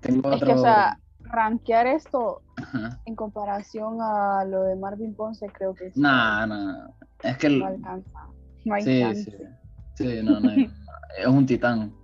Tengo 0.00 0.28
Es 0.30 0.34
otro... 0.34 0.46
que, 0.48 0.52
o 0.54 0.58
sea, 0.58 0.98
rankear 1.20 1.86
esto 1.86 2.42
Ajá. 2.56 3.00
en 3.04 3.14
comparación 3.14 3.98
a 4.02 4.44
lo 4.44 4.64
de 4.64 4.74
Marvin 4.74 5.14
Ponce, 5.14 5.46
creo 5.56 5.72
que 5.72 5.92
sí, 5.92 6.00
No, 6.00 6.44
no, 6.48 6.96
es 7.22 7.38
que... 7.38 7.48
no 7.48 7.66
alcanza. 7.66 8.18
No 8.64 8.74
hay 8.74 8.82
Sí, 8.82 9.00
chance. 9.02 9.30
sí, 9.94 10.04
sí, 10.04 10.22
no, 10.24 10.40
no, 10.40 10.50
hay- 10.50 10.68
es 11.18 11.26
un 11.28 11.46
titán. 11.46 11.94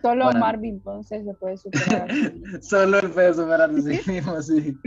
Solo 0.00 0.24
Bueno. 0.24 0.40
Marvin 0.40 0.80
Ponce 0.80 1.22
se 1.22 1.34
puede 1.34 1.58
superar. 1.58 2.08
Solo 2.62 3.00
él 3.00 3.10
puede 3.10 3.34
superar 3.34 3.70
a 3.70 3.74
sí 3.82 4.00
mismo, 4.06 4.40
sí. 4.40 4.80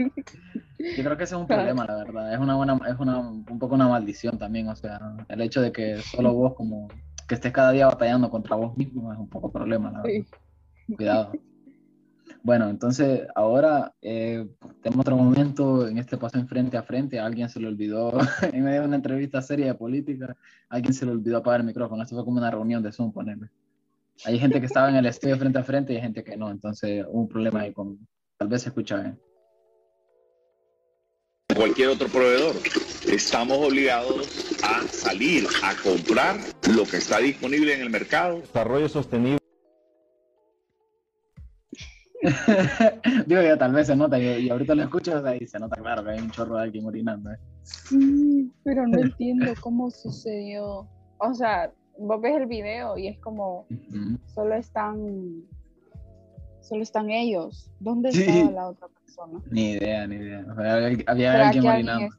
Yo 0.96 1.04
creo 1.04 1.16
que 1.16 1.24
ese 1.24 1.34
es 1.34 1.40
un 1.40 1.46
problema, 1.48 1.86
la 1.86 1.96
verdad. 1.96 2.32
Es 2.32 2.38
una 2.38 2.56
buena, 2.56 2.78
es 2.88 2.98
una, 2.98 3.18
un 3.18 3.58
poco 3.58 3.74
una 3.74 3.88
maldición 3.88 4.38
también, 4.38 4.68
o 4.68 4.76
sea, 4.76 5.16
el 5.28 5.40
hecho 5.40 5.60
de 5.60 5.72
que 5.72 5.98
solo 5.98 6.32
vos 6.34 6.54
como, 6.54 6.88
que 7.28 7.34
estés 7.34 7.52
cada 7.52 7.72
día 7.72 7.86
batallando 7.86 8.30
contra 8.30 8.56
vos 8.56 8.76
mismo 8.76 9.12
es 9.12 9.18
un 9.18 9.28
poco 9.28 9.50
problema, 9.50 9.90
la 9.90 10.02
verdad. 10.02 10.26
Sí. 10.86 10.94
Cuidado. 10.96 11.32
Bueno, 12.44 12.68
entonces 12.68 13.26
ahora 13.36 13.94
eh, 14.02 14.48
tenemos 14.82 15.02
otro 15.02 15.16
momento 15.16 15.86
en 15.86 15.98
este 15.98 16.16
paso 16.16 16.38
en 16.38 16.48
frente 16.48 16.76
a 16.76 16.82
frente. 16.82 17.20
A 17.20 17.26
alguien 17.26 17.48
se 17.48 17.60
le 17.60 17.68
olvidó, 17.68 18.12
en 18.52 18.64
medio 18.64 18.80
de 18.80 18.86
una 18.88 18.96
entrevista 18.96 19.40
seria 19.40 19.66
de 19.66 19.74
política, 19.74 20.36
a 20.68 20.74
alguien 20.74 20.92
se 20.92 21.06
le 21.06 21.12
olvidó 21.12 21.38
apagar 21.38 21.60
el 21.60 21.66
micrófono. 21.66 22.02
Esto 22.02 22.16
fue 22.16 22.24
como 22.24 22.38
una 22.38 22.50
reunión 22.50 22.82
de 22.82 22.90
Zoom, 22.90 23.12
ponerle. 23.12 23.48
Hay 24.24 24.38
gente 24.38 24.58
que 24.58 24.66
estaba 24.66 24.88
en 24.88 24.96
el 24.96 25.06
estudio 25.06 25.36
frente 25.36 25.58
a 25.58 25.62
frente 25.62 25.92
y 25.92 25.96
hay 25.96 26.02
gente 26.02 26.24
que 26.24 26.36
no. 26.36 26.50
Entonces 26.50 27.04
hubo 27.08 27.20
un 27.20 27.28
problema 27.28 27.60
ahí 27.60 27.72
con. 27.72 27.98
Tal 28.36 28.48
vez 28.48 28.62
se 28.62 28.70
escucha 28.70 29.00
bien. 29.00 29.18
Cualquier 31.54 31.88
otro 31.88 32.08
proveedor. 32.08 32.56
Estamos 33.06 33.58
obligados 33.58 34.56
a 34.62 34.82
salir 34.88 35.46
a 35.62 35.74
comprar 35.82 36.36
lo 36.74 36.84
que 36.84 36.98
está 36.98 37.18
disponible 37.18 37.74
en 37.74 37.82
el 37.82 37.90
mercado. 37.90 38.40
Desarrollo 38.40 38.88
sostenible. 38.88 39.38
Digo 43.26 43.40
que 43.40 43.56
tal 43.58 43.72
vez 43.72 43.88
se 43.88 43.96
nota, 43.96 44.18
y, 44.18 44.46
y 44.46 44.50
ahorita 44.50 44.76
lo 44.76 44.82
escucho 44.84 45.18
o 45.18 45.22
sea, 45.22 45.34
y 45.34 45.44
se 45.46 45.58
nota 45.58 45.76
claro 45.76 46.04
que 46.04 46.10
hay 46.10 46.20
un 46.20 46.30
chorro 46.30 46.56
de 46.56 46.62
alguien 46.62 46.86
orinando. 46.86 47.32
¿eh? 47.32 47.38
Sí, 47.62 48.50
pero 48.62 48.86
no 48.86 49.00
entiendo 49.00 49.52
cómo 49.60 49.90
sucedió. 49.90 50.88
O 51.18 51.34
sea, 51.34 51.72
vos 51.98 52.20
ves 52.20 52.36
el 52.36 52.46
video 52.46 52.96
y 52.96 53.08
es 53.08 53.18
como 53.18 53.66
solo 54.34 54.54
están 54.54 55.44
solo 56.72 56.82
están 56.84 57.10
ellos. 57.10 57.70
¿Dónde 57.80 58.12
Sí. 58.12 58.22
estaba 58.22 58.50
la 58.50 58.68
otra 58.68 58.88
persona? 58.88 59.40
Ni 59.50 59.72
idea, 59.72 60.06
ni 60.06 60.16
idea. 60.16 60.40
O 60.50 60.54
sea, 60.54 60.74
había, 60.74 61.04
había 61.06 61.32
¿Será 61.32 61.44
alguien 61.48 61.62
que 61.64 61.68
orinando. 61.70 61.92
alguien, 61.92 62.08
es- 62.12 62.18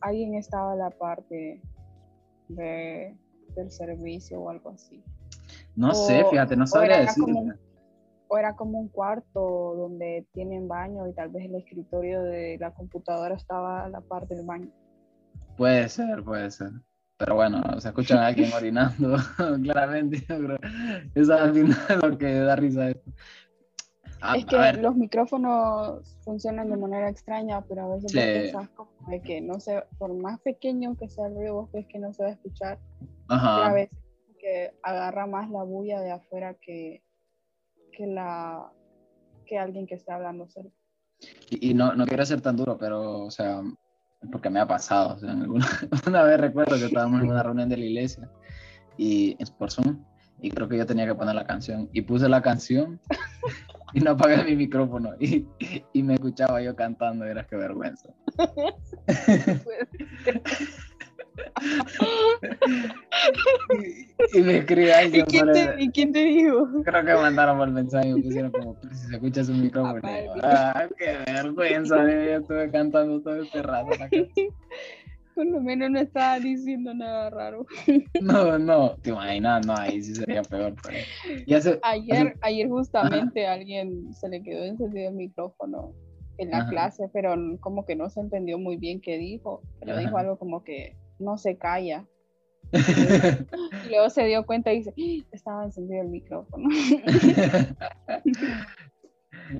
alguien 0.00 0.34
estaba 0.34 0.72
a 0.72 0.76
la 0.76 0.90
parte 0.90 1.60
de, 2.48 3.16
del 3.56 3.70
servicio 3.72 4.40
o 4.40 4.50
algo 4.50 4.70
así? 4.70 5.02
No 5.74 5.94
sé, 5.94 6.24
fíjate, 6.30 6.54
no 6.56 6.66
sabría 6.66 7.00
decir. 7.00 7.24
o 8.28 8.38
era 8.38 8.54
como 8.54 8.78
un 8.78 8.88
cuarto 8.88 9.74
donde 9.76 10.26
tienen 10.32 10.68
baño 10.68 11.08
y 11.08 11.14
tal 11.14 11.30
vez 11.30 11.46
el 11.46 11.54
escritorio 11.56 12.22
de 12.22 12.56
la 12.60 12.72
computadora 12.74 13.34
estaba 13.34 13.84
a 13.84 13.88
la 13.88 14.00
parte 14.00 14.34
del 14.36 14.44
baño. 14.46 14.70
Puede 15.56 15.88
ser, 15.88 16.22
puede 16.22 16.50
ser. 16.52 16.70
Pero 17.16 17.34
bueno, 17.34 17.62
se 17.80 17.88
escucha 17.88 18.22
a 18.22 18.26
alguien 18.28 18.50
orinando, 18.54 19.16
claramente. 19.62 20.18
Yo 20.28 20.36
creo. 20.38 20.58
Eso 21.16 21.34
es 21.34 21.40
al 21.40 21.52
final 21.52 21.78
lo 22.02 22.18
que 22.18 22.32
da 22.34 22.54
risa 22.54 22.90
esto. 22.90 23.10
A, 24.20 24.36
es 24.36 24.44
que 24.46 24.72
los 24.74 24.96
micrófonos 24.96 26.16
funcionan 26.22 26.68
de 26.70 26.76
manera 26.76 27.08
extraña, 27.08 27.60
pero 27.62 27.82
a 27.84 27.94
veces 27.94 28.10
Sí. 28.10 28.18
pensás 28.18 28.68
como 28.70 28.90
de 29.08 29.20
que 29.22 29.40
no 29.40 29.60
se, 29.60 29.82
por 29.98 30.12
más 30.14 30.40
pequeño 30.40 30.96
que 30.96 31.08
sea 31.08 31.26
el 31.26 31.34
ruido, 31.36 31.54
vos 31.54 31.72
ves 31.72 31.86
que 31.86 31.98
no 31.98 32.12
se 32.12 32.22
va 32.24 32.30
a 32.30 32.32
escuchar. 32.32 32.78
Pero 32.98 33.40
a 33.40 33.66
ajá. 33.66 33.72
veces 33.72 33.98
que 34.40 34.72
agarra 34.82 35.26
más 35.26 35.50
la 35.50 35.62
bulla 35.62 36.00
de 36.00 36.10
afuera 36.12 36.54
que, 36.54 37.02
que 37.92 38.06
la 38.06 38.72
que 39.46 39.58
alguien 39.58 39.86
que 39.86 39.94
esté 39.94 40.12
hablando 40.12 40.46
cerca. 40.48 40.76
Y, 41.50 41.70
y 41.70 41.74
no, 41.74 41.94
no 41.94 42.04
quiero 42.06 42.24
ser 42.26 42.40
tan 42.40 42.56
duro, 42.56 42.76
pero, 42.78 43.20
o 43.24 43.30
sea, 43.30 43.62
porque 44.30 44.50
me 44.50 44.60
ha 44.60 44.66
pasado. 44.66 45.14
O 45.14 45.18
sea, 45.18 45.30
alguna- 45.32 45.66
una 46.06 46.22
vez 46.24 46.38
recuerdo 46.40 46.76
que 46.76 46.84
estábamos 46.86 47.22
en 47.22 47.30
una 47.30 47.42
reunión 47.42 47.68
de 47.68 47.76
la 47.76 47.84
iglesia 47.84 48.30
y 48.96 49.36
es 49.38 49.50
por 49.50 49.70
Zoom, 49.70 50.04
y 50.40 50.50
creo 50.50 50.68
que 50.68 50.76
yo 50.76 50.86
tenía 50.86 51.06
que 51.06 51.14
poner 51.14 51.34
la 51.34 51.46
canción. 51.46 51.88
Y 51.92 52.02
puse 52.02 52.28
la 52.28 52.42
canción 52.42 53.00
y 53.92 54.00
no 54.00 54.12
apagué 54.12 54.44
mi 54.44 54.56
micrófono. 54.56 55.10
Y, 55.20 55.46
y 55.92 56.02
me 56.02 56.14
escuchaba 56.14 56.60
yo 56.62 56.74
cantando, 56.76 57.26
y 57.26 57.30
era 57.30 57.44
que 57.46 57.56
vergüenza. 57.56 58.08
y, 64.32 64.38
y 64.38 64.42
me 64.42 64.58
escribe 64.58 64.92
¿Y 65.06 65.22
quién, 65.22 65.52
te, 65.52 65.74
¿Y 65.78 65.90
quién 65.90 66.12
te 66.12 66.24
dijo? 66.24 66.68
Creo 66.84 67.04
que 67.04 67.14
mandaron 67.14 67.58
por 67.58 67.70
mensaje 67.70 68.08
y 68.08 68.14
me 68.14 68.22
pusieron 68.22 68.50
como, 68.52 68.78
"Pero 68.80 68.94
si 68.94 69.06
se 69.06 69.14
escucha 69.14 69.44
su 69.44 69.52
micrófono. 69.54 70.00
Y 70.04 70.24
yo, 70.26 70.32
Ah, 70.42 70.86
qué 70.96 71.18
vergüenza, 71.26 71.96
yo 72.04 72.38
estuve 72.38 72.70
cantando 72.70 73.20
todo 73.20 73.42
este 73.42 73.62
rato. 73.62 73.90
Por 75.38 75.46
lo 75.46 75.60
menos 75.60 75.88
no 75.92 76.00
estaba 76.00 76.40
diciendo 76.40 76.92
nada 76.92 77.30
raro. 77.30 77.64
No, 78.20 78.58
no, 78.58 78.96
te 78.96 79.10
imaginas, 79.10 79.64
no, 79.64 79.72
ahí 79.76 80.02
sí 80.02 80.12
sería 80.16 80.42
peor. 80.42 80.74
pero- 80.82 80.98
Y 81.46 81.54
hace, 81.54 81.78
Ayer, 81.84 82.36
ayer 82.40 82.68
justamente 82.68 83.46
alguien 83.46 84.12
se 84.12 84.28
le 84.28 84.42
quedó 84.42 84.64
encendido 84.64 85.10
el 85.10 85.14
micrófono 85.14 85.92
en 86.38 86.50
la 86.50 86.58
Ajá. 86.58 86.70
clase, 86.70 87.08
pero 87.12 87.36
como 87.60 87.84
que 87.86 87.94
no 87.94 88.10
se 88.10 88.18
entendió 88.18 88.58
muy 88.58 88.78
bien 88.78 89.00
qué 89.00 89.16
dijo, 89.16 89.62
pero 89.78 89.96
dijo 89.96 90.18
algo 90.18 90.36
como 90.40 90.64
que 90.64 90.96
no 91.20 91.38
se 91.38 91.56
calla. 91.56 92.04
Y 93.86 93.90
luego 93.90 94.10
se 94.10 94.24
dio 94.24 94.44
cuenta 94.44 94.72
y 94.72 94.78
dice, 94.78 94.92
"Ah, 94.98 95.26
estaba 95.30 95.64
encendido 95.66 96.02
el 96.02 96.08
micrófono. 96.08 96.68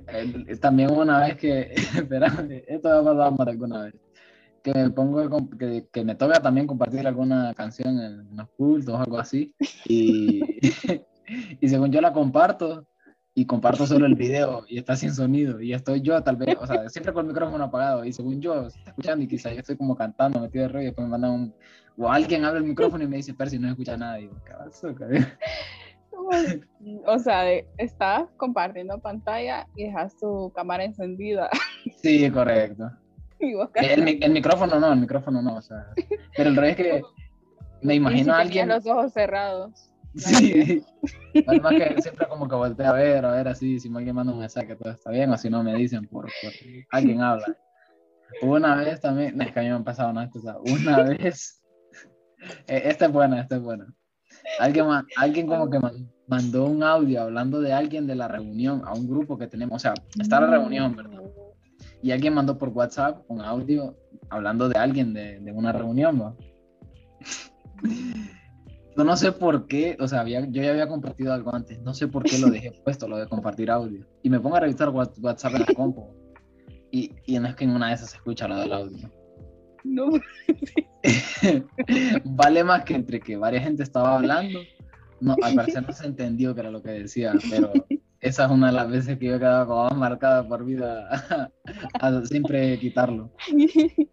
Eh, 0.08 0.56
También 0.60 0.90
una 0.90 1.20
vez 1.20 1.36
que, 1.38 1.72
espérame, 1.96 2.62
esto 2.66 2.88
me 2.90 2.94
ha 2.96 3.02
pasado 3.14 3.30
más 3.32 3.48
alguna 3.48 3.84
vez, 3.84 3.94
que 4.72 4.78
me 4.78 4.90
pongo, 4.90 5.48
que, 5.58 5.88
que 5.92 6.04
me 6.04 6.14
toca 6.14 6.40
también 6.40 6.66
compartir 6.66 7.06
alguna 7.06 7.54
canción 7.54 7.98
en 8.00 8.36
los 8.36 8.48
cultos 8.50 8.94
o 8.94 8.98
algo 8.98 9.18
así, 9.18 9.54
y, 9.86 10.42
y 11.60 11.68
según 11.68 11.90
yo 11.90 12.00
la 12.00 12.12
comparto, 12.12 12.86
y 13.34 13.46
comparto 13.46 13.86
solo 13.86 14.06
el 14.06 14.14
video, 14.14 14.64
y 14.68 14.78
está 14.78 14.96
sin 14.96 15.14
sonido, 15.14 15.60
y 15.60 15.72
estoy 15.72 16.00
yo 16.00 16.20
tal 16.22 16.36
vez, 16.36 16.56
o 16.60 16.66
sea, 16.66 16.88
siempre 16.88 17.12
con 17.12 17.26
el 17.26 17.32
micrófono 17.32 17.64
apagado, 17.64 18.04
y 18.04 18.12
según 18.12 18.40
yo, 18.40 18.68
se 18.70 18.78
está 18.78 18.90
escuchando, 18.90 19.24
y 19.24 19.28
quizás 19.28 19.54
yo 19.54 19.60
estoy 19.60 19.76
como 19.76 19.96
cantando, 19.96 20.40
metido 20.40 20.64
de 20.64 20.68
rollo, 20.68 20.82
y 20.82 20.86
después 20.86 21.06
me 21.06 21.12
mandan 21.12 21.30
un, 21.30 21.54
o 21.96 22.10
alguien 22.10 22.44
abre 22.44 22.58
el 22.58 22.64
micrófono 22.64 23.04
y 23.04 23.08
me 23.08 23.16
dice, 23.16 23.34
pero 23.34 23.50
si 23.50 23.58
no 23.58 23.68
escucha 23.68 23.96
nada, 23.96 24.18
y 24.18 24.22
digo, 24.22 24.36
¿qué 24.44 24.52
pasó, 24.52 24.94
cabrón?". 24.94 25.26
o 27.06 27.18
sea, 27.18 27.50
estás 27.78 28.28
compartiendo 28.36 28.98
pantalla 28.98 29.66
y 29.74 29.84
dejas 29.84 30.16
tu 30.18 30.52
cámara 30.54 30.84
encendida. 30.84 31.48
Sí, 32.02 32.30
correcto. 32.30 32.90
Vos 33.40 33.70
El, 33.74 34.02
mi- 34.02 34.18
el 34.20 34.32
micrófono 34.32 34.78
no, 34.80 34.92
el 34.92 35.00
micrófono 35.00 35.40
no, 35.42 35.56
o 35.56 35.62
sea. 35.62 35.86
Pero 36.36 36.50
el 36.50 36.56
es 36.70 36.76
que 36.76 37.02
me 37.82 37.94
imagino 37.94 38.32
a 38.34 38.38
alguien. 38.40 38.68
los 38.68 38.86
ojos 38.86 39.12
cerrados. 39.12 39.90
Sí. 40.16 40.82
Además 41.46 41.74
que 41.76 42.02
siempre 42.02 42.26
como 42.26 42.48
que 42.48 42.54
voltea 42.56 42.90
a 42.90 42.92
ver, 42.94 43.24
a 43.24 43.32
ver 43.32 43.48
así, 43.48 43.78
si 43.78 43.88
alguien 43.94 44.16
manda 44.16 44.32
un 44.32 44.40
mensaje, 44.40 44.74
todo 44.74 44.90
está 44.90 45.10
bien, 45.10 45.30
o 45.30 45.36
si 45.38 45.48
no 45.50 45.62
me 45.62 45.74
dicen 45.76 46.06
por, 46.08 46.24
por 46.24 46.52
alguien 46.90 47.20
habla. 47.20 47.56
Una 48.42 48.74
vez 48.76 49.00
también, 49.00 49.36
no, 49.36 49.44
es 49.44 49.52
que 49.52 49.60
a 49.60 49.62
mí 49.62 49.68
me 49.68 49.74
han 49.76 49.84
pasado 49.84 50.10
una 50.10 50.28
sea, 50.30 50.56
una 50.58 51.02
vez, 51.04 51.62
eh, 52.66 52.82
esta 52.86 53.06
es 53.06 53.12
buena, 53.12 53.40
esta 53.40 53.56
es 53.56 53.62
buena. 53.62 53.86
Alguien, 54.58 54.86
alguien 55.16 55.46
como 55.46 55.70
que 55.70 55.78
man- 55.78 56.10
mandó 56.26 56.64
un 56.64 56.82
audio 56.82 57.22
hablando 57.22 57.60
de 57.60 57.72
alguien 57.72 58.06
de 58.06 58.14
la 58.16 58.28
reunión 58.28 58.82
a 58.86 58.92
un 58.94 59.06
grupo 59.08 59.38
que 59.38 59.46
tenemos, 59.46 59.76
o 59.76 59.78
sea, 59.78 59.94
está 60.20 60.40
la 60.40 60.48
reunión, 60.48 60.96
¿verdad? 60.96 61.20
Y 62.02 62.10
alguien 62.12 62.34
mandó 62.34 62.56
por 62.58 62.68
WhatsApp 62.70 63.24
un 63.28 63.40
audio 63.40 63.96
hablando 64.30 64.68
de 64.68 64.78
alguien 64.78 65.12
de, 65.14 65.40
de 65.40 65.52
una 65.52 65.72
reunión, 65.72 66.20
¿va? 66.20 66.34
Yo 68.96 69.04
no 69.04 69.16
sé 69.16 69.30
por 69.32 69.66
qué, 69.68 69.96
o 70.00 70.08
sea, 70.08 70.20
había- 70.20 70.44
yo 70.46 70.62
ya 70.62 70.70
había 70.70 70.88
compartido 70.88 71.32
algo 71.32 71.54
antes, 71.54 71.80
no 71.82 71.94
sé 71.94 72.08
por 72.08 72.24
qué 72.24 72.38
lo 72.38 72.48
dejé 72.50 72.72
puesto, 72.84 73.06
lo 73.08 73.16
de 73.16 73.26
compartir 73.28 73.70
audio. 73.70 74.04
Y 74.22 74.30
me 74.30 74.40
pongo 74.40 74.56
a 74.56 74.60
revisar 74.60 74.88
Wha- 74.90 75.12
WhatsApp 75.20 75.54
en 75.54 75.60
la 75.60 75.66
compu. 75.74 76.06
Y, 76.90 77.12
y 77.26 77.38
no 77.38 77.48
es 77.48 77.54
que 77.54 77.64
en 77.64 77.70
una 77.70 77.88
de 77.88 77.94
esas 77.94 78.10
se 78.10 78.16
escucha 78.16 78.48
lo 78.48 78.56
del 78.56 78.72
audio. 78.72 79.10
No, 79.84 80.10
vale 82.24 82.64
más 82.64 82.84
que 82.84 82.94
entre 82.94 83.20
que 83.20 83.36
varias 83.36 83.64
gente 83.64 83.82
estaba 83.82 84.16
hablando. 84.16 84.58
No, 85.20 85.36
al 85.42 85.54
parecer 85.54 85.84
no 85.86 85.92
se 85.92 86.06
entendió 86.06 86.54
que 86.54 86.60
era 86.60 86.70
lo 86.70 86.82
que 86.82 86.90
decía, 86.90 87.34
pero 87.50 87.72
esa 88.20 88.44
es 88.46 88.50
una 88.50 88.66
de 88.68 88.72
las 88.72 88.90
veces 88.90 89.18
que 89.18 89.26
yo 89.26 89.36
he 89.36 89.38
quedado 89.38 89.66
como 89.66 89.84
más 89.84 89.96
marcada 89.96 90.46
por 90.46 90.64
vida 90.64 91.08
a 92.00 92.24
siempre 92.24 92.78
quitarlo. 92.78 93.32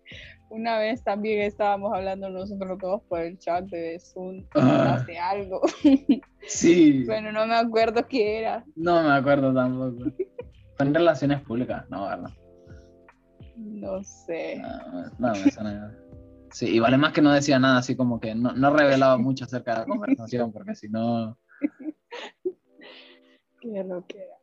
Una 0.51 0.77
vez 0.77 1.03
también 1.03 1.41
estábamos 1.41 1.91
hablando 1.93 2.29
nosotros 2.29 2.77
todos 2.79 3.01
por 3.09 3.19
el 3.19 3.37
chat 3.39 3.65
de 3.65 3.99
Zoom 3.99 4.45
Ah. 4.55 4.95
hace 4.95 5.17
algo. 5.17 5.61
Sí, 6.47 7.03
Bueno, 7.05 7.31
no 7.31 7.47
me 7.47 7.55
acuerdo 7.55 8.07
qué 8.07 8.37
era. 8.39 8.63
no 8.75 9.01
me 9.01 9.11
acuerdo 9.11 9.51
tampoco. 9.51 10.11
Fue 10.77 10.85
en 10.85 10.93
relaciones 10.93 11.41
públicas, 11.41 11.83
no, 11.89 12.05
¿verdad? 12.05 12.29
No 13.57 14.03
sé. 14.03 14.61
No, 14.61 15.09
no 15.17 15.31
me 15.33 15.51
suena 15.51 15.73
nada. 15.73 15.97
Sí, 16.51 16.67
y 16.75 16.79
vale 16.79 16.97
más 16.97 17.11
que 17.13 17.21
no 17.23 17.33
decía 17.33 17.57
nada, 17.57 17.79
así 17.79 17.95
como 17.95 18.19
que 18.19 18.35
no, 18.35 18.51
no 18.53 18.69
revelaba 18.69 19.17
mucho 19.17 19.45
acerca 19.45 19.73
de 19.73 19.79
la 19.79 19.85
conversación, 19.87 20.51
porque 20.53 20.75
si 20.75 20.87
no, 20.87 21.37
Qué 23.73 23.83
lo 23.83 24.05
que 24.05 24.17
era. 24.17 24.37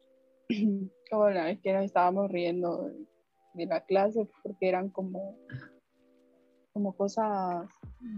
Como 1.11 1.31
la 1.31 1.45
vez 1.45 1.61
que 1.61 1.73
nos 1.73 1.85
estábamos 1.85 2.31
riendo 2.31 2.91
de, 3.55 3.67
la 3.67 3.85
clase 3.85 4.27
porque 4.43 4.69
eran 4.69 4.89
como, 4.89 5.37
como 6.73 6.97
cosas 6.97 7.69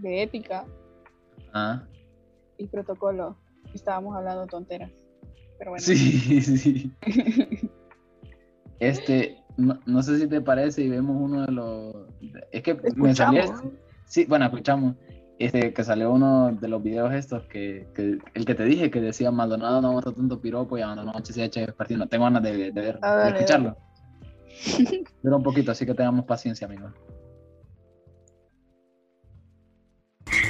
de 0.01 0.23
ética 0.23 0.65
ah, 1.53 1.85
y 2.57 2.67
protocolo. 2.67 3.37
Estábamos 3.73 4.15
hablando 4.15 4.47
tonteras. 4.47 4.91
Pero 5.59 5.71
bueno. 5.71 5.83
sí, 5.83 6.41
sí. 6.41 6.91
Este, 8.79 9.43
no, 9.57 9.79
no 9.85 10.01
sé 10.01 10.19
si 10.19 10.27
te 10.27 10.39
parece 10.39 10.83
y 10.83 10.89
vemos 10.89 11.17
uno 11.19 11.45
de 11.45 11.51
los... 11.51 11.95
Es 12.51 12.63
que 12.63 12.75
me 12.75 12.87
Escuchamos. 12.87 13.43
este- 13.43 13.85
Sí, 14.05 14.25
bueno, 14.25 14.45
escuchamos. 14.45 14.95
Este, 15.37 15.73
que 15.73 15.83
salió 15.83 16.11
uno 16.11 16.51
de 16.51 16.67
los 16.67 16.81
videos 16.81 17.13
estos, 17.13 17.43
que, 17.43 17.87
que 17.93 18.19
el 18.33 18.45
que 18.45 18.55
te 18.55 18.63
dije, 18.63 18.89
que 18.89 19.01
decía 19.01 19.31
Maldonado 19.31 19.81
no 19.81 19.89
aguanta 19.89 20.11
tanto 20.11 20.39
piropo 20.39 20.77
y 20.77 20.81
abandonó 20.81 21.11
HCH 21.13 21.73
partido. 21.73 21.99
No 21.99 22.07
tengo 22.07 22.23
ganas 22.23 22.43
de, 22.43 22.71
de, 22.71 22.81
ver, 22.81 22.99
A 23.01 23.15
de 23.17 23.23
ver, 23.25 23.35
escucharlo. 23.35 23.77
Dura 25.23 25.35
un 25.35 25.43
poquito, 25.43 25.71
así 25.71 25.85
que 25.85 25.93
tengamos 25.93 26.25
paciencia, 26.25 26.67
amigos. 26.67 26.93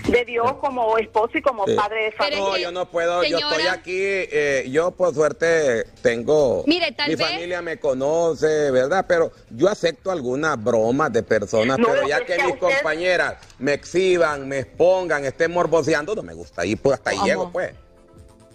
De 0.08 0.24
Dios 0.26 0.54
como 0.62 0.98
esposo 0.98 1.38
y 1.38 1.42
como 1.42 1.66
Sí. 1.66 1.74
padre 1.74 2.06
de 2.06 2.12
familia. 2.12 2.40
No, 2.40 2.58
yo 2.58 2.72
no 2.72 2.90
puedo, 2.90 3.24
yo 3.24 3.38
estoy 3.40 3.68
aquí, 3.68 3.92
eh, 3.98 4.68
yo 4.70 4.92
por 4.92 5.14
suerte 5.14 5.86
tengo, 6.02 6.64
Mire, 6.68 6.92
tal 6.92 7.10
mi 7.10 7.16
vez- 7.16 7.28
familia 7.28 7.62
me 7.62 7.78
conoce, 7.78 8.70
¿verdad? 8.72 9.06
Pero 9.08 9.32
yo 9.50 9.68
acepto 9.68 10.12
algunas 10.12 10.62
bromas 10.64 11.12
de 11.12 11.24
personas, 11.24 11.80
No, 11.80 11.88
pero 11.88 12.08
ya 12.08 12.24
que 12.24 12.36
mis 12.38 12.54
usted- 12.54 12.60
compañeras 12.60 13.36
me 13.58 13.74
exhiban, 13.74 14.48
me 14.48 14.60
expongan, 14.60 15.26
estén 15.26 15.52
morboseando, 15.52 16.14
no 16.14 16.22
me 16.24 16.34
gusta, 16.34 16.66
y 16.66 16.76
pues 16.76 16.96
hasta 17.00 17.10
ahí 17.12 17.20
llego, 17.24 17.52
pues. 17.52 17.72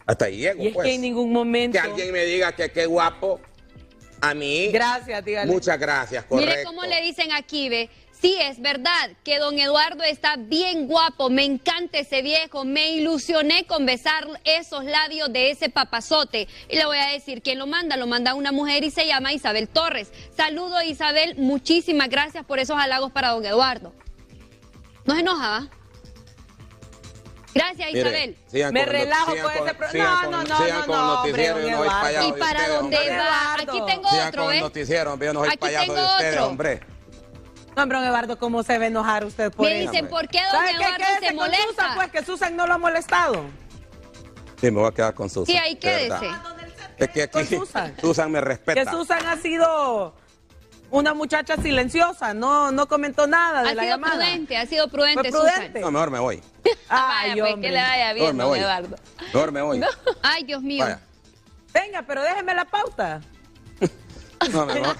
Hasta 0.07 0.24
ahí 0.26 0.36
llego, 0.38 0.62
Y 0.62 0.68
es 0.68 0.74
pues. 0.74 0.86
que 0.86 0.94
en 0.94 1.01
ningún 1.01 1.32
momento. 1.32 1.72
Que 1.72 1.78
alguien 1.80 2.12
me 2.12 2.24
diga 2.24 2.53
que 2.53 2.70
qué 2.70 2.86
guapo, 2.86 3.40
a 4.20 4.34
mí, 4.34 4.68
Gracias, 4.72 5.24
dígale. 5.24 5.51
muchas 5.51 5.78
gracias, 5.80 6.24
correcto. 6.24 6.51
Mire 6.53 6.64
cómo 6.64 6.82
le 6.84 7.01
dicen 7.03 7.32
aquí, 7.32 7.68
ve. 7.68 7.88
Sí, 8.21 8.37
es 8.39 8.61
verdad 8.61 9.12
que 9.25 9.39
don 9.39 9.59
Eduardo 9.59 10.05
está 10.05 10.37
bien 10.37 10.87
guapo, 10.87 11.31
me 11.31 11.45
encanta 11.45 11.99
ese 11.99 12.21
viejo, 12.21 12.66
me 12.66 12.91
ilusioné 12.91 13.64
con 13.66 13.87
besar 13.87 14.27
esos 14.45 14.85
labios 14.85 15.33
de 15.33 15.51
ese 15.51 15.71
papazote. 15.71 16.47
Y 16.68 16.77
le 16.77 16.85
voy 16.85 16.99
a 16.99 17.07
decir 17.07 17.41
quién 17.41 17.59
lo 17.59 17.66
manda, 17.66 17.97
lo 17.97 18.07
manda 18.07 18.35
una 18.35 18.53
mujer 18.53 18.85
y 18.85 18.91
se 18.91 19.07
llama 19.07 19.33
Isabel 19.33 19.68
Torres. 19.68 20.12
Saludo 20.37 20.83
Isabel, 20.83 21.35
muchísimas 21.37 22.11
gracias 22.11 22.45
por 22.45 22.59
esos 22.59 22.79
halagos 22.79 23.11
para 23.11 23.31
don 23.31 23.45
Eduardo. 23.45 23.95
¿No 25.07 25.14
se 25.14 25.21
enoja, 25.21 25.49
va? 25.49 25.68
Gracias 27.55 27.91
Isabel. 27.91 28.37
Me 28.71 28.85
relajo 28.85 29.35
con 29.43 29.53
ese 29.53 29.99
no, 29.99 30.23
no, 30.31 30.31
no, 30.31 30.45
no, 30.45 30.87
no, 30.87 31.23
hombre, 31.23 31.47
yo 31.47 31.71
no 31.71 31.85
¿Y 32.29 32.33
para 32.33 32.68
dónde 32.68 32.99
hombre. 32.99 33.16
va? 33.16 33.55
Aquí 33.55 33.81
tengo 33.87 34.09
otro, 34.09 34.53
¿eh? 34.53 34.62
hombre, 34.62 35.29
Aquí 35.49 35.75
tengo 35.75 35.95
otro. 35.95 36.47
hombre. 36.47 36.81
Hombre, 37.83 37.99
don 37.99 38.07
Eduardo, 38.07 38.39
¿cómo 38.39 38.62
se 38.62 38.74
a 38.74 38.87
enojar 38.87 39.24
usted 39.24 39.51
por 39.53 39.66
Me 39.66 39.83
eso? 39.83 39.91
dicen, 39.91 40.09
¿por 40.09 40.28
qué 40.28 40.41
don 40.43 40.51
¿Sabe 40.51 40.68
qué? 40.70 40.74
Eduardo 40.76 40.97
Quédese 40.99 41.28
se 41.28 41.35
con? 41.35 41.51
Susan, 41.68 41.95
pues 41.95 42.11
que 42.11 42.24
Susan 42.24 42.57
no 42.57 42.66
lo 42.66 42.74
ha 42.74 42.78
molestado. 42.78 43.45
Sí, 44.61 44.70
me 44.70 44.81
voy 44.81 44.89
a 44.89 44.93
quedar 44.93 45.14
con 45.14 45.31
Susan. 45.31 45.47
Sí, 45.47 45.57
ahí 45.57 45.76
quédese. 45.76 46.31
Es 46.99 47.09
que 47.09 47.22
aquí 47.22 47.33
Con 47.33 47.47
Susan. 47.47 47.95
Susan 48.01 48.31
me 48.31 48.41
Que 48.41 48.45
respeta. 48.45 48.91
Susan 48.91 49.26
ha 49.26 49.37
sido 49.37 50.14
una 50.91 51.14
muchacha 51.14 51.57
silenciosa, 51.57 52.35
no, 52.35 52.70
no 52.72 52.87
comentó 52.89 53.26
nada 53.26 53.62
de 53.62 53.70
Ha 53.70 53.74
la 53.74 53.83
sido 53.83 53.95
llamada. 53.95 54.14
prudente, 54.16 54.57
ha 54.57 54.66
sido 54.66 54.89
prudente, 54.89 55.31
Fue 55.31 55.41
prudente. 55.41 55.81
No, 55.81 55.91
mejor 55.91 56.11
me 56.11 56.18
voy. 56.18 56.43
Ay, 56.89 57.31
Vaya, 57.31 57.43
pues 57.45 57.55
que 57.55 57.70
le 57.70 57.81
vaya 57.81 58.12
Mejor 58.12 58.14
bien, 58.14 58.37
me 58.37 58.45
voy. 58.45 58.59
Eduardo. 58.59 58.97
Mejor 59.33 59.53
me 59.53 59.62
voy. 59.62 59.81
Ay, 60.22 60.45
Dios 60.45 60.62
mío. 60.62 60.85
Vaya. 60.85 61.01
Venga, 61.72 62.03
pero 62.03 62.22
déjeme 62.22 62.53
la 62.55 62.64
pauta. 62.64 63.20
No, 64.53 64.66
mejor. 64.66 64.97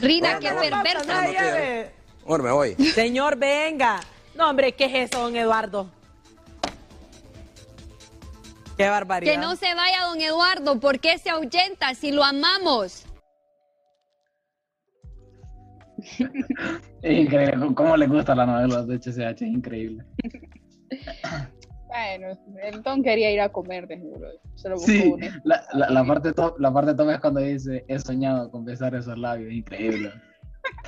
Rina, 0.00 0.38
qué 0.38 0.50
perversa. 0.52 1.90
No, 2.26 2.38
me 2.38 2.50
voy. 2.50 2.74
Señor, 2.74 3.36
venga. 3.36 4.00
No, 4.34 4.50
hombre, 4.50 4.72
¿qué 4.72 4.84
es 4.86 5.10
eso, 5.10 5.22
don 5.22 5.36
Eduardo? 5.36 5.90
Qué 8.76 8.88
barbaridad. 8.88 9.32
Que 9.32 9.38
no 9.38 9.56
se 9.56 9.74
vaya 9.74 10.04
don 10.06 10.20
Eduardo, 10.20 10.78
¿por 10.78 11.00
qué 11.00 11.18
se 11.18 11.30
ahuyenta 11.30 11.94
si 11.94 12.12
lo 12.12 12.22
amamos? 12.22 13.06
Es 17.02 17.18
increíble 17.18 17.74
cómo 17.74 17.96
le 17.96 18.06
gusta 18.06 18.34
la 18.34 18.44
novela 18.44 18.82
de 18.82 18.98
HCH, 18.98 19.42
es 19.42 19.42
increíble. 19.42 20.04
Bueno, 21.96 22.38
el 22.62 22.82
Don 22.82 23.02
quería 23.02 23.30
ir 23.30 23.40
a 23.40 23.48
comer, 23.48 23.86
de 23.86 23.96
seguro. 23.98 24.28
Se 24.54 24.68
lo 24.68 24.74
buscó 24.76 24.86
Sí, 24.92 25.12
un- 25.14 25.20
la, 25.44 25.62
la, 25.72 25.90
la 25.90 26.04
parte 26.04 26.32
top, 26.32 26.58
la 26.58 26.72
parte 26.72 26.94
top 26.94 27.10
es 27.10 27.20
cuando 27.20 27.40
dice 27.40 27.84
he 27.88 27.98
soñado 27.98 28.50
con 28.50 28.64
besar 28.64 28.94
esos 28.94 29.16
labios, 29.18 29.52
increíble. 29.52 30.12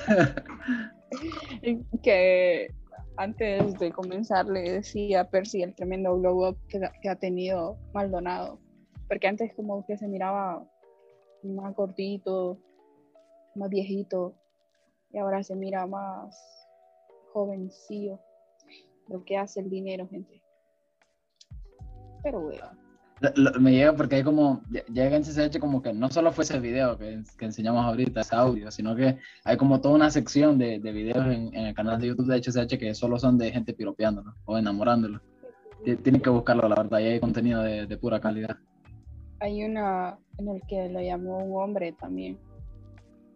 que 2.02 2.68
antes 3.16 3.78
de 3.78 3.90
comenzar 3.92 4.46
le 4.46 4.61
decía 4.72 5.22
a 5.22 5.30
Percy 5.30 5.62
el 5.62 5.74
tremendo 5.74 6.16
glow 6.18 6.48
up 6.48 6.59
que, 6.68 6.80
que 7.02 7.09
ha 7.09 7.16
tenido 7.16 7.76
Maldonado. 7.94 8.61
Porque 9.09 9.26
antes 9.26 9.54
como 9.54 9.84
que 9.86 9.96
se 9.96 10.06
miraba 10.06 10.62
más 11.42 11.74
gordito, 11.74 12.59
más 13.54 13.70
viejito, 13.70 14.34
y 15.12 15.18
ahora 15.18 15.42
se 15.42 15.56
mira 15.56 15.86
más 15.86 16.38
jovencillo. 17.32 18.20
Lo 19.09 19.24
que 19.24 19.38
hace 19.38 19.61
el 19.61 19.70
dinero, 19.70 20.06
gente. 20.09 20.42
Pero 22.22 22.40
bueno. 22.40 22.64
Lo- 23.20 23.32
lo- 23.34 23.60
me 23.60 23.72
llega 23.72 23.94
porque 23.94 24.14
hay 24.16 24.22
como, 24.22 24.60
ll- 24.70 24.84
llega 24.86 25.16
en 25.16 25.24
CCH 25.24 25.58
como 25.58 25.82
que 25.82 25.92
no 25.92 26.08
solo 26.08 26.30
fue 26.30 26.44
ese 26.44 26.60
video 26.60 26.96
que, 26.96 27.20
que 27.36 27.44
enseñamos 27.46 27.84
ahorita, 27.84 28.20
ese 28.20 28.36
audio, 28.36 28.70
sino 28.70 28.94
que 28.94 29.18
hay 29.44 29.56
como 29.56 29.80
toda 29.80 29.96
una 29.96 30.08
sección 30.10 30.56
de, 30.56 30.78
de 30.78 30.92
videos 30.92 31.26
en, 31.26 31.52
en 31.52 31.66
el 31.66 31.74
canal 31.74 32.00
de 32.00 32.06
YouTube 32.08 32.28
de 32.28 32.36
HCH 32.40 32.78
que 32.78 32.94
solo 32.94 33.18
son 33.18 33.36
de 33.36 33.50
gente 33.50 33.74
piropeándolo 33.74 34.34
o 34.44 34.56
enamorándolo. 34.56 35.20
Ti- 35.84 35.96
Tienen 35.96 36.20
que 36.20 36.30
buscarlo, 36.30 36.68
la 36.68 36.76
verdad, 36.76 36.98
y 37.00 37.04
hay 37.06 37.20
contenido 37.20 37.62
de, 37.62 37.86
de 37.86 37.96
pura 37.96 38.20
calidad. 38.20 38.56
Hay 39.40 39.64
una 39.64 40.16
en 40.38 40.48
el 40.48 40.62
que 40.68 40.88
lo 40.88 41.00
llamó 41.00 41.38
un 41.38 41.60
hombre 41.60 41.92
también. 41.92 42.38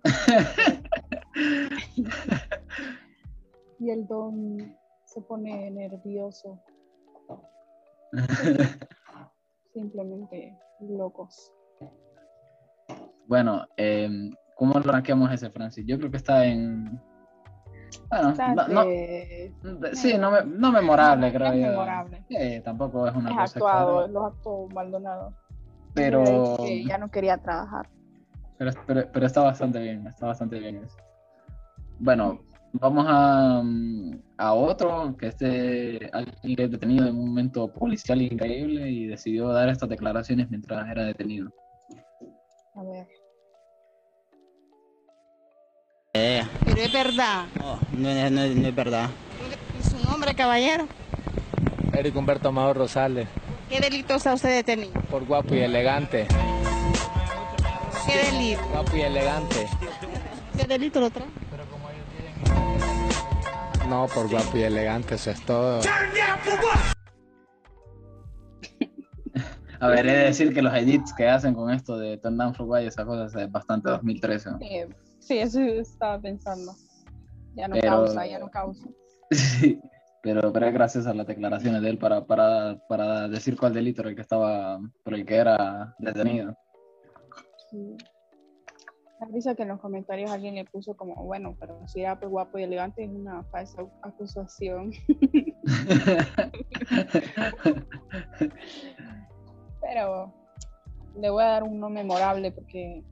y 3.81 3.91
el 3.91 4.07
don 4.07 4.77
se 5.07 5.21
pone 5.23 5.71
nervioso. 5.71 6.61
Simplemente 9.75 10.59
locos. 10.81 11.53
Bueno, 13.27 13.67
eh, 13.77 14.31
¿cómo 14.57 14.75
lo 14.75 14.93
rankeamos 14.93 15.33
ese, 15.33 15.51
Francis? 15.51 15.85
Yo 15.87 15.99
creo 15.99 16.11
que 16.11 16.17
está 16.19 16.45
en... 16.45 17.01
Bueno, 18.11 18.35
no, 18.55 18.69
no- 18.69 18.85
de- 18.85 19.53
sí, 19.95 20.17
no, 20.19 20.31
me- 20.31 20.45
no 20.45 20.71
memorable, 20.73 21.29
No, 21.31 21.35
creo 21.39 21.53
es 21.53 21.61
yo. 21.61 21.67
memorable. 21.71 22.25
Sí, 22.29 22.61
tampoco 22.65 23.07
es 23.07 23.15
una 23.15 23.31
es 23.31 23.37
cosa 23.37 23.45
actuado, 23.59 24.01
exagerada. 24.05 24.09
los 24.09 24.33
actuó 24.35 24.69
Maldonado. 24.69 25.35
Pero, 25.95 26.55
Que 26.59 26.85
ya 26.85 26.99
no 26.99 27.11
quería 27.11 27.39
trabajar. 27.39 27.89
pero, 28.59 28.73
pero, 28.87 29.11
pero 29.13 29.27
está 29.27 29.43
bastante 29.43 29.79
bien, 29.81 30.07
está 30.07 30.27
bastante 30.27 30.59
bien 30.59 30.77
eso. 30.85 30.97
Bueno, 31.99 32.41
vamos 32.73 33.05
a, 33.09 33.61
mm, 33.63 34.19
a 34.39 34.53
otro, 34.55 35.15
que 35.19 35.27
este 35.29 36.11
alguien 36.13 36.57
que 36.57 36.65
es 36.65 36.71
detenido 36.71 37.07
en 37.09 37.17
un 37.17 37.27
momento 37.29 37.73
policial 37.73 38.21
increíble 38.23 38.89
y 38.91 39.07
decidió 39.07 39.49
dar 39.49 39.69
estas 39.69 39.89
declaraciones 39.89 40.51
mientras 40.51 40.89
era 40.91 41.05
detenido. 41.05 41.51
A 42.75 42.83
ver. 42.83 43.07
Pero 46.13 46.77
es 46.81 46.93
verdad. 46.93 47.47
No, 47.59 47.79
no, 47.99 48.09
es- 48.11 48.33
no 48.33 48.43
es- 48.43 48.57
no 48.57 48.69
es 48.69 48.75
verdad. 48.75 49.09
¿Y 49.79 49.83
su 49.83 49.99
nombre, 50.09 50.35
caballero? 50.35 50.87
Eric 51.95 52.17
Humberto 52.17 52.49
Amador 52.49 52.77
Rosales, 52.79 53.29
¿Qué 53.69 53.81
delito 53.81 54.15
está 54.15 54.35
usted 54.35 54.51
detenido? 54.55 54.93
por 55.11 55.25
guapo 55.27 55.55
y 55.55 55.61
elegante. 55.61 56.27
¿Qué 58.07 58.31
delito? 58.31 58.63
Guapo 58.73 58.97
y 58.97 59.01
elegante. 59.03 59.67
¿Qué 60.59 60.65
delito 60.67 61.01
lo 61.01 61.11
trae? 61.11 61.27
No, 63.93 64.07
por 64.07 64.27
guapo 64.31 64.57
y 64.57 64.63
elegante, 64.63 65.17
eso 65.17 65.31
es 65.33 65.45
todo. 65.45 65.81
A 69.81 69.87
ver, 69.89 70.07
he 70.07 70.13
de 70.13 70.25
decir 70.25 70.55
que 70.55 70.63
los 70.63 70.73
edits 70.73 71.13
que 71.13 71.29
hacen 71.29 71.53
con 71.55 71.71
esto 71.71 71.99
de 71.99 72.17
Turn 72.17 72.39
Down 72.39 72.55
for 72.55 72.67
Why, 72.67 72.87
esas 72.87 73.05
cosas 73.05 73.35
es 73.35 73.53
bastante 73.53 73.91
2013. 73.91 74.53
¿no? 74.53 74.59
Sí, 74.61 74.67
sí, 75.19 75.39
eso 75.39 75.61
estaba 75.61 76.19
pensando. 76.19 76.73
Ya 77.55 77.69
no 77.69 77.75
Pero- 77.75 77.89
causa, 77.91 78.27
ya 78.27 78.39
no 78.39 78.49
causa. 78.51 78.87
Sí, 79.31 79.79
pero, 80.23 80.51
pero 80.55 80.67
es 80.69 80.73
gracias 80.73 81.07
a 81.07 81.13
las 81.13 81.27
declaraciones 81.27 81.83
de 81.83 81.91
él 81.91 81.99
para, 81.99 82.25
para, 82.25 82.79
para 82.89 83.29
decir 83.29 83.59
cuál 83.59 83.75
delito 83.75 84.01
era 84.01 84.09
el 84.11 84.17
que 84.17 84.23
estaba, 84.23 84.81
por 85.05 85.13
el 85.13 85.27
que 85.27 85.37
era 85.37 85.95
detenido. 85.99 86.57
Sí. 87.71 87.95
Risa 89.27 89.55
que 89.55 89.63
en 89.63 89.69
los 89.69 89.81
comentarios 89.81 90.31
alguien 90.31 90.55
le 90.55 90.65
puso 90.65 90.95
como, 90.97 91.15
bueno, 91.25 91.55
pero 91.61 91.87
si 91.87 92.01
era 92.01 92.19
pues 92.19 92.31
guapo 92.31 92.59
y 92.59 92.63
elegante 92.65 93.05
es 93.05 93.11
una 93.11 93.45
falsa 93.45 93.83
acusación. 94.03 94.93
pero 99.81 100.33
le 101.17 101.31
voy 101.31 101.43
a 101.43 101.47
dar 101.49 101.63
un 101.65 101.79
no 101.81 101.91
memorable 101.91 102.53
porque 102.53 103.03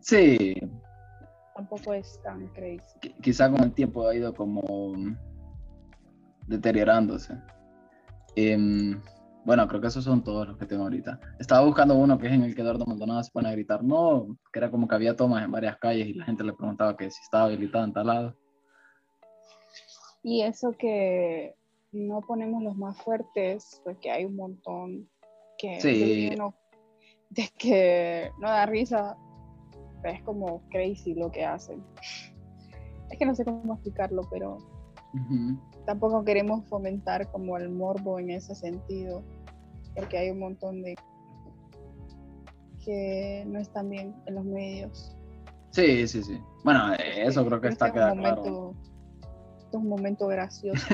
Sí, 0.00 0.54
tampoco 1.54 1.94
es 1.94 2.20
tan 2.22 2.48
crazy. 2.48 2.98
qui- 3.00 3.14
quizá 3.22 3.50
con 3.50 3.62
el 3.62 3.72
tiempo 3.72 4.06
ha 4.06 4.14
ido 4.14 4.34
como 4.34 4.94
deteriorándose. 6.46 7.34
Em, 8.36 9.00
bueno, 9.46 9.66
creo 9.68 9.80
que 9.80 9.86
esos 9.86 10.02
son 10.02 10.24
todos 10.24 10.48
los 10.48 10.58
que 10.58 10.66
tengo 10.66 10.82
ahorita. 10.82 11.20
Estaba 11.38 11.64
buscando 11.64 11.94
uno 11.94 12.18
que 12.18 12.26
es 12.26 12.32
en 12.32 12.42
el 12.42 12.54
que 12.54 12.62
Eduardo 12.62 12.84
Maldonado 12.84 13.22
se 13.22 13.30
pone 13.30 13.48
a 13.48 13.52
gritar, 13.52 13.82
no, 13.84 14.36
que 14.52 14.58
era 14.58 14.72
como 14.72 14.88
que 14.88 14.96
había 14.96 15.14
tomas 15.14 15.44
en 15.44 15.52
varias 15.52 15.78
calles 15.78 16.08
y 16.08 16.14
la 16.14 16.24
gente 16.24 16.42
le 16.42 16.52
preguntaba 16.52 16.96
que 16.96 17.08
si 17.10 17.22
estaba 17.22 17.44
habilitado 17.44 17.84
en 17.84 17.92
tal 17.92 18.06
lado. 18.08 18.36
Y 20.24 20.42
eso 20.42 20.72
que 20.72 21.54
no 21.92 22.20
ponemos 22.22 22.60
los 22.60 22.76
más 22.76 23.00
fuertes, 23.02 23.80
porque 23.84 24.10
hay 24.10 24.24
un 24.24 24.34
montón 24.34 25.08
que 25.58 25.80
Sí. 25.80 26.28
de, 26.28 26.52
de 27.30 27.48
que 27.56 28.30
no 28.40 28.48
da 28.48 28.66
risa, 28.66 29.16
pero 30.02 30.14
es 30.14 30.22
como 30.24 30.62
crazy 30.70 31.14
lo 31.14 31.30
que 31.30 31.44
hacen. 31.44 31.84
Es 33.10 33.16
que 33.16 33.24
no 33.24 33.34
sé 33.36 33.44
cómo 33.44 33.74
explicarlo, 33.74 34.22
pero 34.28 34.58
tampoco 35.86 36.24
queremos 36.24 36.68
fomentar 36.68 37.30
como 37.30 37.56
el 37.56 37.70
morbo 37.70 38.18
en 38.18 38.30
ese 38.30 38.54
sentido, 38.54 39.22
porque 39.96 40.18
hay 40.18 40.30
un 40.30 40.38
montón 40.38 40.82
de 40.82 40.94
que 42.84 43.44
no 43.48 43.58
están 43.58 43.90
bien 43.90 44.14
en 44.26 44.34
los 44.34 44.44
medios. 44.44 45.16
Sí, 45.70 46.06
sí, 46.06 46.22
sí. 46.22 46.40
Bueno, 46.64 46.92
eso 46.94 47.44
creo 47.44 47.60
que 47.60 47.68
está 47.68 47.86
es 47.86 47.92
un 47.92 47.94
queda 47.94 48.14
momento, 48.14 48.42
claro. 48.42 48.74
este 49.58 49.68
es 49.68 49.74
un 49.74 49.88
momento 49.88 50.26
gracioso. 50.28 50.86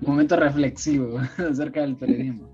Un 0.00 0.08
momento 0.08 0.36
reflexivo 0.36 1.18
acerca 1.50 1.80
del 1.80 1.96
periodismo. 1.96 2.48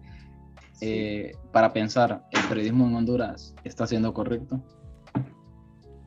Eh, 0.81 1.33
para 1.53 1.73
pensar, 1.73 2.27
¿el 2.33 2.49
periodismo 2.49 2.87
en 2.87 2.95
Honduras 2.95 3.55
está 3.65 3.87
siendo 3.87 4.13
correcto? 4.15 4.63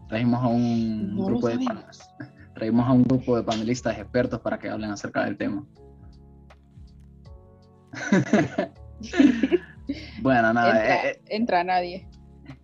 Trajimos 0.08 0.44
a 0.44 0.48
un 0.48 1.16
No 1.16 1.26
grupo 1.26 1.48
de 1.50 1.60
traímos 2.56 2.88
a 2.88 2.92
un 2.92 3.04
grupo 3.04 3.38
de 3.38 3.44
panelistas 3.44 3.98
expertos 3.98 4.42
para 4.42 4.60
que 4.60 4.70
hablen 4.70 4.92
acerca 4.92 5.24
del 5.24 5.38
tema. 5.38 5.66
Bueno, 10.22 10.54
nada, 10.54 10.72
entra, 10.82 10.96
eh, 10.96 11.12
eh, 11.12 11.22
entra 11.30 11.64
nadie. 11.64 12.08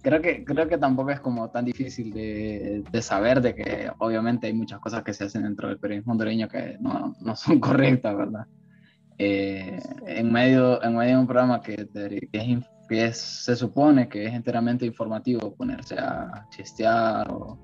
creo 0.02 0.22
que 0.22 0.44
creo 0.44 0.68
que 0.68 0.78
tampoco 0.78 1.12
es 1.12 1.20
como 1.20 1.50
tan 1.50 1.66
difícil 1.66 2.14
de, 2.14 2.84
de 2.90 3.02
saber 3.02 3.42
de 3.42 3.56
que 3.56 3.92
obviamente 4.00 4.48
hay 4.48 4.54
muchas 4.54 4.80
cosas 4.80 5.04
que 5.04 5.14
se 5.14 5.26
hacen 5.26 5.44
dentro 5.44 5.68
del 5.68 5.80
periodismo 5.80 6.14
hondureño 6.14 6.48
que 6.48 6.78
no, 6.80 7.14
no 7.20 7.36
son 7.36 7.60
correctas, 7.60 8.16
¿verdad? 8.16 8.46
Eh, 9.18 9.80
en 10.08 10.32
medio 10.32 10.84
en 10.84 10.96
medio 10.96 11.16
de 11.16 11.22
un 11.22 11.28
programa 11.28 11.62
que, 11.62 11.88
que 11.94 12.20
es, 12.34 12.60
que 12.90 13.06
es- 13.06 13.18
se 13.18 13.56
supone 13.56 14.10
que 14.10 14.26
es 14.26 14.34
enteramente 14.34 14.86
informativo 14.86 15.56
ponerse 15.56 15.96
a 15.98 16.46
chistear 16.50 17.30
o 17.32 17.58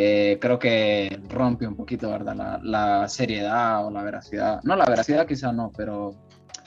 eh, 0.00 0.38
creo 0.40 0.58
que 0.58 1.18
rompe 1.28 1.66
un 1.66 1.74
poquito, 1.74 2.08
¿verdad? 2.10 2.36
La, 2.36 2.60
la 2.62 3.08
seriedad 3.08 3.84
o 3.86 3.90
la 3.90 4.02
veracidad. 4.04 4.60
No, 4.62 4.76
la 4.76 4.84
veracidad 4.84 5.26
quizá 5.26 5.50
no, 5.52 5.72
pero 5.76 6.12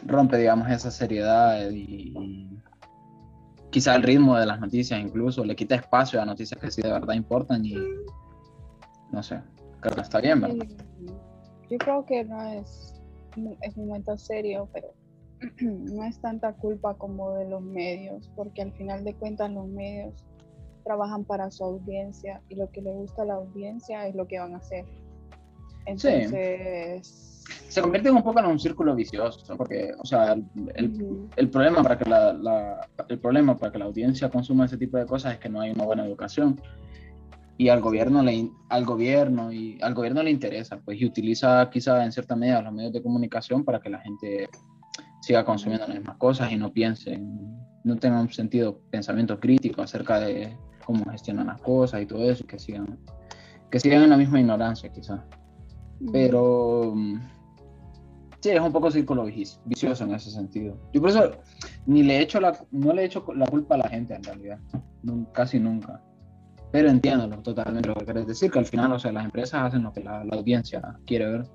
rompe, 0.06 0.38
digamos, 0.38 0.70
esa 0.70 0.92
seriedad 0.92 1.70
y, 1.70 2.14
y 2.16 2.62
quizá 3.72 3.96
el 3.96 4.04
ritmo 4.04 4.38
de 4.38 4.46
las 4.46 4.60
noticias 4.60 5.00
incluso, 5.00 5.44
le 5.44 5.56
quita 5.56 5.76
espacio 5.76 6.22
a 6.22 6.26
noticias 6.26 6.60
que 6.60 6.70
sí 6.70 6.82
de 6.82 6.92
verdad 6.92 7.14
importan 7.14 7.66
y 7.66 7.76
no 9.12 9.24
sé, 9.24 9.42
creo 9.80 9.96
que 9.96 10.02
está 10.02 10.22
bien, 10.22 10.42
¿verdad? 10.42 10.68
Yo 11.70 11.78
creo 11.78 12.06
que 12.06 12.24
no 12.26 12.42
es, 12.42 13.02
es 13.62 13.78
un 13.78 13.88
momento 13.88 14.18
serio, 14.18 14.70
pero 14.74 14.94
no 15.62 16.04
es 16.04 16.20
tanta 16.20 16.54
culpa 16.54 16.94
como 16.96 17.32
de 17.32 17.50
los 17.50 17.62
medios, 17.62 18.30
porque 18.36 18.62
al 18.62 18.74
final 18.74 19.04
de 19.04 19.14
cuentas 19.16 19.50
los 19.52 19.68
medios 19.68 20.14
trabajan 20.84 21.24
para 21.24 21.50
su 21.52 21.64
audiencia 21.64 22.42
y 22.50 22.56
lo 22.56 22.70
que 22.72 22.82
le 22.82 22.92
gusta 22.92 23.22
a 23.22 23.26
la 23.26 23.34
audiencia 23.36 24.08
es 24.08 24.16
lo 24.16 24.28
que 24.28 24.40
van 24.40 24.56
a 24.56 24.58
hacer. 24.58 24.86
Entonces, 25.86 27.31
Se 27.70 27.82
convierte 27.82 28.12
un 28.12 28.22
poco 28.22 28.40
en 28.40 28.46
un 28.46 28.60
círculo 28.60 28.94
vicioso, 28.96 29.56
porque, 29.58 29.92
o 29.98 30.06
sea, 30.06 30.34
el, 30.34 30.46
el- 30.76 31.30
el 31.36 31.50
problema 31.50 31.82
para 31.82 31.98
que 31.98 32.10
la, 32.10 32.34
la- 32.34 32.88
el 33.08 33.20
problema 33.20 33.58
para 33.58 33.72
que 33.72 33.80
la 33.80 33.86
audiencia 33.86 34.30
consuma 34.30 34.66
ese 34.66 34.78
tipo 34.78 34.98
de 34.98 35.06
cosas 35.06 35.34
es 35.34 35.40
que 35.40 35.50
no 35.50 35.62
hay 35.62 35.72
una 35.72 35.86
buena 35.86 36.06
educación 36.06 36.60
y 37.58 37.70
al 37.70 37.80
gobierno 37.82 38.24
le 38.24 38.50
al 38.70 38.86
gobierno 38.86 39.52
y 39.52 39.78
al 39.82 39.94
gobierno 39.94 40.24
le 40.24 40.32
interesa 40.32 40.80
pues 40.84 41.00
y 41.00 41.06
utiliza 41.06 41.70
quizá 41.70 42.04
en 42.04 42.12
cierta 42.12 42.36
medida 42.36 42.62
los 42.62 42.74
medios 42.74 42.94
de 42.94 43.04
comunicación 43.04 43.64
para 43.64 43.80
que 43.80 43.90
la 43.90 44.00
gente 44.00 44.50
siga 45.22 45.46
consumiendo 45.46 45.86
las 45.88 45.96
mismas 45.98 46.18
cosas 46.18 46.52
y 46.52 46.58
no 46.58 46.72
piensen 46.74 47.56
no 47.84 47.96
tengan 47.98 48.22
un 48.22 48.30
sentido 48.34 48.82
pensamiento 48.90 49.40
crítico 49.40 49.82
acerca 49.82 50.20
de 50.20 50.58
cómo 50.86 51.04
gestionan 51.12 51.48
las 51.48 51.62
cosas 51.62 52.02
y 52.02 52.06
todo 52.08 52.30
eso 52.30 52.44
y 52.44 52.48
que 52.48 52.58
sigan 52.60 53.00
que 53.70 53.80
sigan 53.80 54.04
en 54.04 54.10
la 54.10 54.18
misma 54.18 54.40
ignorancia 54.40 54.90
quizá 54.92 55.16
ujú. 55.16 55.41
Pero 56.12 56.94
sí, 58.42 58.50
es 58.50 58.60
un 58.60 58.72
poco 58.72 58.90
círculo 58.90 59.26
vici- 59.26 59.60
vicioso 59.66 60.04
en 60.04 60.16
ese 60.16 60.32
sentido. 60.32 60.78
Yo 60.94 61.02
por 61.02 61.10
eso 61.10 61.32
ni 61.86 62.04
le 62.04 62.20
echo 62.22 62.40
la, 62.40 62.58
no 62.72 62.94
le 62.94 63.06
echo 63.06 63.26
la 63.36 63.46
culpa 63.48 63.76
a 63.76 63.80
la 63.80 63.90
gente 63.90 64.16
en 64.16 64.24
realidad, 64.24 64.60
casi 65.34 65.60
nunca. 65.60 66.02
Pero 66.72 66.90
entiendo 66.90 67.28
totalmente 67.42 67.90
lo 67.90 67.96
que 67.96 68.06
querés 68.06 68.28
decir, 68.28 68.50
que 68.50 68.60
al 68.60 68.66
final, 68.66 68.94
o 68.94 69.00
sea, 69.00 69.12
las 69.12 69.26
empresas 69.26 69.62
hacen 69.62 69.84
lo 69.84 69.92
que 69.92 70.02
la, 70.02 70.24
la 70.24 70.38
audiencia 70.38 70.82
quiere 71.06 71.30
ver, 71.30 71.46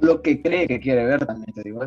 lo 0.00 0.22
que 0.22 0.40
cree 0.40 0.66
que 0.66 0.80
quiere 0.80 1.04
ver 1.04 1.26
también, 1.26 1.52
te 1.52 1.62
digo. 1.62 1.80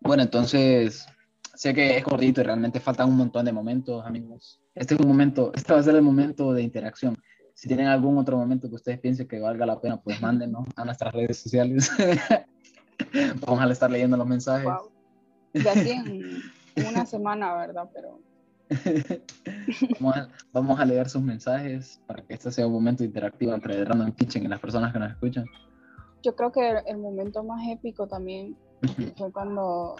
Bueno, 0.00 0.22
entonces, 0.22 1.06
sé 1.54 1.74
que 1.74 1.98
es 1.98 2.04
cortito 2.04 2.40
y 2.40 2.44
realmente 2.44 2.80
faltan 2.80 3.10
un 3.10 3.16
montón 3.16 3.44
de 3.44 3.52
momentos, 3.52 4.04
amigos. 4.06 4.60
Este 4.74 4.94
es 4.94 5.00
un 5.00 5.08
momento, 5.08 5.52
este 5.54 5.72
va 5.72 5.80
a 5.80 5.82
ser 5.82 5.96
el 5.96 6.02
momento 6.02 6.52
de 6.52 6.62
interacción. 6.62 7.16
Si 7.56 7.68
tienen 7.68 7.86
algún 7.86 8.18
otro 8.18 8.36
momento 8.36 8.68
que 8.68 8.74
ustedes 8.74 9.00
piensen 9.00 9.26
que 9.26 9.40
valga 9.40 9.64
la 9.64 9.80
pena, 9.80 9.96
pues 9.96 10.20
mándenos 10.20 10.66
a 10.76 10.84
nuestras 10.84 11.14
redes 11.14 11.38
sociales. 11.38 11.90
Vamos 13.46 13.64
a 13.64 13.72
estar 13.72 13.90
leyendo 13.90 14.18
los 14.18 14.26
mensajes. 14.26 14.64
Guau. 14.64 14.90
De 15.54 15.70
aquí 15.70 15.90
en 16.76 16.86
una 16.86 17.06
semana, 17.06 17.56
¿verdad? 17.56 17.88
Pero 17.94 18.20
Vamos 20.00 20.16
a, 20.16 20.28
vamos 20.52 20.80
a 20.80 20.84
leer 20.84 21.08
sus 21.08 21.22
mensajes 21.22 22.02
para 22.06 22.22
que 22.22 22.34
este 22.34 22.50
sea 22.50 22.66
un 22.66 22.74
momento 22.74 23.04
interactivo 23.04 23.54
entre 23.54 23.74
el 23.74 23.86
Random 23.86 24.12
Kitchen 24.12 24.44
y 24.44 24.48
las 24.48 24.60
personas 24.60 24.92
que 24.92 24.98
nos 24.98 25.10
escuchan. 25.12 25.46
yo 26.22 26.34
creo 26.34 26.52
que 26.52 26.82
el 26.86 26.98
momento 26.98 27.42
más 27.44 27.66
épico 27.68 28.06
también 28.06 28.56
fue 29.16 29.32
cuando 29.32 29.94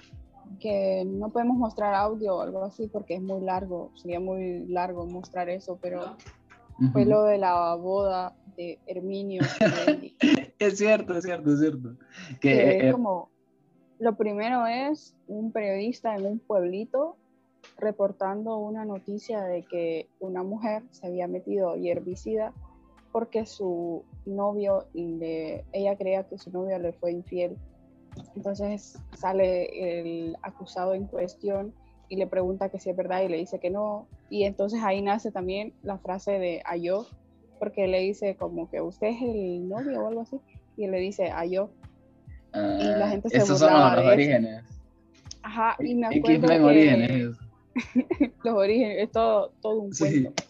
que 0.61 1.04
no 1.07 1.30
podemos 1.30 1.57
mostrar 1.57 1.94
audio 1.94 2.36
o 2.36 2.42
algo 2.42 2.64
así 2.64 2.88
porque 2.88 3.14
es 3.14 3.22
muy 3.22 3.40
largo, 3.40 3.92
sería 3.94 4.20
muy 4.20 4.66
largo 4.66 5.07
mostrar 5.07 5.48
eso, 5.48 5.78
pero 5.80 6.16
fue 6.93 7.05
lo 7.05 7.24
de 7.24 7.39
la 7.39 7.74
boda 7.74 8.35
de 8.57 8.79
Herminio 8.87 9.43
Es 10.59 10.79
cierto, 10.79 11.16
es 11.16 11.24
cierto, 11.24 11.53
es 11.53 11.61
cierto. 11.61 11.97
Que, 12.41 12.53
que 12.53 12.70
eh, 12.70 12.87
es 12.89 12.93
como, 12.93 13.31
lo 13.99 14.16
primero 14.16 14.66
es 14.66 15.14
un 15.27 15.53
periodista 15.53 16.16
en 16.16 16.27
un 16.27 16.39
pueblito 16.39 17.16
reportando 17.79 18.57
una 18.59 18.85
noticia 18.85 19.43
de 19.43 19.62
que 19.62 20.09
una 20.20 20.43
mujer 20.43 20.83
se 20.91 21.07
había 21.07 21.29
metido 21.29 21.74
herbicida 21.74 22.53
porque 23.12 23.47
su 23.47 24.05
novio, 24.27 24.87
le, 24.93 25.64
ella 25.72 25.97
creía 25.97 26.24
que 26.24 26.39
su 26.39 26.51
novio 26.51 26.79
le 26.79 26.93
fue 26.93 27.12
infiel. 27.12 27.57
Entonces 28.35 28.99
sale 29.14 30.01
el 30.01 30.37
acusado 30.43 30.93
en 30.95 31.07
cuestión 31.07 31.74
y 32.09 32.16
le 32.16 32.26
pregunta 32.26 32.68
que 32.68 32.78
si 32.78 32.90
es 32.90 32.96
verdad 32.96 33.22
y 33.22 33.28
le 33.28 33.36
dice 33.36 33.59
que 33.59 33.70
no. 33.70 34.07
Y 34.30 34.44
entonces 34.44 34.80
ahí 34.82 35.02
nace 35.02 35.30
también 35.30 35.72
la 35.82 35.98
frase 35.98 36.38
de 36.38 36.62
Ayo, 36.64 37.07
porque 37.59 37.86
le 37.86 38.00
dice 38.00 38.36
como 38.36 38.70
que 38.70 38.80
usted 38.80 39.09
es 39.09 39.22
el 39.22 39.68
novio 39.68 40.04
o 40.04 40.09
algo 40.09 40.20
así. 40.22 40.40
Y 40.76 40.86
le 40.86 40.98
dice 40.98 41.30
Ayo. 41.30 41.70
y 42.54 42.84
la 42.84 43.07
ah, 43.07 43.09
gente 43.09 43.28
se 43.30 43.38
esos 43.38 43.59
son 43.59 43.72
los, 43.72 44.04
orígenes. 44.04 44.64
Ajá, 45.42 45.76
y 45.80 45.94
me 45.94 46.07
acuerdo 46.07 46.48
que 46.48 46.61
orígenes. 46.61 47.36
los 48.44 48.54
orígenes, 48.54 48.98
es 48.98 49.11
todo, 49.12 49.52
todo 49.61 49.80
un 49.80 49.92
Sí. 49.92 50.04
cuento. 50.24 50.42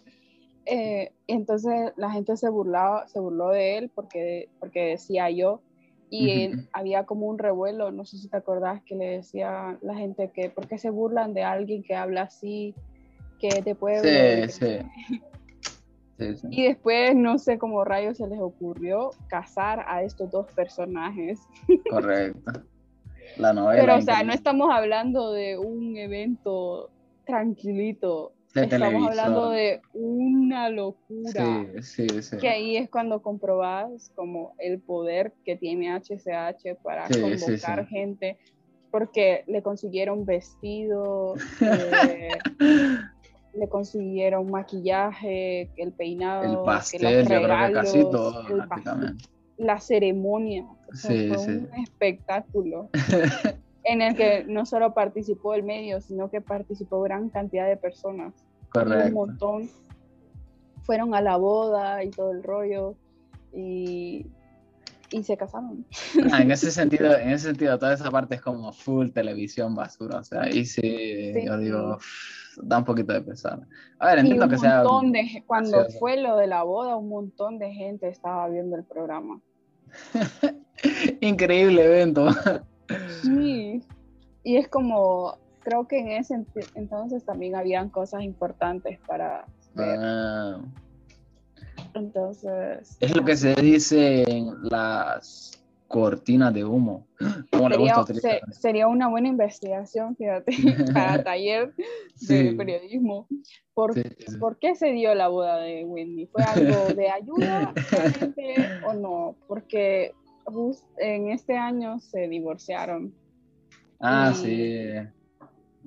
Eh, 0.66 1.12
entonces 1.28 1.92
la 1.96 2.10
gente 2.10 2.36
se 2.36 2.48
burlaba, 2.50 3.06
se 3.06 3.20
burló 3.20 3.50
de 3.50 3.78
él 3.78 3.90
porque, 3.94 4.48
porque 4.58 4.84
decía 4.86 5.30
yo, 5.30 5.60
y 6.10 6.50
había 6.72 7.04
como 7.04 7.26
un 7.26 7.38
revuelo, 7.38 7.90
no 7.90 8.04
sé 8.04 8.18
si 8.18 8.28
te 8.28 8.36
acordás 8.36 8.82
que 8.84 8.94
le 8.94 9.06
decía 9.06 9.78
la 9.82 9.94
gente 9.94 10.30
que 10.32 10.50
por 10.50 10.66
qué 10.68 10.78
se 10.78 10.90
burlan 10.90 11.34
de 11.34 11.42
alguien 11.42 11.82
que 11.82 11.94
habla 11.94 12.22
así, 12.22 12.74
que 13.40 13.48
es 13.48 13.64
de 13.64 13.74
pueblo. 13.74 14.08
y 14.08 14.48
Sí, 14.48 14.60
sí. 14.60 15.20
Sí, 16.18 16.34
sí. 16.36 16.48
Y 16.50 16.62
después 16.64 17.14
no 17.14 17.36
sé 17.38 17.58
cómo 17.58 17.84
rayos 17.84 18.16
se 18.16 18.26
les 18.26 18.40
ocurrió 18.40 19.10
casar 19.28 19.84
a 19.86 20.02
estos 20.02 20.30
dos 20.30 20.46
personajes. 20.52 21.40
Correcto. 21.90 22.52
La 23.36 23.52
novela. 23.52 23.80
Pero 23.82 23.96
o 23.96 24.00
sea, 24.00 24.22
no 24.22 24.32
estamos 24.32 24.70
hablando 24.72 25.32
de 25.32 25.58
un 25.58 25.96
evento 25.98 26.88
tranquilito. 27.26 28.32
De 28.56 28.62
Estamos 28.62 28.88
televisor. 28.88 29.10
hablando 29.10 29.50
de 29.50 29.82
una 29.92 30.70
locura. 30.70 31.66
Sí, 31.82 32.08
sí, 32.08 32.22
sí. 32.22 32.38
Que 32.38 32.48
ahí 32.48 32.78
es 32.78 32.88
cuando 32.88 33.20
comprobas 33.20 34.10
como 34.14 34.54
el 34.58 34.80
poder 34.80 35.34
que 35.44 35.56
tiene 35.56 35.94
HCH 35.94 36.80
para 36.82 37.06
convocar 37.06 37.86
gente, 37.86 38.38
porque 38.90 39.44
le 39.46 39.60
consiguieron 39.60 40.24
vestido, 40.24 41.34
eh, 41.60 42.28
le 43.52 43.68
consiguieron 43.68 44.50
maquillaje, 44.50 45.70
el 45.76 45.92
peinado, 45.92 46.44
El 46.44 46.52
los 46.54 46.64
pastel, 46.64 47.02
yo 47.02 47.08
creo 47.08 47.26
que 47.26 47.46
regalos, 47.46 47.84
casi 47.84 48.00
todo, 48.10 48.40
el 48.40 48.46
pastel, 48.46 48.68
prácticamente. 48.68 49.24
la 49.58 49.80
ceremonia. 49.80 50.64
O 50.90 50.94
sea, 50.94 51.34
fue 51.34 51.46
un 51.46 51.68
espectáculo 51.82 52.88
en 53.84 54.00
el 54.00 54.16
que 54.16 54.44
no 54.48 54.64
solo 54.64 54.94
participó 54.94 55.52
el 55.52 55.62
medio, 55.62 56.00
sino 56.00 56.30
que 56.30 56.40
participó 56.40 57.02
gran 57.02 57.28
cantidad 57.28 57.68
de 57.68 57.76
personas. 57.76 58.45
Un 59.08 59.12
montón 59.12 59.70
fueron 60.82 61.14
a 61.14 61.20
la 61.20 61.36
boda 61.36 62.04
y 62.04 62.10
todo 62.10 62.32
el 62.32 62.42
rollo. 62.42 62.94
y, 63.52 64.26
y 65.10 65.22
se 65.22 65.36
casaron. 65.36 65.84
Ah, 66.32 66.42
en 66.42 66.50
ese 66.50 66.70
sentido, 66.72 67.16
en 67.16 67.30
ese 67.30 67.48
sentido, 67.48 67.78
toda 67.78 67.94
esa 67.94 68.10
parte 68.10 68.34
es 68.36 68.40
como 68.40 68.72
full 68.72 69.10
televisión 69.10 69.74
basura. 69.74 70.18
O 70.18 70.24
sea, 70.24 70.42
ahí 70.42 70.64
sí, 70.64 71.32
yo 71.44 71.56
digo, 71.58 71.98
da 72.62 72.78
un 72.78 72.84
poquito 72.84 73.12
de 73.12 73.22
pesar. 73.22 73.60
A 74.00 74.06
ver, 74.08 74.18
Y 74.18 74.20
entiendo 74.20 74.44
un 74.44 74.50
que 74.50 74.58
sea. 74.58 74.82
de 75.12 75.44
cuando 75.46 75.70
gracioso. 75.78 75.98
fue 76.00 76.16
lo 76.20 76.36
de 76.36 76.46
la 76.48 76.62
boda, 76.64 76.96
un 76.96 77.08
montón 77.08 77.58
de 77.58 77.72
gente 77.72 78.08
estaba 78.08 78.48
viendo 78.48 78.76
el 78.76 78.84
programa. 78.84 79.40
Increíble 81.20 81.84
evento. 81.84 82.28
Sí. 83.22 83.82
Y 84.42 84.56
es 84.56 84.68
como, 84.68 85.38
creo 85.66 85.88
que 85.88 85.98
en 85.98 86.12
ese 86.12 86.34
ent- 86.36 86.70
entonces 86.76 87.24
también 87.24 87.56
habían 87.56 87.90
cosas 87.90 88.22
importantes 88.22 89.00
para 89.04 89.44
ver. 89.74 89.98
Ah, 90.00 90.60
Entonces, 91.94 92.96
es 93.00 93.16
lo 93.16 93.24
que 93.24 93.36
se 93.36 93.52
dice 93.56 94.22
en 94.30 94.50
las 94.62 95.60
cortinas 95.88 96.54
de 96.54 96.64
humo. 96.64 97.06
¿Cómo 97.50 97.68
le 97.68 97.74
sería, 97.76 97.94
gusta 97.96 98.00
utilizar? 98.12 98.40
se- 98.52 98.60
sería 98.60 98.86
una 98.86 99.08
buena 99.08 99.26
investigación, 99.28 100.14
fíjate, 100.16 100.52
para 100.94 101.22
taller 101.24 101.74
de 101.76 102.50
Sí. 102.50 102.54
periodismo. 102.56 103.26
¿Por, 103.74 103.94
Sí, 103.94 104.02
sí. 104.26 104.36
¿Por 104.38 104.58
qué 104.58 104.74
se 104.76 104.92
dio 104.92 105.14
la 105.16 105.28
boda 105.28 105.58
de 105.58 105.84
Wendy? 105.84 106.26
¿Fue 106.26 106.42
algo 106.44 106.94
de 106.94 107.10
ayuda 107.10 107.72
realmente 107.90 108.70
o 108.84 108.94
no? 108.94 109.36
Porque 109.48 110.12
en 110.98 111.30
este 111.30 111.56
año 111.56 111.98
se 111.98 112.28
divorciaron 112.28 113.12
Ah, 113.98 114.30
y- 114.32 114.36
sí. 114.36 115.08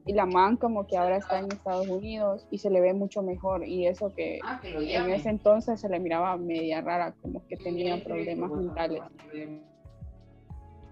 Y 0.10 0.14
la 0.14 0.26
man 0.26 0.58
como 0.58 0.88
que 0.88 0.98
ahora 0.98 1.18
está 1.18 1.38
en 1.38 1.52
Estados 1.52 1.88
Unidos 1.88 2.48
y 2.50 2.58
se 2.58 2.72
le 2.72 2.82
ve 2.82 2.96
mucho 2.96 3.22
mejor 3.22 3.64
y 3.64 3.86
eso 3.86 4.12
que 4.16 4.40
en 4.64 5.12
ese 5.12 5.30
entonces 5.30 5.80
se 5.80 5.88
le 5.88 6.00
miraba 6.00 6.36
media 6.36 6.82
rara, 6.82 7.14
como 7.22 7.46
que 7.46 7.56
tenía 7.56 8.04
problemas 8.04 8.50
mentales 8.50 9.04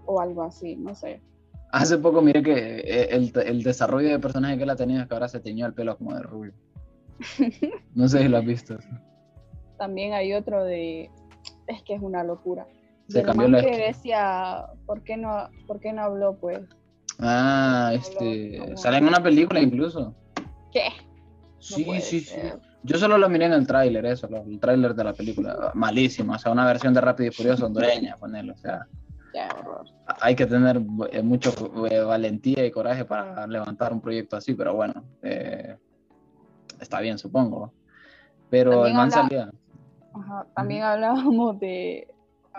o 0.05 0.21
algo 0.21 0.43
así, 0.43 0.75
no 0.75 0.93
sé. 0.93 1.19
Hace 1.71 1.97
poco 1.97 2.21
miré 2.21 2.43
que 2.43 2.53
eh, 2.53 3.07
el, 3.09 3.33
el 3.43 3.63
desarrollo 3.63 4.09
de 4.09 4.19
personaje 4.19 4.55
que 4.55 4.63
él 4.65 4.69
ha 4.69 4.75
tenido 4.75 5.01
es 5.01 5.07
que 5.07 5.15
ahora 5.15 5.27
se 5.27 5.39
teñió 5.39 5.65
el 5.65 5.73
pelo 5.73 5.97
como 5.97 6.13
de 6.13 6.21
rubio. 6.21 6.53
No 7.95 8.07
sé 8.07 8.19
si 8.19 8.27
lo 8.27 8.37
has 8.37 8.45
visto. 8.45 8.77
También 9.79 10.13
hay 10.13 10.33
otro 10.33 10.63
de, 10.63 11.09
es 11.65 11.81
que 11.81 11.95
es 11.95 12.01
una 12.03 12.23
locura. 12.23 12.67
Se 13.07 13.23
cambió 13.23 13.49
man 13.49 13.53
la 13.53 13.67
que 13.67 13.77
decía, 13.79 14.67
¿por 14.85 15.01
qué 15.01 15.17
no, 15.17 15.49
por 15.65 15.79
qué 15.79 15.91
no 15.91 16.03
habló 16.03 16.35
pues? 16.35 16.61
Ah, 17.19 17.91
este. 17.93 18.77
Sale 18.77 18.97
en 18.97 19.07
una 19.07 19.21
película 19.21 19.59
incluso. 19.59 20.13
¿Qué? 20.71 20.89
Sí, 21.59 21.85
sí, 22.01 22.19
sí. 22.21 22.35
Yo 22.83 22.97
solo 22.97 23.17
lo 23.17 23.27
miré 23.27 23.45
en 23.45 23.53
el 23.53 23.67
tráiler, 23.67 24.05
eso, 24.05 24.27
el 24.27 24.59
tráiler 24.59 24.93
de 24.93 25.03
la 25.03 25.13
película. 25.13 25.71
Malísimo, 25.73 26.33
o 26.33 26.37
sea, 26.39 26.51
una 26.51 26.65
versión 26.65 26.93
de 26.93 27.01
Rápido 27.01 27.29
y 27.29 27.33
Furioso 27.33 27.65
hondureña, 27.65 28.15
ponerlo, 28.17 28.53
o 28.53 28.57
sea. 28.57 28.87
Qué 29.33 29.41
horror. 29.59 29.85
Hay 30.21 30.35
que 30.35 30.45
tener 30.45 30.81
eh, 31.11 31.21
mucho 31.21 31.51
eh, 31.89 31.99
valentía 32.01 32.65
y 32.65 32.71
coraje 32.71 33.03
para 33.03 33.45
levantar 33.47 33.91
un 33.91 33.99
proyecto 33.99 34.37
así, 34.37 34.53
pero 34.53 34.73
bueno, 34.73 35.03
eh, 35.21 35.75
está 36.79 37.01
bien, 37.01 37.17
supongo. 37.17 37.73
Pero 38.49 38.71
También 38.71 38.91
el 38.91 38.97
man 38.97 39.13
habla- 39.13 39.21
salía. 39.27 39.51
Ajá, 40.13 40.45
También 40.55 40.83
hablábamos 40.83 41.59
de 41.59 42.07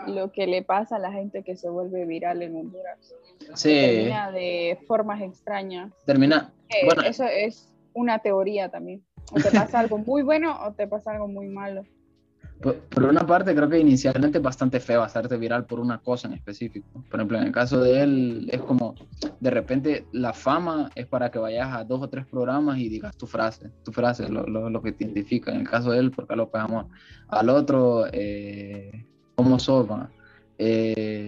lo 0.07 0.31
que 0.31 0.45
le 0.45 0.61
pasa 0.61 0.97
a 0.97 0.99
la 0.99 1.11
gente 1.11 1.43
que 1.43 1.55
se 1.55 1.69
vuelve 1.69 2.05
viral 2.05 2.41
en 2.43 2.55
Honduras. 2.55 3.15
Sí, 3.55 3.69
termina 3.69 4.31
de 4.31 4.79
formas 4.87 5.21
extrañas. 5.21 5.91
termina. 6.05 6.51
Eh, 6.69 6.85
Bueno, 6.85 7.01
Eso 7.03 7.23
es 7.25 7.73
una 7.93 8.19
teoría 8.19 8.69
también. 8.69 9.03
O 9.31 9.35
te 9.35 9.51
pasa 9.51 9.79
algo 9.79 9.97
muy 9.97 10.23
bueno 10.23 10.57
o 10.65 10.71
te 10.73 10.87
pasa 10.87 11.11
algo 11.11 11.27
muy 11.27 11.47
malo. 11.47 11.83
Por, 12.61 12.75
por 12.75 13.05
una 13.05 13.25
parte, 13.25 13.55
creo 13.55 13.69
que 13.69 13.79
inicialmente 13.79 14.39
es 14.39 14.43
bastante 14.43 14.81
feo 14.81 15.01
hacerte 15.01 15.37
viral 15.37 15.65
por 15.65 15.79
una 15.79 15.99
cosa 15.99 16.27
en 16.27 16.33
específico. 16.33 16.87
Por 17.09 17.19
ejemplo, 17.19 17.37
en 17.37 17.45
el 17.45 17.51
caso 17.53 17.79
de 17.81 18.01
él, 18.01 18.49
es 18.51 18.61
como 18.61 18.95
de 19.39 19.49
repente 19.49 20.05
la 20.11 20.33
fama 20.33 20.89
es 20.93 21.07
para 21.07 21.31
que 21.31 21.39
vayas 21.39 21.73
a 21.73 21.85
dos 21.85 22.01
o 22.01 22.09
tres 22.09 22.25
programas 22.25 22.77
y 22.79 22.89
digas 22.89 23.15
tu 23.15 23.27
frase, 23.27 23.71
tu 23.83 23.93
frase, 23.93 24.27
lo, 24.27 24.45
lo, 24.45 24.69
lo 24.69 24.81
que 24.81 24.91
te 24.91 25.05
identifica. 25.05 25.51
En 25.51 25.61
el 25.61 25.69
caso 25.69 25.91
de 25.91 25.99
él, 25.99 26.11
porque 26.11 26.35
López 26.35 26.61
Amor. 26.61 26.87
Al 27.29 27.49
otro, 27.49 28.05
eh, 28.11 29.05
¿cómo 29.35 29.57
sopa? 29.57 30.09
Eh, 30.57 31.27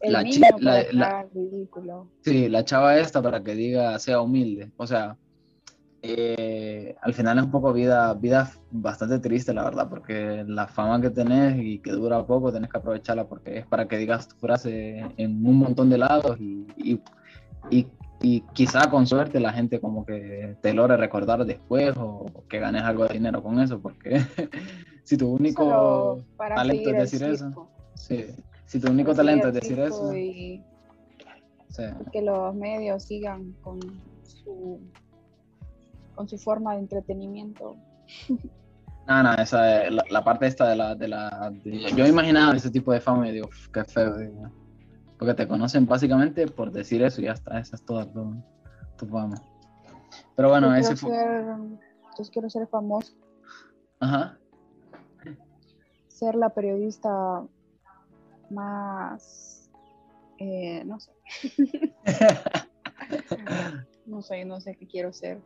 El 0.00 0.12
La 0.12 0.22
niño 0.22 0.40
la- 0.60 0.84
la- 0.92 1.26
ridículo. 1.34 2.10
Sí, 2.22 2.48
la 2.48 2.64
chava 2.64 2.96
esta 2.98 3.20
para 3.22 3.42
que 3.42 3.54
diga 3.54 3.98
sea 3.98 4.20
humilde. 4.20 4.70
O 4.76 4.86
sea, 4.86 5.16
eh, 6.02 6.94
al 7.02 7.12
final 7.14 7.38
es 7.38 7.44
un 7.44 7.50
poco 7.50 7.72
vida, 7.72 8.14
vida 8.14 8.50
bastante 8.70 9.18
triste, 9.18 9.52
la 9.52 9.64
verdad, 9.64 9.88
porque 9.88 10.44
la 10.46 10.68
fama 10.68 11.00
que 11.00 11.10
tenés 11.10 11.56
y 11.60 11.80
que 11.80 11.90
dura 11.90 12.24
poco, 12.24 12.52
tenés 12.52 12.70
que 12.70 12.78
aprovecharla 12.78 13.26
porque 13.28 13.58
es 13.58 13.66
para 13.66 13.88
que 13.88 13.98
digas 13.98 14.28
tu 14.28 14.36
frase 14.36 14.98
en 15.16 15.44
un 15.44 15.56
montón 15.56 15.90
de 15.90 15.98
lados 15.98 16.38
y, 16.38 16.66
y, 16.76 17.00
y- 17.70 17.86
y 18.20 18.40
quizá 18.52 18.90
con 18.90 19.06
suerte 19.06 19.38
la 19.38 19.52
gente 19.52 19.80
como 19.80 20.04
que 20.04 20.56
te 20.60 20.74
logre 20.74 20.96
recordar 20.96 21.44
después 21.44 21.94
o 21.96 22.26
que 22.48 22.58
ganes 22.58 22.82
algo 22.82 23.06
de 23.06 23.14
dinero 23.14 23.42
con 23.42 23.60
eso, 23.60 23.80
porque 23.80 24.20
si 25.04 25.16
tu 25.16 25.30
único 25.32 26.24
talento 26.48 26.90
es 26.90 26.96
decir 26.98 27.22
eso, 27.22 27.70
sí, 27.94 28.24
si 28.68 28.78
tu 28.78 28.90
único 28.90 29.14
talento 29.14 29.48
es 29.48 29.54
decir 29.54 29.78
eso, 29.80 30.14
Y 30.14 30.62
sí. 31.68 31.82
y 32.06 32.10
que 32.10 32.22
los 32.22 32.54
medios 32.54 33.04
sigan 33.04 33.52
con 33.62 33.80
su, 34.22 34.80
con 36.14 36.28
su 36.28 36.38
forma 36.38 36.74
de 36.74 36.80
entretenimiento. 36.80 37.76
No, 39.06 39.22
no, 39.22 39.32
esa 39.34 39.84
es 39.84 39.92
la, 39.92 40.04
la 40.10 40.22
parte 40.22 40.46
esta 40.46 40.68
de 40.68 40.76
la... 40.76 40.94
De 40.94 41.08
la 41.08 41.50
de- 41.64 41.92
yo 41.96 42.06
imaginaba 42.06 42.54
ese 42.54 42.70
tipo 42.70 42.92
de 42.92 43.00
fama 43.00 43.26
y 43.28 43.32
digo, 43.32 43.46
"Uf, 43.48 43.68
qué 43.72 43.82
feo. 43.84 44.16
digo. 44.18 44.50
Porque 45.18 45.32
te 45.34 45.48
conocen 45.48 45.86
básicamente 45.86 46.46
por 46.46 46.70
decir 46.70 47.02
eso 47.02 47.20
y 47.22 47.24
ya 47.24 47.32
está, 47.32 47.58
esa 47.58 47.76
es 47.76 47.82
toda 47.84 48.04
tu, 48.04 48.34
tu 48.98 49.06
fama. 49.06 49.34
Pero 50.36 50.50
bueno, 50.50 50.68
yo, 50.68 50.74
ese 50.74 50.94
fue... 50.94 51.10
ser, 51.10 51.44
yo 52.18 52.24
quiero 52.32 52.50
ser 52.50 52.66
famoso, 52.68 53.14
Ajá. 53.98 54.38
ser 56.08 56.34
la 56.34 56.50
periodista 56.50 57.42
más, 58.50 59.70
eh, 60.38 60.84
no 60.84 60.98
sé. 61.00 61.12
no 64.06 64.22
sé, 64.22 64.44
no 64.44 64.60
sé 64.60 64.76
qué 64.76 64.86
quiero 64.86 65.12
ser. 65.12 65.40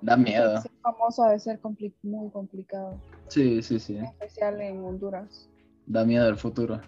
Da 0.00 0.16
miedo. 0.16 0.60
Ser 0.60 0.72
famosa 0.82 1.26
debe 1.28 1.38
ser 1.38 1.60
compli- 1.60 1.94
muy 2.02 2.28
complicado, 2.30 3.00
Sí, 3.28 3.62
sí, 3.62 3.78
sí. 3.78 3.96
en 3.96 4.04
especial 4.06 4.60
en 4.60 4.84
Honduras, 4.84 5.48
Da 5.86 6.04
miedo 6.04 6.28
el 6.28 6.36
futuro. 6.36 6.80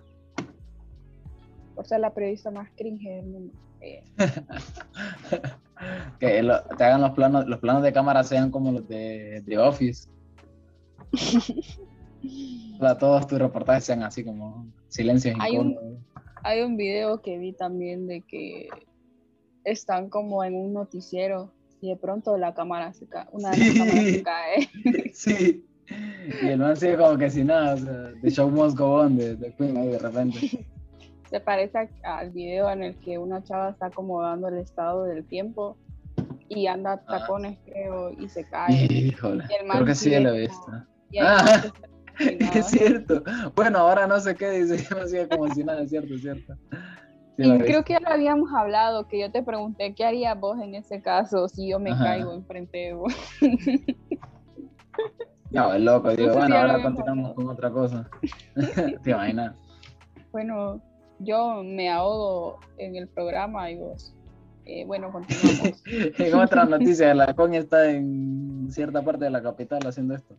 por 1.75 1.87
ser 1.87 2.01
la 2.01 2.13
periodista 2.15 2.51
más 2.51 2.69
cringe 2.77 3.09
del 3.09 3.27
mundo. 3.27 3.55
Eh, 3.81 4.03
Que 6.19 6.43
lo- 6.43 6.63
te 6.77 6.85
hagan 6.85 7.03
los 7.03 7.11
planos, 7.11 7.47
los 7.47 7.59
planos 7.61 7.83
de 7.83 7.93
cámara 7.93 8.25
sean 8.25 8.51
como 8.51 8.73
los 8.73 8.89
de, 8.89 9.43
de 9.45 9.59
Office. 9.59 10.09
Para 12.79 12.99
todos 12.99 13.27
tus 13.27 13.39
reportajes 13.39 13.85
sean 13.85 14.03
así 14.03 14.25
como 14.25 14.67
silencios 14.89 15.37
Hay 15.41 15.57
un-. 15.57 15.77
Hay 16.43 16.61
un 16.63 16.77
video 16.77 17.23
que 17.23 17.39
vi 17.39 17.53
también 17.53 18.07
de 18.07 18.21
que 18.23 18.69
están 19.65 20.11
como 20.11 20.45
en 20.45 20.55
un 20.55 20.73
noticiero 20.75 21.53
y 21.81 21.89
de 21.91 21.97
pronto 21.97 22.37
la 22.37 22.55
cámara 22.55 22.93
se 22.93 23.07
cae, 23.09 23.27
una 23.33 23.51
de 23.51 23.57
las 23.59 23.69
Sí. 23.69 23.79
cámaras 23.79 24.05
se 24.05 24.23
cae. 24.23 24.69
Sí. 25.15 25.65
Y 26.43 26.47
el 26.49 26.59
man 26.59 26.77
sigue 26.77 26.97
como 26.97 27.17
que 27.19 27.29
sin 27.31 27.47
nada, 27.49 27.75
o 27.75 27.79
sea, 27.79 28.13
The 28.23 28.31
Show 28.31 28.51
Must 28.51 28.77
Go 28.79 28.95
On 29.03 29.17
de, 29.17 29.37
de 29.37 29.55
Queen 29.55 29.77
ahí 29.77 29.89
de 29.89 29.99
repente. 29.99 30.39
Se 31.31 31.41
parece 31.41 31.79
a- 32.05 32.19
al 32.19 32.31
video 32.31 32.71
en 32.71 32.83
el 32.83 32.97
que 32.97 33.19
una 33.19 33.43
chava 33.43 33.71
está 33.71 33.87
acomodando 33.87 34.49
el 34.49 34.59
estado 34.59 35.05
del 35.05 35.25
tiempo 35.27 35.77
y 36.49 36.67
anda 36.69 36.93
a 36.93 37.05
tacones, 37.05 37.59
creo, 37.65 38.13
y 38.13 38.29
se 38.29 38.45
cae. 38.49 38.87
Híjole, 38.91 39.45
Y 39.51 39.55
el 39.61 39.67
man 39.67 39.77
creo 39.79 39.87
que 39.87 39.95
sí 39.95 40.11
lo 40.11 40.17
he 40.17 40.23
como- 40.23 40.37
visto. 40.37 40.73
y 41.11 41.19
Ah, 41.19 41.63
se- 41.63 41.73
es 42.55 42.67
cierto. 42.67 43.23
Bueno, 43.55 43.79
ahora 43.79 44.07
no 44.07 44.21
sé 44.21 44.35
qué 44.35 44.51
dice, 44.51 44.87
no 44.95 45.07
sigue 45.07 45.29
como 45.29 45.49
si 45.49 45.65
nada, 45.65 45.83
es 45.83 45.91
cierto, 45.91 46.15
es 46.15 46.23
cierto. 46.23 46.55
Sí 47.37 47.43
Y 47.43 47.59
creo 47.59 47.85
que 47.85 47.95
ya 47.95 48.01
lo 48.01 48.11
habíamos 48.11 48.53
hablado, 48.55 49.09
que 49.09 49.21
yo 49.21 49.31
te 49.33 49.43
pregunté, 49.43 49.95
¿qué 49.95 50.05
harías 50.05 50.39
vos 50.39 50.59
en 50.61 50.75
ese 50.77 51.03
caso 51.03 51.49
si 51.49 51.69
yo 51.69 51.81
me 51.81 51.91
Ajá. 51.91 52.05
caigo 52.05 52.33
enfrente 52.33 52.79
de 52.79 52.93
vos? 52.95 53.15
No, 55.51 55.73
es 55.73 55.83
loco, 55.83 56.11
digo, 56.11 56.27
No 56.27 56.35
sé 56.35 56.35
si 56.35 56.39
bueno, 56.41 56.57
ahora 56.57 56.83
continuamos 56.83 57.35
con 57.35 57.49
otra 57.49 57.71
cosa. 57.71 58.11
Te 59.05 59.11
imaginas. 59.13 59.55
Bueno, 60.33 60.81
yo 61.21 61.63
me 61.63 61.89
ahogo 61.91 62.59
en 62.79 62.97
el 62.97 63.07
programa 63.07 63.71
y 63.71 63.79
vos. 63.79 64.13
eh, 64.65 64.85
bueno, 64.85 65.13
continuamos. 65.13 65.83
En 65.87 66.35
otras 66.35 66.69
noticias, 66.69 67.13
el 67.13 67.21
halcón 67.21 67.55
está 67.55 67.89
en 67.89 68.67
cierta 68.71 69.03
parte 69.03 69.27
de 69.27 69.31
la 69.31 69.43
capital 69.43 69.87
haciendo 69.87 70.15
esto. 70.17 70.35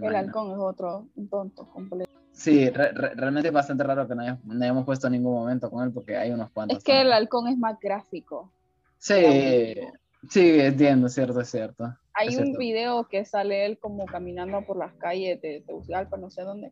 ¿Te 0.00 0.06
el 0.06 0.14
halcón 0.16 0.52
es 0.52 0.58
otro, 0.58 1.08
tonto 1.30 1.66
completo. 1.72 2.10
Sí, 2.32 2.68
re- 2.68 2.92
re- 2.92 3.14
realmente 3.14 3.48
es 3.48 3.54
bastante 3.54 3.82
raro 3.84 4.06
que 4.06 4.14
no, 4.14 4.22
haya- 4.22 4.38
no 4.44 4.62
hayamos 4.62 4.84
puesto 4.84 5.08
ningún 5.08 5.34
momento 5.34 5.70
con 5.70 5.82
él 5.84 5.92
porque 5.92 6.16
hay 6.16 6.30
unos 6.30 6.50
cuantos. 6.50 6.78
Es 6.78 6.84
que 6.84 7.00
el 7.00 7.12
halcón 7.12 7.48
es 7.48 7.56
más 7.56 7.78
gráfico. 7.80 8.52
Sí, 8.98 9.74
sí, 10.28 10.60
entiendo, 10.60 11.08
cierto, 11.08 11.40
es 11.40 11.50
cierto. 11.50 11.94
Hay 12.14 12.28
Es 12.28 12.36
un 12.38 12.44
cierto. 12.44 12.58
video 12.58 13.08
que 13.08 13.24
sale 13.24 13.64
él 13.66 13.78
como 13.78 14.04
caminando 14.06 14.62
por 14.66 14.76
las 14.78 14.92
calles 14.94 15.40
de 15.40 15.62
Tegucigalpa, 15.66 16.16
no 16.16 16.30
sé 16.30 16.42
dónde, 16.42 16.70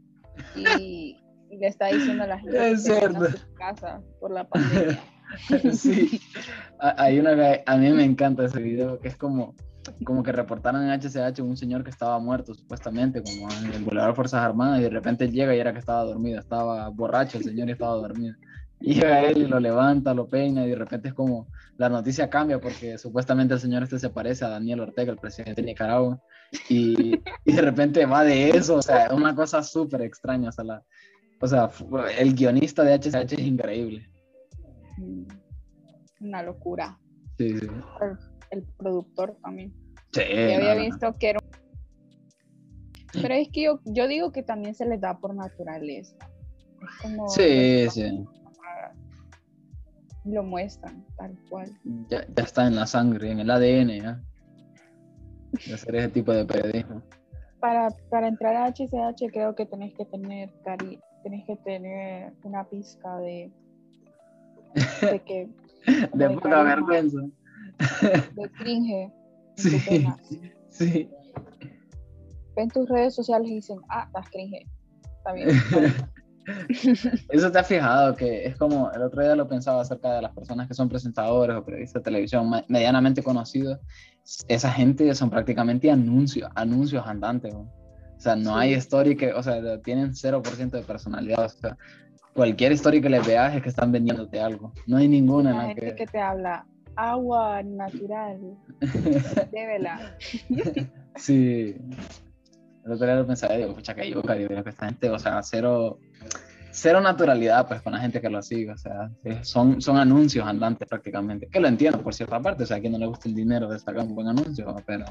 y, 0.55 1.23
y 1.51 1.57
le 1.59 1.67
está 1.67 1.89
diciendo 1.89 2.25
a 2.25 2.27
la 2.27 2.39
gente 2.39 2.57
Es 2.73 2.85
que 2.85 2.91
cierto. 2.93 3.27
su 3.27 3.55
casa 3.55 4.03
por 4.21 4.31
la 4.33 4.49
pandemia. 4.49 5.01
sí. 5.73 6.21
Ha- 6.79 7.03
Hay 7.03 7.19
una 7.19 7.33
a 7.67 7.77
mí 7.77 7.91
me 7.91 8.05
encanta 8.05 8.45
ese 8.45 8.61
video, 8.61 9.01
que 9.01 9.09
es 9.09 9.17
como, 9.17 9.55
como 10.05 10.23
que 10.23 10.33
reportaron 10.33 10.83
en 10.83 10.91
HCH 10.91 11.41
un 11.41 11.57
señor 11.57 11.85
que 11.85 11.91
estaba 11.91 12.19
muerto, 12.19 12.55
supuestamente, 12.55 13.23
como 13.23 13.49
en 13.51 13.73
el 13.73 13.83
Boulevard 13.85 14.11
de 14.11 14.15
Fuerzas 14.15 14.41
Armadas, 14.43 14.81
y 14.81 14.83
de 14.85 14.91
repente 14.91 15.25
él 15.25 15.33
llega 15.33 15.55
y 15.55 15.59
era 15.59 15.73
que 15.73 15.79
estaba 15.79 16.05
dormido, 16.05 16.39
estaba 16.41 16.89
borracho 16.89 17.39
el 17.39 17.45
señor 17.45 17.69
y 17.69 17.73
estaba 17.73 17.95
dormido. 17.95 18.35
Y 18.81 18.95
llega 18.95 19.23
él 19.23 19.39
y 19.39 19.47
lo 19.47 19.61
levanta, 19.61 20.13
lo 20.15 20.29
peina, 20.29 20.67
y 20.67 20.71
de 20.71 20.77
repente 20.77 21.09
es 21.09 21.15
como 21.15 21.49
la 21.77 21.89
noticia 21.89 22.29
cambia 22.31 22.61
porque 22.61 22.99
supuestamente 22.99 23.55
el 23.55 23.61
señor 23.61 23.83
este 23.83 23.99
se 23.99 24.11
parece 24.11 24.45
a 24.45 24.49
Daniel 24.49 24.81
Ortega, 24.81 25.11
el 25.13 25.19
presidente 25.19 25.61
de 25.63 25.67
Nicaragua, 25.67 26.21
y, 26.69 27.15
y 27.45 27.53
de 27.53 27.63
repente 27.63 28.05
va 28.07 28.25
de 28.25 28.51
eso, 28.51 28.77
o 28.77 28.83
sea, 28.83 29.07
es 29.07 29.13
una 29.13 29.35
cosa 29.35 29.63
súper 29.63 30.03
extraña, 30.03 30.51
o 30.51 30.53
sea, 30.53 30.65
la- 30.65 30.83
o 31.41 31.47
sea, 31.47 31.69
el 32.19 32.35
guionista 32.35 32.85
de 32.85 32.95
HCH 32.95 33.33
es 33.33 33.39
increíble. 33.41 34.09
Una 36.21 36.43
locura. 36.43 36.99
Sí, 37.37 37.59
sí. 37.59 37.67
El, 38.01 38.17
el 38.55 38.63
productor 38.79 39.37
también. 39.43 39.73
Sí, 40.13 40.23
Yo 40.33 40.55
había 40.57 40.75
no, 40.75 40.81
no. 40.81 40.85
visto 40.87 41.13
que 41.19 41.31
era 41.31 41.39
un- 41.43 43.23
Pero 43.23 43.35
es 43.35 43.49
que 43.51 43.63
yo, 43.65 43.81
yo 43.85 44.09
digo 44.09 44.33
que 44.33 44.43
también 44.43 44.75
se 44.75 44.87
les 44.87 45.01
da 45.01 45.19
por 45.19 45.35
naturaleza. 45.35 46.17
Es 46.83 46.89
como 47.03 47.29
Sí, 47.29 47.89
sí. 47.91 48.25
lo 50.25 50.43
muestran 50.43 51.05
tal 51.17 51.37
cual. 51.51 51.71
Ya, 52.09 52.27
ya 52.35 52.43
está 52.43 52.67
en 52.67 52.77
la 52.77 52.87
sangre, 52.87 53.31
en 53.31 53.41
el 53.41 53.51
ADN, 53.51 53.99
¿ya? 54.01 54.21
De 55.67 55.75
hacer 55.75 55.95
ese 55.97 56.09
tipo 56.09 56.33
de 56.33 56.45
periodismo. 56.45 57.03
Para, 57.61 57.89
para 58.11 58.29
entrar 58.29 58.57
a 58.57 58.67
HCH 58.67 59.31
creo 59.33 59.55
que 59.55 59.67
tenés 59.67 59.95
que 59.95 60.05
tener 60.07 60.51
cari 60.65 61.01
tenés 61.23 61.47
que 61.47 61.57
tener 61.57 62.35
una 62.43 62.69
pizca 62.69 63.17
de, 63.19 63.51
de 65.01 65.21
que 65.27 65.49
De 66.13 66.29
de 66.29 66.35
poca 66.35 66.63
vergüenza. 66.63 67.21
De 67.79 68.51
cringe 68.59 69.11
en 69.11 69.13
Sí, 69.57 70.07
sí. 70.71 71.11
Ven 72.57 72.69
tus 72.71 72.89
redes 72.89 73.15
sociales 73.15 73.49
y 73.51 73.55
dicen, 73.57 73.79
ah, 73.89 74.05
estás 74.07 74.29
cringe. 74.31 74.67
Está 75.19 75.33
bien. 75.33 75.49
Eso 77.31 77.51
te 77.51 77.59
has 77.59 77.67
fijado 77.67 78.15
que 78.15 78.45
es 78.47 78.57
como 78.57 78.91
el 78.93 79.01
otro 79.03 79.23
día 79.23 79.35
lo 79.35 79.49
pensaba 79.49 79.81
acerca 79.81 80.13
de 80.13 80.23
las 80.23 80.33
personas 80.35 80.69
que 80.69 80.75
son 80.75 80.89
presentadores 80.91 81.57
o 81.57 81.65
periodistas 81.65 82.03
de 82.03 82.05
televisión 82.05 82.51
me- 82.51 82.65
medianamente 82.69 83.23
conocidos. 83.23 83.79
Esa 84.49 84.71
gente 84.71 85.15
son 85.15 85.31
prácticamente 85.31 85.91
anuncios, 85.91 86.51
anuncios 86.55 87.07
andantes. 87.07 87.55
¿no? 87.55 87.61
O 87.61 88.21
sea, 88.21 88.37
no 88.37 88.57
hay 88.57 88.75
story 88.75 89.17
que, 89.17 89.33
o 89.33 89.43
sea, 89.43 89.81
tienen 89.83 90.13
0% 90.13 90.71
de 90.71 90.83
personalidad. 90.83 91.45
O 91.47 91.49
sea, 91.49 91.79
cualquier 92.35 92.73
story 92.73 93.01
que 93.01 93.09
les 93.09 93.27
veas 93.27 93.55
es 93.57 93.63
que 93.63 93.69
están 93.71 93.91
vendiéndote 93.91 94.39
algo. 94.41 94.73
No 94.87 94.99
hay 94.99 95.09
ninguna 95.09 95.51
en 95.51 95.57
La 95.57 95.63
la 95.63 95.69
gente 95.71 95.87
que. 95.87 95.95
que 95.95 96.07
te 96.07 96.21
habla, 96.21 96.67
agua 96.97 97.63
natural, 97.63 98.41
débela. 99.53 100.17
Sí. 101.17 101.77
El 102.85 102.93
otro 102.93 103.07
día 103.07 103.15
lo 103.15 103.27
pensaba 103.27 103.55
digo, 103.55 103.75
pucha, 103.75 103.95
que 103.95 104.11
yuca, 104.11 104.35
digo, 104.35 104.63
que 104.63 104.71
esta 104.71 104.87
gente, 104.87 105.09
o 105.09 105.19
sea, 105.19 105.41
cero, 105.43 106.01
cero 106.73 107.01
naturalidad, 107.01 107.69
pues, 107.69 107.81
con 107.83 107.93
la 107.93 108.01
gente 108.01 108.21
que 108.21 108.29
lo 108.29 108.43
sigue, 108.43 108.73
o 108.73 108.77
sea, 108.77 109.11
son, 109.43 109.81
son 109.81 109.97
anuncios 109.97 110.45
andantes 110.45 110.89
prácticamente, 110.89 111.47
que 111.47 111.61
lo 111.61 111.69
entiendo 111.69 112.03
por 112.03 112.13
cierta 112.13 112.41
parte, 112.41 112.65
o 112.65 112.67
sea, 112.67 112.79
a 112.79 112.81
quien 112.81 112.93
no 112.93 112.99
le 112.99 113.07
gusta 113.07 113.29
el 113.29 113.35
dinero 113.35 113.69
de 113.69 113.79
sacar 113.79 114.05
un 114.05 114.15
buen 114.15 114.27
anuncio, 114.27 114.75
pero 114.85 115.05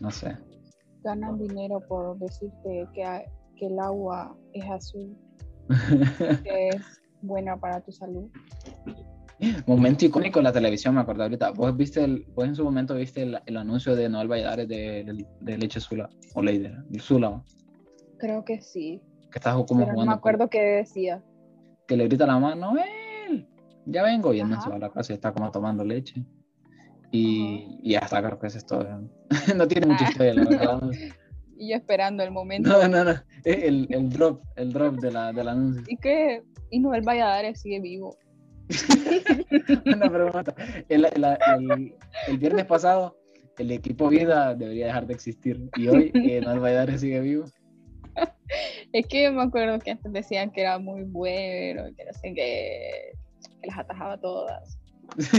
no 0.00 0.10
sé. 0.10 0.36
Ganan 1.02 1.38
dinero 1.38 1.80
por 1.88 2.18
decirte 2.18 2.88
que, 2.92 3.24
que 3.56 3.66
el 3.66 3.78
agua 3.78 4.36
es 4.52 4.68
azul, 4.68 5.16
que 6.42 6.68
es 6.70 6.82
buena 7.22 7.56
para 7.56 7.80
tu 7.80 7.92
salud. 7.92 8.28
Momento 9.66 10.04
icónico 10.04 10.38
en 10.40 10.44
la 10.44 10.52
televisión, 10.52 10.94
me 10.94 11.00
acuerdo 11.00 11.22
ahorita. 11.24 11.50
¿Vos 11.50 11.76
viste 11.76 12.02
el, 12.04 12.24
vos 12.34 12.44
en 12.46 12.54
su 12.54 12.64
momento 12.64 12.94
viste 12.94 13.22
el, 13.22 13.38
el 13.46 13.56
anuncio 13.56 13.94
de 13.96 14.08
Noel 14.08 14.28
Valladares 14.28 14.68
de, 14.68 15.04
de, 15.04 15.26
de 15.40 15.58
leche 15.58 15.80
Zula, 15.80 16.08
o 16.34 16.42
Leider, 16.42 16.76
el 16.92 17.00
Zula, 17.00 17.42
Creo 18.18 18.44
que 18.44 18.60
sí, 18.60 19.00
que 19.30 19.38
estás 19.38 19.54
como 19.54 19.66
pero 19.66 19.80
no 19.80 19.86
me 19.86 19.92
jugando, 19.92 20.12
acuerdo 20.12 20.48
qué 20.50 20.60
decía. 20.60 21.22
que 21.86 21.96
le 21.96 22.04
grita 22.04 22.24
a 22.24 22.28
la 22.28 22.38
mamá, 22.38 22.54
Noel, 22.54 23.46
ya 23.86 24.02
vengo, 24.02 24.32
y 24.32 24.40
él 24.40 24.48
no 24.48 24.60
se 24.62 24.68
va 24.70 24.76
a 24.76 24.78
la 24.78 24.90
casa 24.90 25.12
y 25.12 25.16
está 25.16 25.32
como 25.32 25.50
tomando 25.50 25.84
leche. 25.84 26.24
Y, 27.10 27.78
y 27.82 27.92
ya 27.92 28.00
está, 28.00 28.22
creo 28.22 28.38
que 28.38 28.46
eso 28.48 28.58
es 28.58 28.66
todo. 28.66 28.86
no 29.56 29.68
tiene 29.68 29.86
mucha 29.86 30.06
Ah. 30.06 30.10
historia, 30.10 30.34
la 30.34 30.44
verdad. 30.44 30.80
Y 31.56 31.70
yo 31.70 31.76
esperando 31.76 32.24
el 32.24 32.32
momento. 32.32 32.68
No, 32.68 32.88
no, 32.88 33.04
no. 33.04 33.10
es 33.12 33.22
El, 33.44 33.86
el 33.90 34.10
drop, 34.10 34.42
el 34.56 34.72
drop 34.72 34.96
de 34.96 35.12
la, 35.12 35.32
del 35.32 35.46
anuncio. 35.48 35.84
Y 35.86 35.96
que 35.98 36.42
y 36.70 36.80
Noel 36.80 37.02
Valladares 37.02 37.60
sigue 37.60 37.78
vivo. 37.80 38.16
Una 39.86 40.10
pregunta. 40.10 40.54
El, 40.88 41.04
el- 41.06 41.24
el- 41.46 41.94
el 42.28 42.38
viernes 42.38 42.66
pasado, 42.66 43.16
el 43.58 43.70
equipo 43.70 44.08
Vida 44.08 44.54
debería 44.54 44.86
dejar 44.86 45.06
de 45.06 45.14
existir. 45.14 45.60
Y 45.76 45.88
hoy, 45.88 46.10
eh, 46.14 46.40
Noel 46.40 46.60
Valladares 46.60 47.00
sigue 47.00 47.20
vivo. 47.20 47.44
Es 48.92 49.06
que 49.06 49.24
yo 49.24 49.32
me 49.32 49.42
acuerdo 49.42 49.78
que 49.80 49.90
antes 49.92 50.12
decían 50.12 50.50
que 50.52 50.60
era 50.60 50.78
muy 50.78 51.02
bueno, 51.02 51.84
que 51.96 52.04
no 52.04 52.12
sé 52.12 52.32
qué, 52.34 53.12
que 53.60 53.66
las 53.66 53.78
atajaba 53.78 54.18
todas. 54.20 54.78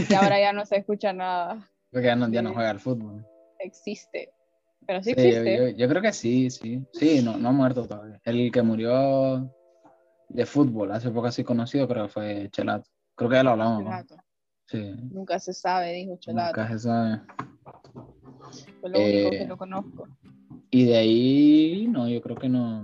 Y 0.08 0.14
ahora 0.14 0.38
ya 0.38 0.52
no 0.52 0.64
se 0.66 0.76
escucha 0.76 1.12
nada. 1.12 1.66
Porque 1.90 2.06
ya 2.08 2.16
no, 2.16 2.28
ya 2.28 2.42
no 2.42 2.52
juega 2.52 2.70
al 2.70 2.80
fútbol. 2.80 3.24
Existe. 3.60 4.30
Pero 4.86 5.02
sí 5.02 5.14
Sí, 5.16 5.20
existe. 5.20 5.56
yo, 5.56 5.68
yo 5.76 5.88
creo 5.88 6.02
que 6.02 6.12
sí, 6.12 6.50
sí. 6.50 6.84
Sí, 6.92 7.22
no, 7.22 7.36
no 7.38 7.48
ha 7.48 7.52
muerto 7.52 7.86
todavía. 7.86 8.20
El 8.24 8.52
que 8.52 8.62
murió 8.62 9.50
de 10.28 10.44
fútbol, 10.46 10.92
hace 10.92 11.10
poco 11.10 11.26
así 11.28 11.42
conocido, 11.42 11.88
creo 11.88 12.06
que 12.06 12.12
fue 12.12 12.48
Chelato. 12.50 12.90
Creo 13.16 13.30
que 13.30 13.36
ya 13.36 13.42
lo 13.42 13.50
hablamos. 13.50 14.04
Sí. 14.66 14.94
Nunca 15.10 15.38
se 15.38 15.52
sabe, 15.52 15.92
dijo 15.92 16.16
Chelato. 16.18 16.60
Nunca 16.60 16.72
se 16.72 16.78
sabe. 16.80 17.20
Fue 18.80 18.90
lo 18.90 18.98
único 18.98 19.28
Eh, 19.28 19.38
que 19.38 19.46
lo 19.46 19.56
conozco. 19.56 20.08
Y 20.70 20.84
de 20.84 20.96
ahí, 20.96 21.86
no, 21.88 22.08
yo 22.08 22.20
creo 22.20 22.36
que 22.36 22.48
no, 22.48 22.82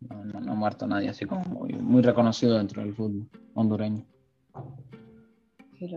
no, 0.00 0.24
no- 0.24 0.40
no 0.40 0.52
ha 0.52 0.54
muerto 0.54 0.86
nadie 0.86 1.08
así 1.08 1.24
como 1.24 1.42
muy, 1.44 1.72
muy 1.72 2.02
reconocido 2.02 2.58
dentro 2.58 2.82
del 2.82 2.94
fútbol 2.94 3.28
hondureño. 3.54 4.04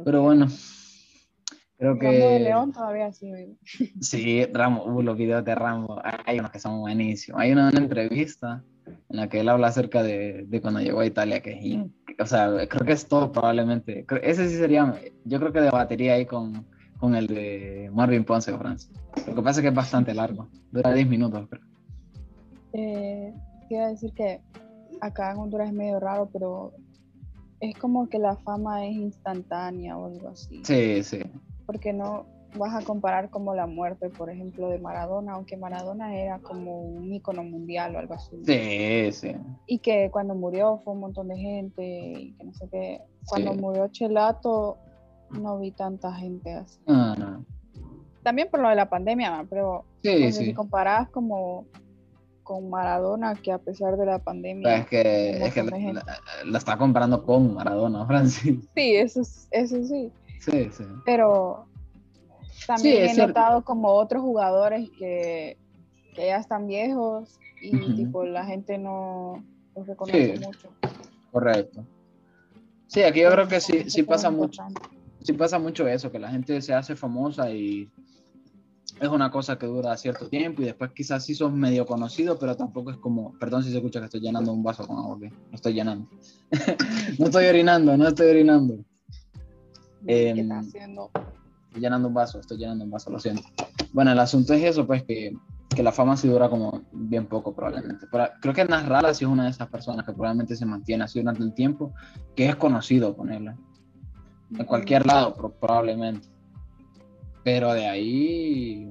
Pero 0.04 0.24
bueno, 0.24 0.48
creo 1.78 1.94
Ramo 1.96 2.10
de 2.12 2.18
que 2.38 2.40
León 2.40 2.72
todavía 2.72 3.12
sigue 3.12 3.36
vivo. 3.46 3.58
sí, 4.02 4.46
Rambo, 4.46 4.86
uh, 4.86 5.02
los 5.04 5.16
videos 5.16 5.46
de 5.46 5.54
Rambo, 5.54 6.02
hay 6.26 6.40
unos 6.40 6.50
que 6.52 6.60
son 6.60 6.80
buenísimos. 6.80 7.40
Hay 7.40 7.52
una, 7.52 7.70
una 7.70 7.80
entrevista 7.80 8.64
en 8.86 9.18
la 9.18 9.30
que 9.30 9.40
él 9.40 9.50
habla 9.50 9.68
acerca 9.68 10.04
de, 10.04 10.46
de 10.48 10.62
cuando 10.62 10.80
llegó 10.80 11.00
a 11.00 11.06
Italia, 11.06 11.42
que 11.42 11.86
o 12.20 12.26
sea, 12.26 12.68
creo 12.68 12.86
que 12.86 12.94
es 12.94 13.08
todo 13.08 13.32
probablemente, 13.32 14.06
ese 14.22 14.50
sí 14.50 14.56
sería, 14.56 14.94
yo 15.26 15.40
creo 15.40 15.52
que 15.52 15.62
debatiría 15.62 16.14
ahí 16.14 16.26
con, 16.26 16.66
con 17.00 17.16
el 17.16 17.28
de 17.28 17.90
Marvin 17.94 18.24
Ponce 18.24 18.52
de 18.52 18.58
Francia. 18.58 18.90
Lo 19.28 19.36
que 19.36 19.42
pasa 19.42 19.60
es 19.60 19.64
que 19.64 19.70
es 19.70 19.76
bastante 19.76 20.14
largo, 20.14 20.50
dura 20.72 20.94
10 20.94 21.08
minutos, 21.08 21.48
creo. 21.50 21.64
Eh, 22.74 23.34
a 23.72 23.88
decir 23.88 24.14
que 24.14 24.42
acá 25.02 25.32
en 25.32 25.38
Honduras 25.38 25.70
es 25.70 25.74
medio 25.74 26.00
raro, 26.00 26.30
pero 26.32 26.74
es 27.60 27.76
como 27.78 28.08
que 28.10 28.20
la 28.20 28.36
fama 28.38 28.86
es 28.86 28.96
instantánea 28.96 29.98
o 29.98 30.06
algo 30.06 30.30
así. 30.30 30.62
Sí, 30.64 31.04
sí. 31.04 31.20
Porque 31.66 31.94
no 31.94 32.35
vas 32.58 32.74
a 32.74 32.86
comparar 32.86 33.30
como 33.30 33.54
la 33.56 33.68
muerte, 33.68 34.10
por 34.10 34.30
ejemplo, 34.30 34.70
de 34.70 34.80
Maradona, 34.80 35.34
aunque 35.34 35.58
Maradona 35.58 36.16
era 36.16 36.40
como 36.40 36.82
un 36.82 37.14
ícono 37.14 37.44
mundial 37.44 37.96
o 37.96 38.00
algo 38.00 38.14
así. 38.14 38.38
Sí, 38.46 39.12
sí. 39.12 39.36
Y 39.68 39.80
que 39.80 40.10
cuando 40.12 40.36
murió 40.36 40.82
fue 40.84 40.94
un 40.94 41.00
montón 41.02 41.28
de 41.28 41.38
gente 41.38 41.84
y 42.20 42.34
que 42.34 42.44
no 42.44 42.54
sé 42.54 42.68
qué. 42.72 43.02
Cuando 43.28 43.54
Sí. 43.54 43.60
murió 43.60 43.88
Chelato 43.90 44.78
no 45.32 45.60
vi 45.60 45.72
tanta 45.72 46.14
gente 46.14 46.54
así. 46.54 46.80
No. 46.88 47.44
También 48.24 48.48
por 48.50 48.60
lo 48.60 48.70
de 48.70 48.76
la 48.76 48.90
pandemia, 48.90 49.46
pero 49.50 49.86
Sí, 50.02 50.14
no 50.26 50.26
sé 50.28 50.40
sí. 50.40 50.46
si 50.46 50.54
comparás 50.54 51.10
como 51.10 51.66
con 52.44 52.70
Maradona, 52.70 53.34
que 53.36 53.52
a 53.52 53.58
pesar 53.58 53.98
de 53.98 54.06
la 54.06 54.20
pandemia... 54.20 54.78
Es 54.78 54.88
que, 54.88 55.46
es 55.46 55.54
que 55.54 55.64
la- 55.64 56.04
la 56.46 56.58
está 56.60 56.78
comparando 56.78 57.24
con 57.26 57.56
Maradona, 57.56 58.06
Francis. 58.06 58.60
Sí, 58.76 58.96
eso, 58.96 59.22
es- 59.22 59.48
eso 59.52 59.84
sí. 59.84 60.12
Sí, 60.40 60.70
sí. 60.72 60.84
Pero 61.06 61.66
también 62.68 63.06
es 63.06 63.18
he 63.18 63.22
notado 63.22 63.64
como 63.64 63.90
otros 63.90 64.22
jugadores 64.22 64.90
que, 64.98 65.58
que 66.14 66.28
ya 66.28 66.38
están 66.38 66.68
viejos 66.68 67.38
y 67.62 67.76
Ujú. 67.76 67.96
tipo 67.96 68.26
la 68.26 68.46
gente 68.46 68.78
no 68.78 69.44
los 69.76 69.88
reconoce 69.88 70.38
Sí. 70.38 70.44
mucho. 70.46 70.70
Correcto. 71.32 71.86
Sí, 72.88 73.04
aquí 73.04 73.22
yo 73.22 73.32
creo 73.32 73.48
que 73.48 73.60
sí, 73.60 73.90
sí 73.90 74.04
pasa 74.04 74.30
mucho. 74.30 74.64
Sí 75.22 75.34
pasa 75.34 75.58
mucho 75.60 75.88
eso, 75.88 76.12
que 76.12 76.20
la 76.20 76.30
gente 76.30 76.62
se 76.62 76.74
hace 76.74 76.96
famosa 76.96 77.50
y 77.52 77.90
es 79.02 79.10
una 79.10 79.32
cosa 79.32 79.58
que 79.58 79.66
dura 79.66 79.98
cierto 79.98 80.30
tiempo 80.30 80.62
y 80.62 80.66
después 80.66 80.92
quizás 80.94 81.26
sí 81.26 81.34
sos 81.34 81.52
medio 81.52 81.86
conocido, 81.86 82.38
pero 82.40 82.56
tampoco 82.56 82.92
es 82.92 82.98
como, 82.98 83.34
perdón 83.40 83.64
si 83.64 83.72
se 83.72 83.78
escucha 83.78 84.00
que 84.00 84.06
estoy 84.06 84.22
llenando 84.22 84.54
un 84.54 84.64
vaso 84.64 84.86
con 84.88 84.98
agua, 84.98 85.20
que 85.20 85.30
lo 85.30 85.36
estoy 85.56 85.74
llenando. 85.74 86.08
no 87.20 87.26
estoy 87.26 87.46
orinando, 87.48 87.98
no 87.98 88.08
estoy 88.08 88.28
orinando. 88.30 88.78
¿Qué 90.06 90.30
Em, 90.30 90.40
está 90.40 90.60
haciendo? 90.60 91.10
Estoy 91.76 91.84
llenando 91.84 92.08
un 92.08 92.14
vaso, 92.14 92.40
estoy 92.40 92.58
llenando 92.58 92.86
un 92.86 92.90
vaso, 92.92 93.10
lo 93.12 93.20
siento. 93.20 93.42
Bueno, 93.92 94.10
el 94.14 94.20
asunto 94.20 94.54
es 94.54 94.64
eso, 94.64 94.88
pues 94.88 95.04
que, 95.04 95.34
que 95.76 95.84
la 95.84 95.92
fama 95.92 96.16
sí 96.16 96.26
dura 96.30 96.48
como 96.48 96.84
bien 96.94 97.26
poco 97.26 97.54
probablemente. 97.54 98.06
Pero 98.10 98.30
creo 98.42 98.54
que 98.54 98.64
Nasralla 98.64 99.14
sí 99.14 99.26
es 99.26 99.30
una 99.30 99.44
de 99.44 99.50
esas 99.50 99.68
personas 99.68 100.06
que 100.06 100.14
probablemente 100.14 100.56
se 100.56 100.66
mantiene 100.66 101.04
así 101.04 101.20
durante 101.20 101.44
el 101.44 101.54
tiempo, 101.54 101.94
que 102.34 102.48
es 102.48 102.56
conocido 102.56 103.14
ponerla. 103.14 103.58
En 104.58 104.66
cualquier 104.66 105.06
lado, 105.06 105.34
pro- 105.34 105.52
probablemente. 105.52 106.30
Pero 107.44 107.74
de 107.74 107.86
ahí, 107.88 108.90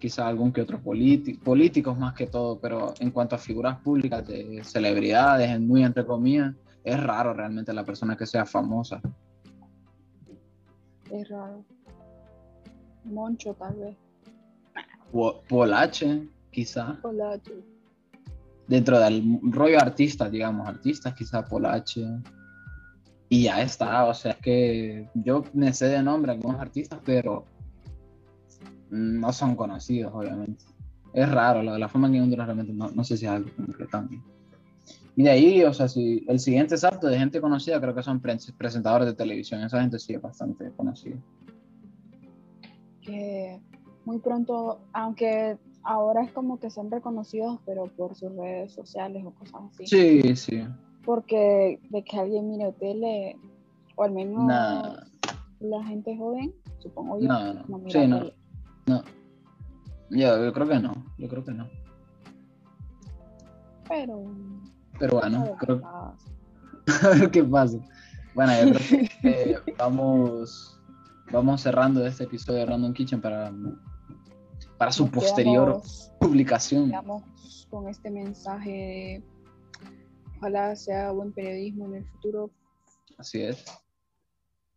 quizá 0.00 0.26
algún 0.26 0.52
que 0.52 0.62
otro 0.62 0.82
político, 0.82 1.44
políticos 1.44 1.96
más 1.96 2.14
que 2.14 2.26
todo, 2.26 2.58
pero 2.58 2.92
en 2.98 3.12
cuanto 3.12 3.36
a 3.36 3.38
figuras 3.38 3.78
públicas 3.82 4.26
de 4.26 4.64
celebridades, 4.64 5.60
muy 5.60 5.84
entre 5.84 6.04
comillas, 6.04 6.56
es 6.82 7.00
raro 7.00 7.32
realmente 7.34 7.72
la 7.72 7.84
persona 7.84 8.16
que 8.16 8.26
sea 8.26 8.44
famosa. 8.44 9.00
Es 11.08 11.28
raro. 11.28 11.64
Moncho, 13.06 13.54
tal 13.54 13.74
vez. 13.76 13.96
Po- 15.12 15.42
Polache, 15.48 16.28
quizá. 16.50 16.98
Polacho. 17.00 17.52
Dentro 18.68 18.98
del 18.98 19.22
rollo 19.42 19.78
artista, 19.80 20.28
digamos, 20.28 20.66
artistas, 20.66 21.14
quizá 21.14 21.44
Polache. 21.44 22.04
Y 23.28 23.44
ya 23.44 23.60
está, 23.62 24.04
o 24.04 24.14
sea, 24.14 24.32
es 24.32 24.38
que 24.38 25.08
yo 25.14 25.44
me 25.52 25.72
sé 25.72 25.86
de 25.86 26.02
nombre 26.02 26.32
algunos 26.32 26.60
artistas, 26.60 27.00
pero 27.04 27.44
no 28.90 29.32
son 29.32 29.56
conocidos, 29.56 30.12
obviamente. 30.14 30.64
Es 31.12 31.28
raro, 31.30 31.62
la, 31.62 31.78
la 31.78 31.88
fama 31.88 32.08
en 32.08 32.22
Honduras 32.22 32.46
realmente 32.46 32.72
no, 32.72 32.90
no 32.90 33.02
sé 33.04 33.16
si 33.16 33.24
es 33.24 33.30
algo 33.30 33.50
completamente. 33.56 34.22
Y 35.16 35.22
de 35.22 35.30
ahí, 35.30 35.64
o 35.64 35.72
sea, 35.72 35.88
si 35.88 36.24
el 36.28 36.38
siguiente 36.38 36.76
salto 36.76 37.06
de 37.08 37.18
gente 37.18 37.40
conocida 37.40 37.80
creo 37.80 37.94
que 37.94 38.02
son 38.02 38.20
pre- 38.20 38.36
presentadores 38.58 39.08
de 39.08 39.14
televisión, 39.14 39.62
esa 39.62 39.80
gente 39.80 39.98
sí 39.98 40.12
es 40.14 40.20
bastante 40.20 40.70
conocida. 40.76 41.16
Que 43.06 43.60
muy 44.04 44.18
pronto, 44.18 44.80
aunque 44.92 45.56
ahora 45.82 46.22
es 46.22 46.32
como 46.32 46.58
que 46.58 46.70
son 46.70 46.90
reconocidos, 46.90 47.58
pero 47.64 47.86
por 47.96 48.14
sus 48.14 48.34
redes 48.36 48.72
sociales 48.72 49.24
o 49.24 49.30
cosas 49.32 49.62
así. 49.72 49.86
Sí, 49.86 50.36
sí. 50.36 50.64
Porque 51.04 51.80
de 51.90 52.02
que 52.04 52.18
alguien 52.18 52.48
mire 52.48 52.72
tele, 52.72 53.36
o 53.94 54.02
al 54.02 54.12
menos 54.12 54.44
Nah. 54.44 54.96
la 55.60 55.82
gente 55.84 56.16
joven, 56.16 56.52
supongo 56.78 57.18
yo, 57.20 57.28
No, 57.28 57.54
no. 57.54 57.78
mira 57.78 57.90
Sí, 58.02 58.06
no. 58.08 58.18
tele. 58.18 58.34
No. 58.86 59.02
Yo, 60.10 60.44
yo 60.44 60.52
creo 60.52 60.68
que 60.68 60.78
no, 60.80 60.92
yo 61.18 61.28
creo 61.28 61.44
que 61.44 61.52
no. 61.52 61.66
Pero, 63.88 64.24
Pero 64.98 65.20
bueno, 65.20 65.56
creo 65.60 65.80
pasa. 65.80 66.16
a 67.06 67.08
ver 67.10 67.30
qué 67.30 67.44
pasa. 67.44 67.78
Bueno, 68.34 68.52
yo 68.64 68.74
creo 68.74 69.08
que 69.22 69.52
eh, 69.52 69.58
vamos, 69.78 70.75
vamos 71.32 71.60
cerrando 71.62 72.06
este 72.06 72.24
episodio 72.24 72.60
de 72.60 72.66
Random 72.66 72.92
Kitchen 72.92 73.20
para, 73.20 73.52
para 74.78 74.92
su 74.92 75.04
Nos 75.04 75.14
posterior 75.14 75.68
quedamos- 75.68 76.12
publicación. 76.20 76.86
Quedamos 76.88 77.66
con 77.70 77.88
este 77.88 78.10
mensaje. 78.10 79.22
Ojalá 80.38 80.76
sea 80.76 81.10
buen 81.12 81.32
periodismo 81.32 81.86
en 81.86 81.96
el 81.96 82.04
futuro. 82.06 82.50
Así 83.18 83.40
es. 83.42 83.64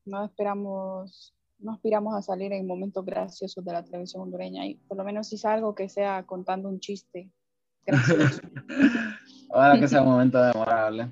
No 0.05 0.23
esperamos, 0.25 1.35
no 1.59 1.73
aspiramos 1.73 2.15
a 2.15 2.21
salir 2.21 2.53
en 2.53 2.65
momentos 2.65 3.05
graciosos 3.05 3.63
de 3.63 3.73
la 3.73 3.83
televisión 3.83 4.23
hondureña 4.23 4.65
y 4.65 4.75
por 4.75 4.97
lo 4.97 5.03
menos 5.03 5.27
si 5.27 5.37
salgo 5.37 5.75
que 5.75 5.89
sea 5.89 6.25
contando 6.25 6.69
un 6.69 6.79
chiste 6.79 7.29
gracioso. 7.85 8.41
Ahora 9.51 9.79
que 9.79 9.87
sea 9.87 10.01
un 10.01 10.09
momento 10.09 10.39
memorable. 10.39 11.11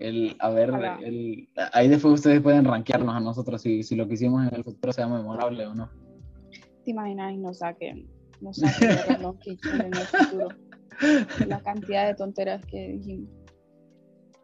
El, 0.00 0.34
a 0.38 0.48
ver, 0.48 0.72
el, 1.02 1.48
ahí 1.74 1.86
después 1.88 2.14
ustedes 2.14 2.40
pueden 2.40 2.64
rankearnos 2.64 3.14
a 3.14 3.20
nosotros 3.20 3.60
si, 3.60 3.82
si 3.82 3.94
lo 3.94 4.08
que 4.08 4.14
hicimos 4.14 4.48
en 4.48 4.54
el 4.54 4.64
futuro 4.64 4.94
sea 4.94 5.06
memorable 5.06 5.66
o 5.66 5.74
no. 5.74 5.90
¿Te 6.84 6.92
imaginas 6.92 7.34
y 7.34 7.36
nos 7.36 7.58
saquen, 7.58 8.08
nos 8.40 8.56
saquen 8.56 8.96
Random 9.06 9.38
Kitchen 9.40 9.80
en 9.82 9.94
el 9.94 10.06
futuro? 10.06 10.48
La 11.46 11.60
cantidad 11.60 12.06
de 12.06 12.14
tonteras 12.14 12.64
que 12.64 12.88
dijimos. 12.92 13.28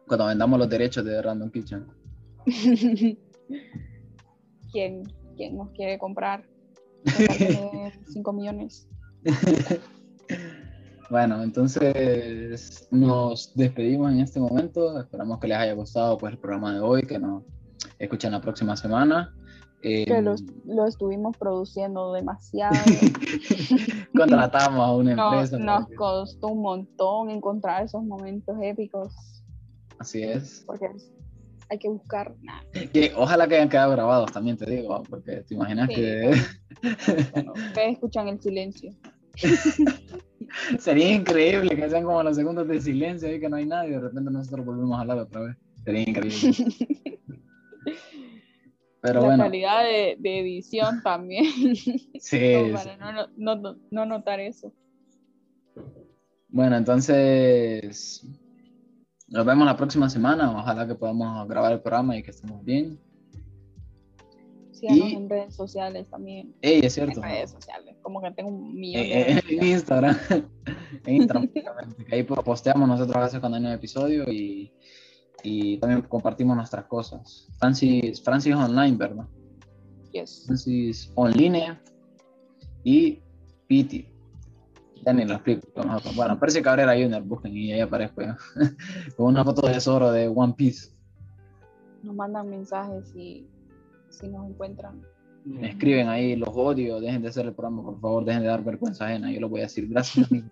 Cuando 0.07 0.27
vendamos 0.27 0.59
los 0.59 0.69
derechos 0.69 1.03
de 1.03 1.19
Random 1.23 1.49
Kitchen. 1.49 1.87
¿Quién, 4.71 5.03
quién 5.35 5.57
nos 5.57 5.71
quiere 5.71 5.97
comprar? 5.97 6.47
5 8.05 8.33
millones. 8.33 8.87
Bueno, 11.09 11.41
entonces 11.41 12.87
nos 12.91 13.53
despedimos 13.55 14.11
en 14.11 14.19
este 14.19 14.39
momento. 14.39 14.99
Esperamos 14.99 15.39
que 15.39 15.47
les 15.47 15.57
haya 15.57 15.73
gustado 15.73 16.17
pues, 16.17 16.33
el 16.33 16.39
programa 16.39 16.73
de 16.73 16.79
hoy, 16.81 17.03
que 17.03 17.17
nos 17.17 17.43
escuchen 17.99 18.31
la 18.33 18.41
próxima 18.41 18.75
semana. 18.75 19.33
Eh, 19.83 20.05
Que 20.05 20.21
los- 20.21 20.43
lo 20.65 20.85
estuvimos 20.85 21.37
produciendo 21.37 22.11
demasiado. 22.13 22.75
contratamos 24.15 24.79
a 24.81 24.93
una 24.95 25.11
empresa. 25.13 25.57
nos 25.59 25.87
que- 25.87 25.95
costó 25.95 26.47
un 26.47 26.61
montón 26.61 27.29
encontrar 27.29 27.83
esos 27.83 28.03
momentos 28.03 28.57
épicos. 28.61 29.13
Así 29.99 30.23
es. 30.23 30.63
Porque 30.65 30.89
hay 31.69 31.77
que 31.79 31.89
buscar 31.89 32.35
nada. 32.41 32.61
Que 32.91 33.13
ojalá 33.15 33.47
que 33.47 33.55
hayan 33.55 33.69
quedado 33.69 33.91
grabados 33.91 34.31
también, 34.31 34.57
te 34.57 34.69
digo, 34.69 35.03
porque 35.09 35.37
te 35.47 35.53
imaginas 35.53 35.87
Sí, 35.89 35.95
que 35.95 36.31
Ustedes 36.81 37.93
escuchan 37.93 38.27
el 38.27 38.41
silencio. 38.41 38.91
sería 40.79 41.13
increíble 41.13 41.75
que 41.75 41.89
sean 41.89 42.03
como 42.03 42.21
los 42.23 42.35
segundos 42.35 42.67
de 42.67 42.79
silencio 42.81 43.33
y 43.33 43.39
que 43.39 43.49
no 43.49 43.55
hay 43.57 43.65
nadie 43.65 43.89
y 43.89 43.93
de 43.93 43.99
repente 44.01 44.31
nosotros 44.31 44.65
volvemos 44.65 44.97
a 44.97 45.01
hablar 45.01 45.17
otra 45.19 45.41
vez. 45.41 45.57
Sería 45.83 46.01
increíble. 46.01 46.53
Pero 49.01 49.21
la 49.21 49.27
bueno, 49.27 49.43
calidad 49.43 49.83
de, 49.83 50.17
de 50.19 50.39
edición 50.39 51.01
también. 51.03 51.45
Sí, 51.75 52.09
sí. 52.19 52.71
para 52.73 52.97
no, 52.97 53.27
no, 53.37 53.55
no- 53.55 53.77
no 53.91 54.05
notar 54.05 54.39
eso. 54.39 54.73
bueno, 56.49 56.75
entonces 56.75 58.25
nos 59.27 59.45
vemos 59.45 59.65
la 59.65 59.77
próxima 59.77 60.09
semana. 60.09 60.51
Ojalá 60.51 60.87
que 60.87 60.95
podamos 60.95 61.47
grabar 61.47 61.73
el 61.73 61.81
programa 61.81 62.17
y 62.17 62.23
que 62.23 62.31
estemos 62.31 62.63
bien. 62.65 62.99
Síganos 64.79 65.09
Y- 65.09 65.13
en 65.15 65.29
redes 65.29 65.55
sociales 65.55 66.07
también. 66.09 66.55
Ey, 66.61 66.81
es 66.83 66.93
cierto. 66.93 67.19
En 67.19 67.23
redes 67.23 67.51
sociales. 67.51 67.95
Como 68.01 68.21
que 68.21 68.31
tengo 68.31 68.49
un 68.49 68.75
millón 68.79 69.03
de 69.03 69.11
Eh, 69.21 69.31
eh, 69.33 69.41
en 69.49 69.65
Instagram. 69.67 70.17
en 71.05 71.15
Instagram, 71.15 71.49
que 72.07 72.15
ahí 72.15 72.23
po- 72.23 72.35
posteamos 72.43 72.87
nosotros 72.87 73.15
a 73.15 73.21
veces 73.21 73.39
cuando 73.39 73.57
hay 73.57 73.65
un 73.65 73.71
episodio 73.71 74.23
y, 74.31 74.71
y 75.43 75.77
también 75.77 76.01
compartimos 76.03 76.55
nuestras 76.55 76.85
cosas. 76.85 77.47
Francis, 77.59 78.21
Francis 78.21 78.53
Online, 78.55 78.95
¿verdad? 78.97 79.25
Yes. 80.11 80.43
Francis 80.45 81.11
Online 81.15 81.79
y 82.83 83.19
Piti. 83.67 84.07
Ya 85.05 85.13
ni 85.13 85.25
lo 85.25 85.35
explico. 85.35 85.67
Bueno, 86.15 86.39
Percy 86.39 86.61
Cabrera 86.61 86.93
Junior, 86.93 87.21
busquen 87.23 87.55
y 87.55 87.71
ahí 87.71 87.79
aparezco 87.81 88.21
yo. 88.21 88.33
Con 89.17 89.27
una 89.27 89.43
foto 89.43 89.67
de 89.67 89.79
Zoro 89.79 90.11
de 90.11 90.27
One 90.27 90.53
Piece. 90.57 90.91
Nos 92.03 92.15
mandan 92.15 92.49
mensajes 92.49 93.15
y 93.15 93.47
si 94.09 94.27
nos 94.27 94.49
encuentran. 94.49 95.01
Me 95.45 95.69
escriben 95.69 96.09
ahí, 96.09 96.35
los 96.35 96.49
odio, 96.49 96.99
dejen 96.99 97.21
de 97.21 97.29
hacer 97.29 97.45
el 97.45 97.53
programa, 97.53 97.83
por 97.83 97.99
favor, 98.01 98.25
dejen 98.25 98.41
de 98.41 98.49
dar 98.49 98.63
vergüenza 98.63 99.05
ajena. 99.05 99.31
Yo 99.31 99.39
lo 99.39 99.49
voy 99.49 99.61
a 99.61 99.63
decir. 99.63 99.87
Gracias, 99.87 100.27
amigos. 100.31 100.51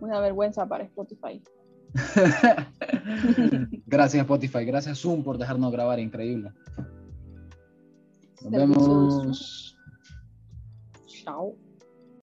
Una 0.00 0.20
vergüenza 0.20 0.66
para 0.66 0.84
Spotify. 0.84 1.42
Gracias 3.86 4.20
Spotify, 4.22 4.64
gracias 4.64 4.98
Zoom 4.98 5.22
por 5.22 5.38
dejarnos 5.38 5.72
grabar, 5.72 5.98
increíble. 5.98 6.52
Nos 8.42 8.50
vemos. 8.50 9.78
Chao. 11.06 11.56